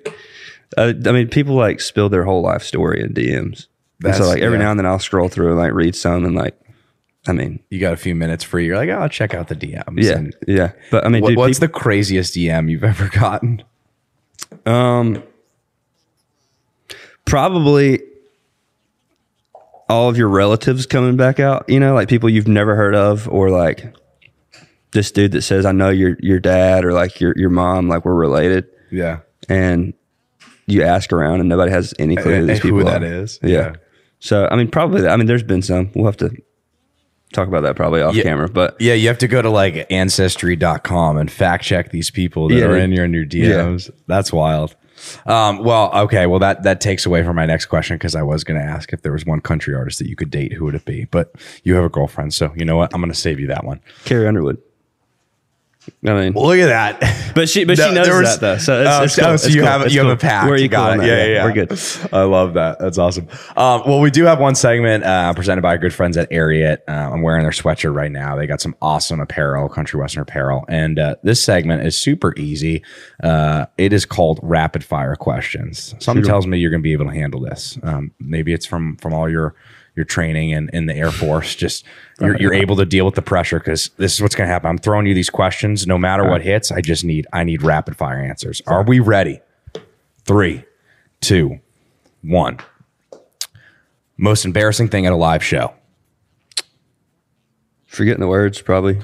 uh, 0.78 0.94
I 1.06 1.12
mean, 1.12 1.28
people 1.28 1.56
like 1.56 1.82
spill 1.82 2.08
their 2.08 2.24
whole 2.24 2.42
life 2.42 2.64
story 2.64 3.02
in 3.02 3.14
DMs. 3.14 3.68
That's- 4.00 4.22
so, 4.22 4.28
like, 4.30 4.42
every 4.42 4.58
yeah. 4.60 4.64
now 4.66 4.72
and 4.72 4.80
then 4.80 4.86
I'll 4.86 5.00
scroll 5.00 5.28
through 5.28 5.50
and 5.50 5.58
like 5.58 5.74
read 5.74 5.94
some 5.96 6.24
and 6.24 6.36
like, 6.36 6.58
I 7.28 7.34
mean, 7.34 7.60
you 7.70 7.80
got 7.80 7.94
a 7.94 7.98
few 7.98 8.16
minutes 8.16 8.44
free. 8.44 8.66
You're 8.66 8.78
like, 8.78 8.90
oh, 8.90 9.00
I'll 9.00 9.10
check 9.10 9.34
out 9.34 9.48
the 9.50 9.56
DMs. 9.56 10.04
yeah, 10.04 10.12
And 10.18 10.36
yeah. 10.48 10.72
But 10.92 11.06
I 11.06 11.10
mean, 11.10 11.22
what- 11.22 11.30
dude, 11.30 11.38
what's 11.38 11.60
people- 11.60 11.68
the 11.74 11.80
craziest 11.80 12.36
DM 12.36 12.70
you've 12.70 12.84
ever 12.84 13.10
gotten? 13.10 13.64
Um, 14.66 15.24
probably 17.26 18.02
all 19.90 20.10
of 20.10 20.18
your 20.18 20.30
relatives 20.30 20.86
coming 20.86 21.16
back 21.18 21.40
out. 21.40 21.66
You 21.70 21.80
know, 21.80 21.94
like 21.94 22.10
people 22.10 22.30
you've 22.30 22.48
never 22.48 22.76
heard 22.76 22.96
of, 22.96 23.28
or 23.30 23.50
like 23.50 23.94
this 24.92 25.12
dude 25.12 25.32
that 25.34 25.42
says, 25.42 25.66
"I 25.66 25.72
know 25.72 25.90
your 25.90 26.18
your 26.22 26.40
dad," 26.40 26.86
or 26.86 26.94
like 26.94 27.20
your 27.20 27.34
your 27.38 27.50
mom, 27.50 27.88
like 27.88 28.06
we're 28.06 28.14
related. 28.16 28.68
Yeah. 28.92 29.20
And 29.50 29.94
you 30.66 30.84
ask 30.84 31.14
around, 31.14 31.40
and 31.40 31.48
nobody 31.50 31.72
has 31.72 31.94
any 32.00 32.16
clue 32.16 32.36
who 32.36 32.42
these 32.48 32.50
and 32.50 32.60
who 32.60 32.70
people 32.80 32.86
that 32.92 33.04
are. 33.04 33.06
is. 33.24 33.40
Yeah. 33.42 33.50
Yeah. 33.50 33.76
So 34.20 34.48
I 34.52 34.56
mean, 34.56 34.70
probably. 34.70 35.08
I 35.08 35.16
mean, 35.16 35.28
there's 35.28 35.44
been 35.44 35.62
some. 35.62 35.92
We'll 35.96 36.06
have 36.06 36.18
to 36.18 36.32
talk 37.34 37.48
about 37.48 37.62
that 37.62 37.76
probably 37.76 38.02
off 38.02 38.16
Yeah. 38.16 38.24
camera, 38.24 38.48
but 38.50 38.76
Yeah, 38.80 38.94
you 38.94 39.08
have 39.10 39.18
to 39.20 39.28
go 39.28 39.42
to 39.42 39.50
like 39.50 39.86
ancestry.com 39.90 41.18
and 41.18 41.32
fact 41.32 41.64
check 41.64 41.92
these 41.92 42.10
people 42.10 42.48
that 42.50 42.56
Yeah. 42.56 42.66
are 42.66 42.78
in 42.78 42.92
your 42.92 43.06
in 43.06 43.14
your 43.14 43.26
DMs. 43.26 43.90
That's 44.08 44.32
wild. 44.32 44.76
Um, 45.28 45.64
well, 45.64 45.92
okay, 46.06 46.26
well 46.26 46.40
that 46.40 46.64
that 46.64 46.82
takes 46.82 47.06
away 47.06 47.24
from 47.24 47.36
my 47.36 47.46
next 47.46 47.66
question 47.68 47.96
because 47.98 48.16
I 48.16 48.24
was 48.24 48.44
going 48.44 48.60
to 48.60 48.66
ask 48.66 48.92
if 48.94 49.04
there 49.04 49.12
was 49.12 49.26
one 49.26 49.42
country 49.42 49.76
artist 49.76 50.00
that 50.00 50.08
you 50.10 50.16
could 50.16 50.32
date, 50.32 50.54
who 50.54 50.66
would 50.66 50.76
it 50.76 50.86
be? 50.86 51.06
But 51.06 51.34
you 51.64 51.76
have 51.76 51.84
a 51.86 51.90
girlfriend, 51.90 52.34
so 52.34 52.52
you 52.56 52.66
know 52.66 52.78
what? 52.78 52.94
I'm 52.94 53.02
going 53.02 53.12
to 53.14 53.18
save 53.20 53.40
you 53.40 53.48
that 53.48 53.64
one. 53.64 53.80
Carrie 54.06 54.28
Underwood. 54.28 54.58
I 56.06 56.14
mean, 56.14 56.34
Look 56.34 56.58
at 56.60 56.68
that. 56.68 57.32
but 57.36 57.50
she 57.50 57.64
but 57.66 57.78
No, 57.78 57.88
she 57.90 57.94
knows 57.96 58.08
was- 58.10 58.40
that 58.40 58.40
though. 58.40 58.58
So 58.58 58.82
it's, 58.82 58.90
Oh, 58.90 59.04
it's 59.04 59.16
cool. 59.16 59.26
so 59.26 59.34
It's 59.34 59.56
you 59.56 59.62
cool. 59.62 59.70
have 59.70 59.82
It's 59.84 59.94
you 59.94 60.00
have 60.02 60.10
a 60.10 60.16
pact. 60.18 60.48
Where 60.50 60.58
You 60.58 60.68
got 60.68 61.00
it. 61.00 61.06
Yeah, 61.06 61.16
yeah, 61.18 61.26
yeah. 61.26 61.44
We're 61.46 61.54
good. 61.66 61.80
I 62.14 62.24
love 62.24 62.54
that. 62.56 62.80
That's 62.80 62.98
awesome. 62.98 63.28
Um, 63.56 63.84
well, 63.86 64.00
we 64.00 64.12
do 64.12 64.26
have 64.26 64.40
one 64.40 64.56
segment 64.56 65.04
uh, 65.04 65.34
presented 65.34 65.62
by 65.62 65.70
our 65.70 65.78
good 65.78 65.94
friends 65.94 66.18
at 66.18 66.30
Ariat. 66.32 66.80
Uh, 66.88 66.92
I'm 66.92 67.22
wearing 67.22 67.44
their 67.44 67.52
sweatshirt 67.52 67.94
right 67.94 68.12
now. 68.12 68.36
They 68.36 68.48
got 68.48 68.62
some 68.62 68.76
awesome 68.82 69.20
apparel, 69.20 69.70
country 69.70 70.00
western 70.00 70.22
apparel, 70.22 70.66
and 70.68 71.00
uh, 71.00 71.16
this 71.24 71.44
segment 71.44 71.86
is 71.86 71.98
super 71.98 72.34
easy. 72.38 72.84
Uh, 73.24 73.66
it 73.78 73.94
is 73.94 74.06
called 74.06 74.40
rapid 74.44 74.84
fire 74.84 75.16
questions. 75.16 75.96
Something 76.00 76.24
'em. 76.24 76.30
tells 76.30 76.48
me 76.48 76.58
you're 76.60 76.72
going 76.72 76.82
to 76.82 76.84
be 76.84 76.94
able 76.94 77.06
to 77.06 77.14
handle 77.14 77.42
this. 77.42 77.78
Um, 77.84 78.12
maybe 78.20 78.54
it's 78.54 78.66
from 78.66 78.98
from 78.98 79.14
all 79.14 79.30
your 79.30 79.56
your 79.98 80.06
training 80.06 80.52
in, 80.52 80.70
in 80.72 80.86
the 80.86 80.96
Air 80.96 81.12
Force. 81.12 81.56
Just 81.56 81.84
you're, 82.22 82.40
you're 82.40 82.54
able 82.54 82.78
to 82.78 82.86
deal 82.86 83.06
with 83.06 83.16
the 83.16 83.22
pressure 83.22 83.60
because 83.60 83.90
this 83.98 84.14
is 84.14 84.22
what's 84.22 84.36
going 84.36 84.48
to 84.48 84.54
happen. 84.54 84.70
I'm 84.70 84.78
throwing 84.78 85.06
you 85.08 85.14
these 85.14 85.30
questions. 85.30 85.86
No 85.86 85.98
matter 85.98 86.30
what 86.30 86.42
hits, 86.42 86.72
I 86.72 86.80
just 86.80 87.04
need 87.04 87.28
I 87.34 87.44
need 87.44 87.64
rapid 87.64 87.98
fire 87.98 88.20
answers. 88.20 88.62
Are 88.68 88.84
we 88.84 89.02
ready? 89.02 89.42
Three, 90.24 90.64
two, 91.20 91.60
one. 92.22 92.60
Most 94.16 94.46
embarrassing 94.46 94.88
thing 94.88 95.06
at 95.06 95.12
a 95.12 95.18
live 95.18 95.44
show. 95.44 95.74
Forgetting 97.88 98.22
the 98.22 98.28
words, 98.28 98.62
probably 98.62 99.02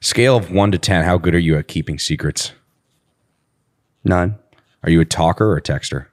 Scale 0.00 0.36
of 0.36 0.50
one 0.50 0.72
to 0.72 0.78
ten. 0.78 1.04
How 1.04 1.18
good 1.18 1.34
are 1.34 1.38
you 1.38 1.58
at 1.58 1.68
keeping 1.68 1.98
secrets? 1.98 2.52
nine. 4.02 4.34
Are 4.82 4.88
you 4.90 5.02
a 5.02 5.04
talker 5.04 5.44
or 5.44 5.58
a 5.58 5.62
texter? 5.62 6.06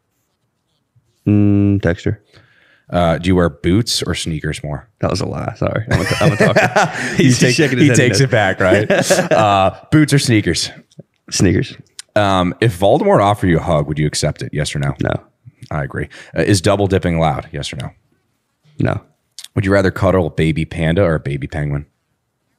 Mm, 1.25 1.81
texture. 1.81 2.21
Uh, 2.89 3.17
do 3.17 3.27
you 3.27 3.35
wear 3.35 3.49
boots 3.49 4.01
or 4.03 4.15
sneakers 4.15 4.63
more? 4.63 4.89
That 4.99 5.09
was 5.11 5.19
a 5.19 5.25
lie. 5.25 5.53
Sorry, 5.57 5.85
I'm 5.91 6.01
a, 6.01 6.05
I'm 6.21 6.31
a 6.33 6.37
talker. 6.37 7.15
He's 7.15 7.39
He, 7.39 7.51
take- 7.53 7.77
he 7.77 7.89
takes 7.93 8.21
it 8.21 8.31
back, 8.31 8.59
right? 8.61 8.89
uh, 9.31 9.79
boots 9.91 10.13
or 10.13 10.19
sneakers? 10.19 10.71
Sneakers. 11.29 11.75
Um, 12.15 12.55
if 12.61 12.79
Voldemort 12.79 13.21
offered 13.21 13.47
you 13.47 13.57
a 13.57 13.61
hug, 13.61 13.87
would 13.87 13.99
you 13.99 14.07
accept 14.07 14.41
it? 14.41 14.53
Yes 14.53 14.73
or 14.75 14.79
no? 14.79 14.95
No, 15.01 15.11
I 15.69 15.83
agree. 15.83 16.07
Uh, 16.35 16.41
is 16.43 16.61
double 16.61 16.87
dipping 16.87 17.15
allowed? 17.15 17.49
Yes 17.51 17.71
or 17.73 17.75
no? 17.75 17.89
no. 18.79 19.01
Would 19.55 19.65
you 19.65 19.71
rather 19.71 19.91
cuddle 19.91 20.27
a 20.27 20.29
baby 20.31 20.65
panda 20.65 21.03
or 21.03 21.15
a 21.15 21.19
baby 21.19 21.47
penguin? 21.47 21.85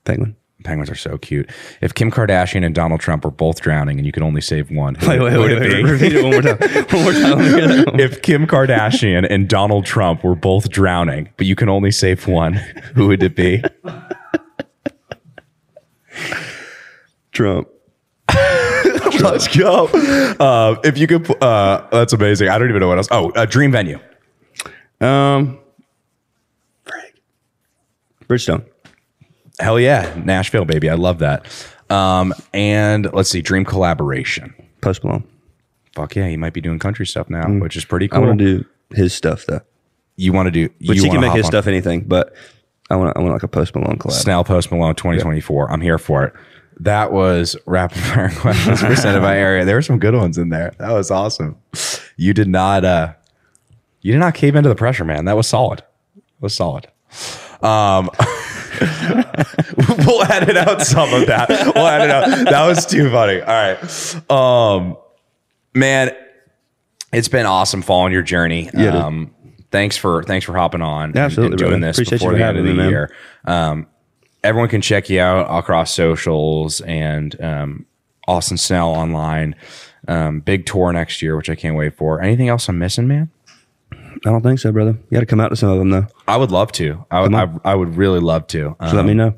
Penguin. 0.04 0.36
Penguins 0.64 0.90
are 0.90 0.96
so 0.96 1.16
cute. 1.18 1.48
If 1.80 1.94
Kim 1.94 2.10
Kardashian 2.10 2.64
and 2.66 2.74
Donald 2.74 3.00
Trump 3.00 3.24
were 3.24 3.30
both 3.30 3.60
drowning 3.60 3.98
and 3.98 4.04
you 4.04 4.10
could 4.12 4.24
only 4.24 4.40
save 4.40 4.70
one, 4.72 4.96
who 4.96 5.08
Wait, 5.08 5.20
would- 5.20 5.32
wait, 5.32 5.32
who 5.32 5.40
wait, 5.40 5.52
it 5.52 5.60
wait. 5.60 5.84
be? 5.84 5.90
Repeat 5.90 6.12
it 6.14 6.22
one 6.22 6.32
more 6.32 6.42
time. 6.42 6.58
One 6.90 7.02
more 7.04 7.12
time. 7.12 7.22
Let 7.22 7.38
me 7.38 7.44
hear 7.44 7.68
that 7.76 7.86
one. 7.92 8.00
if 8.00 8.22
Kim 8.22 8.44
Kardashian 8.46 9.24
and 9.30 9.48
Donald 9.48 9.84
Trump 9.86 10.24
were 10.24 10.34
both 10.34 10.68
drowning, 10.70 11.28
but 11.36 11.46
you 11.46 11.54
can 11.54 11.68
only 11.68 11.90
save 11.92 12.26
one, 12.26 12.54
who 12.94 13.06
would 13.08 13.22
it 13.22 13.36
be? 13.36 13.62
Trump. 17.32 17.68
Let's 19.20 19.48
go. 19.56 19.86
Uh, 20.40 20.76
if 20.84 20.98
you 20.98 21.06
could, 21.06 21.30
uh, 21.42 21.86
that's 21.90 22.12
amazing. 22.12 22.48
I 22.48 22.58
don't 22.58 22.68
even 22.68 22.80
know 22.80 22.88
what 22.88 22.98
else. 22.98 23.08
Oh, 23.10 23.32
a 23.36 23.46
dream 23.46 23.72
venue. 23.72 23.98
Um, 25.00 25.58
Bridgestone. 28.28 28.64
Hell 29.60 29.80
yeah, 29.80 30.14
Nashville, 30.24 30.64
baby. 30.64 30.88
I 30.88 30.94
love 30.94 31.18
that. 31.18 31.46
Um, 31.90 32.32
and 32.52 33.12
let's 33.12 33.30
see, 33.30 33.40
dream 33.42 33.64
collaboration. 33.64 34.54
Post 34.80 35.02
Malone. 35.04 35.26
Fuck 35.94 36.14
yeah, 36.16 36.28
he 36.28 36.36
might 36.36 36.52
be 36.52 36.60
doing 36.60 36.78
country 36.78 37.06
stuff 37.06 37.28
now, 37.28 37.48
which 37.48 37.76
is 37.76 37.84
pretty 37.84 38.08
cool. 38.08 38.22
I 38.22 38.26
want 38.26 38.38
to 38.38 38.58
do 38.58 38.64
his 38.94 39.12
stuff 39.12 39.46
though. 39.46 39.60
you 40.16 40.32
want 40.32 40.46
to 40.46 40.50
do? 40.50 40.68
But 40.86 40.96
you 40.96 41.02
he 41.02 41.08
wanna 41.08 41.12
can 41.12 41.20
make 41.22 41.28
hop 41.30 41.36
his 41.38 41.46
on 41.46 41.52
stuff 41.52 41.66
anything. 41.66 42.02
But 42.02 42.34
I 42.90 42.96
want 42.96 43.16
I 43.16 43.20
want 43.20 43.32
like 43.32 43.42
a 43.42 43.48
Post 43.48 43.74
Malone 43.74 43.98
collab. 43.98 44.12
Snell 44.12 44.44
Post 44.44 44.70
Malone 44.70 44.94
2024. 44.94 45.72
I'm 45.72 45.80
here 45.80 45.98
for 45.98 46.24
it. 46.24 46.34
That 46.80 47.10
was 47.10 47.56
rapid 47.66 47.98
fire 47.98 48.30
questions 48.36 48.80
presented 48.80 49.20
by 49.20 49.34
Ariat. 49.36 49.64
There 49.66 49.74
were 49.74 49.82
some 49.82 49.98
good 49.98 50.14
ones 50.14 50.38
in 50.38 50.50
there. 50.50 50.72
That 50.78 50.92
was 50.92 51.10
awesome. 51.10 51.56
You 52.16 52.32
did 52.32 52.48
not 52.48 52.84
uh 52.84 53.14
you 54.02 54.12
did 54.12 54.20
not 54.20 54.34
cave 54.34 54.54
into 54.54 54.68
the 54.68 54.76
pressure, 54.76 55.04
man. 55.04 55.24
That 55.24 55.36
was 55.36 55.48
solid. 55.48 55.80
That 56.14 56.42
was 56.42 56.54
solid. 56.54 56.86
Um 57.62 58.08
we'll 60.06 60.22
edit 60.30 60.56
out 60.56 60.82
some 60.82 61.12
of 61.14 61.26
that. 61.26 61.48
We'll 61.74 61.86
edit 61.86 62.10
out. 62.10 62.28
That 62.50 62.66
was 62.66 62.86
too 62.86 63.10
funny. 63.10 63.40
All 63.40 63.46
right. 63.46 64.30
Um 64.30 64.96
man, 65.74 66.10
it's 67.12 67.28
been 67.28 67.46
awesome 67.46 67.82
following 67.82 68.12
your 68.12 68.22
journey. 68.22 68.70
Yeah, 68.74 69.06
um 69.06 69.34
thanks 69.70 69.96
for 69.96 70.22
thanks 70.24 70.44
for 70.46 70.56
hopping 70.56 70.82
on 70.82 71.10
and- 71.10 71.16
Absolutely, 71.18 71.52
and 71.54 71.58
doing 71.58 71.70
brother. 71.80 71.86
this 71.86 71.96
Appreciate 71.98 72.18
before 72.18 72.34
the 72.34 72.44
end 72.44 72.58
of 72.58 72.64
the 72.64 72.74
me, 72.74 72.88
year. 72.88 73.14
Um 73.44 73.86
everyone 74.44 74.68
can 74.68 74.80
check 74.80 75.10
you 75.10 75.20
out 75.20 75.46
across 75.58 75.92
socials 75.94 76.80
and 76.82 77.38
um, 77.42 77.86
Austin 78.28 78.56
Snell 78.56 78.90
online. 78.90 79.54
Um, 80.06 80.40
big 80.40 80.64
tour 80.64 80.92
next 80.92 81.20
year, 81.22 81.36
which 81.36 81.50
I 81.50 81.54
can't 81.56 81.76
wait 81.76 81.96
for. 81.96 82.22
Anything 82.22 82.48
else 82.48 82.68
I'm 82.68 82.78
missing, 82.78 83.08
man? 83.08 83.30
I 84.26 84.30
don't 84.30 84.42
think 84.42 84.58
so, 84.58 84.72
brother. 84.72 84.92
You 85.10 85.14
got 85.16 85.20
to 85.20 85.26
come 85.26 85.40
out 85.40 85.48
to 85.48 85.56
some 85.56 85.70
of 85.70 85.78
them 85.78 85.90
though. 85.90 86.06
I 86.26 86.36
would 86.36 86.50
love 86.50 86.72
to. 86.72 87.04
I 87.10 87.20
would. 87.20 87.34
I, 87.34 87.48
I 87.64 87.74
would 87.74 87.96
really 87.96 88.20
love 88.20 88.46
to. 88.48 88.76
So 88.88 88.96
let 88.96 89.04
me 89.04 89.12
Um, 89.12 89.16
know. 89.18 89.34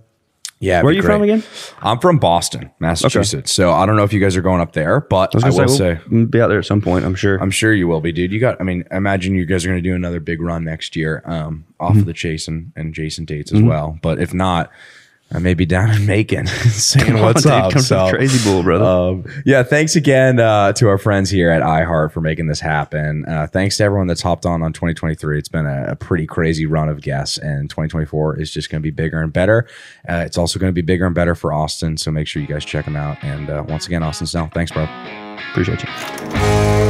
Yeah. 0.62 0.82
Where 0.82 0.90
are 0.90 0.92
you 0.94 1.00
from 1.02 1.22
again? 1.22 1.42
I'm 1.80 1.98
from 2.00 2.18
Boston, 2.18 2.70
Massachusetts. 2.80 3.50
So 3.50 3.72
I 3.72 3.86
don't 3.86 3.96
know 3.96 4.02
if 4.04 4.12
you 4.12 4.20
guys 4.20 4.36
are 4.36 4.42
going 4.42 4.60
up 4.60 4.74
there, 4.74 5.00
but 5.00 5.34
I, 5.42 5.46
I 5.48 5.50
will 5.50 5.68
say, 5.68 5.94
say, 5.94 6.00
we'll 6.10 6.26
be 6.26 6.38
out 6.40 6.48
there 6.48 6.58
at 6.58 6.66
some 6.66 6.82
point. 6.82 7.06
I'm 7.06 7.14
sure. 7.14 7.38
I'm 7.38 7.50
sure 7.50 7.72
you 7.72 7.88
will 7.88 8.02
be, 8.02 8.12
dude. 8.12 8.30
You 8.30 8.40
got. 8.40 8.60
I 8.60 8.64
mean, 8.64 8.84
imagine 8.90 9.34
you 9.34 9.46
guys 9.46 9.64
are 9.64 9.68
going 9.68 9.82
to 9.82 9.88
do 9.88 9.94
another 9.94 10.20
big 10.20 10.40
run 10.42 10.64
next 10.64 10.96
year, 10.96 11.22
um, 11.24 11.64
off 11.80 11.92
Mm-hmm. 11.92 12.00
of 12.00 12.04
the 12.06 12.12
Chase 12.12 12.46
and, 12.46 12.72
and 12.76 12.92
Jason 12.92 13.24
dates 13.24 13.52
as 13.52 13.60
Mhm. 13.60 13.68
well. 13.68 13.98
But 14.02 14.20
if 14.20 14.34
not, 14.34 14.70
I 15.32 15.38
may 15.38 15.54
be 15.54 15.64
down 15.64 15.90
in 15.90 16.06
Macon 16.06 16.46
saying 16.46 17.14
on, 17.14 17.22
what's 17.22 17.44
dude. 17.44 17.52
up. 17.52 17.72
Come 17.72 17.82
to 17.82 17.88
the 17.88 18.08
so, 18.08 18.10
Crazy 18.10 18.50
Bull, 18.50 18.64
brother. 18.64 18.84
Um, 18.84 19.42
yeah, 19.44 19.62
thanks 19.62 19.94
again 19.94 20.40
uh, 20.40 20.72
to 20.72 20.88
our 20.88 20.98
friends 20.98 21.30
here 21.30 21.50
at 21.50 21.62
iHeart 21.62 22.10
for 22.10 22.20
making 22.20 22.48
this 22.48 22.58
happen. 22.58 23.24
Uh, 23.26 23.46
thanks 23.46 23.76
to 23.76 23.84
everyone 23.84 24.08
that's 24.08 24.22
hopped 24.22 24.44
on 24.44 24.62
on 24.62 24.72
2023. 24.72 25.38
It's 25.38 25.48
been 25.48 25.66
a, 25.66 25.92
a 25.92 25.96
pretty 25.96 26.26
crazy 26.26 26.66
run 26.66 26.88
of 26.88 27.00
guests, 27.00 27.38
and 27.38 27.70
2024 27.70 28.40
is 28.40 28.50
just 28.50 28.70
going 28.70 28.82
to 28.82 28.82
be 28.82 28.90
bigger 28.90 29.20
and 29.20 29.32
better. 29.32 29.68
Uh, 30.08 30.24
it's 30.26 30.36
also 30.36 30.58
going 30.58 30.70
to 30.70 30.74
be 30.74 30.82
bigger 30.82 31.06
and 31.06 31.14
better 31.14 31.36
for 31.36 31.52
Austin. 31.52 31.96
So 31.96 32.10
make 32.10 32.26
sure 32.26 32.42
you 32.42 32.48
guys 32.48 32.64
check 32.64 32.84
them 32.84 32.96
out. 32.96 33.22
And 33.22 33.50
uh, 33.50 33.64
once 33.68 33.86
again, 33.86 34.02
Austin 34.02 34.26
Snell, 34.26 34.50
thanks, 34.52 34.72
bro. 34.72 34.88
Appreciate 35.52 35.82
you. 35.84 36.89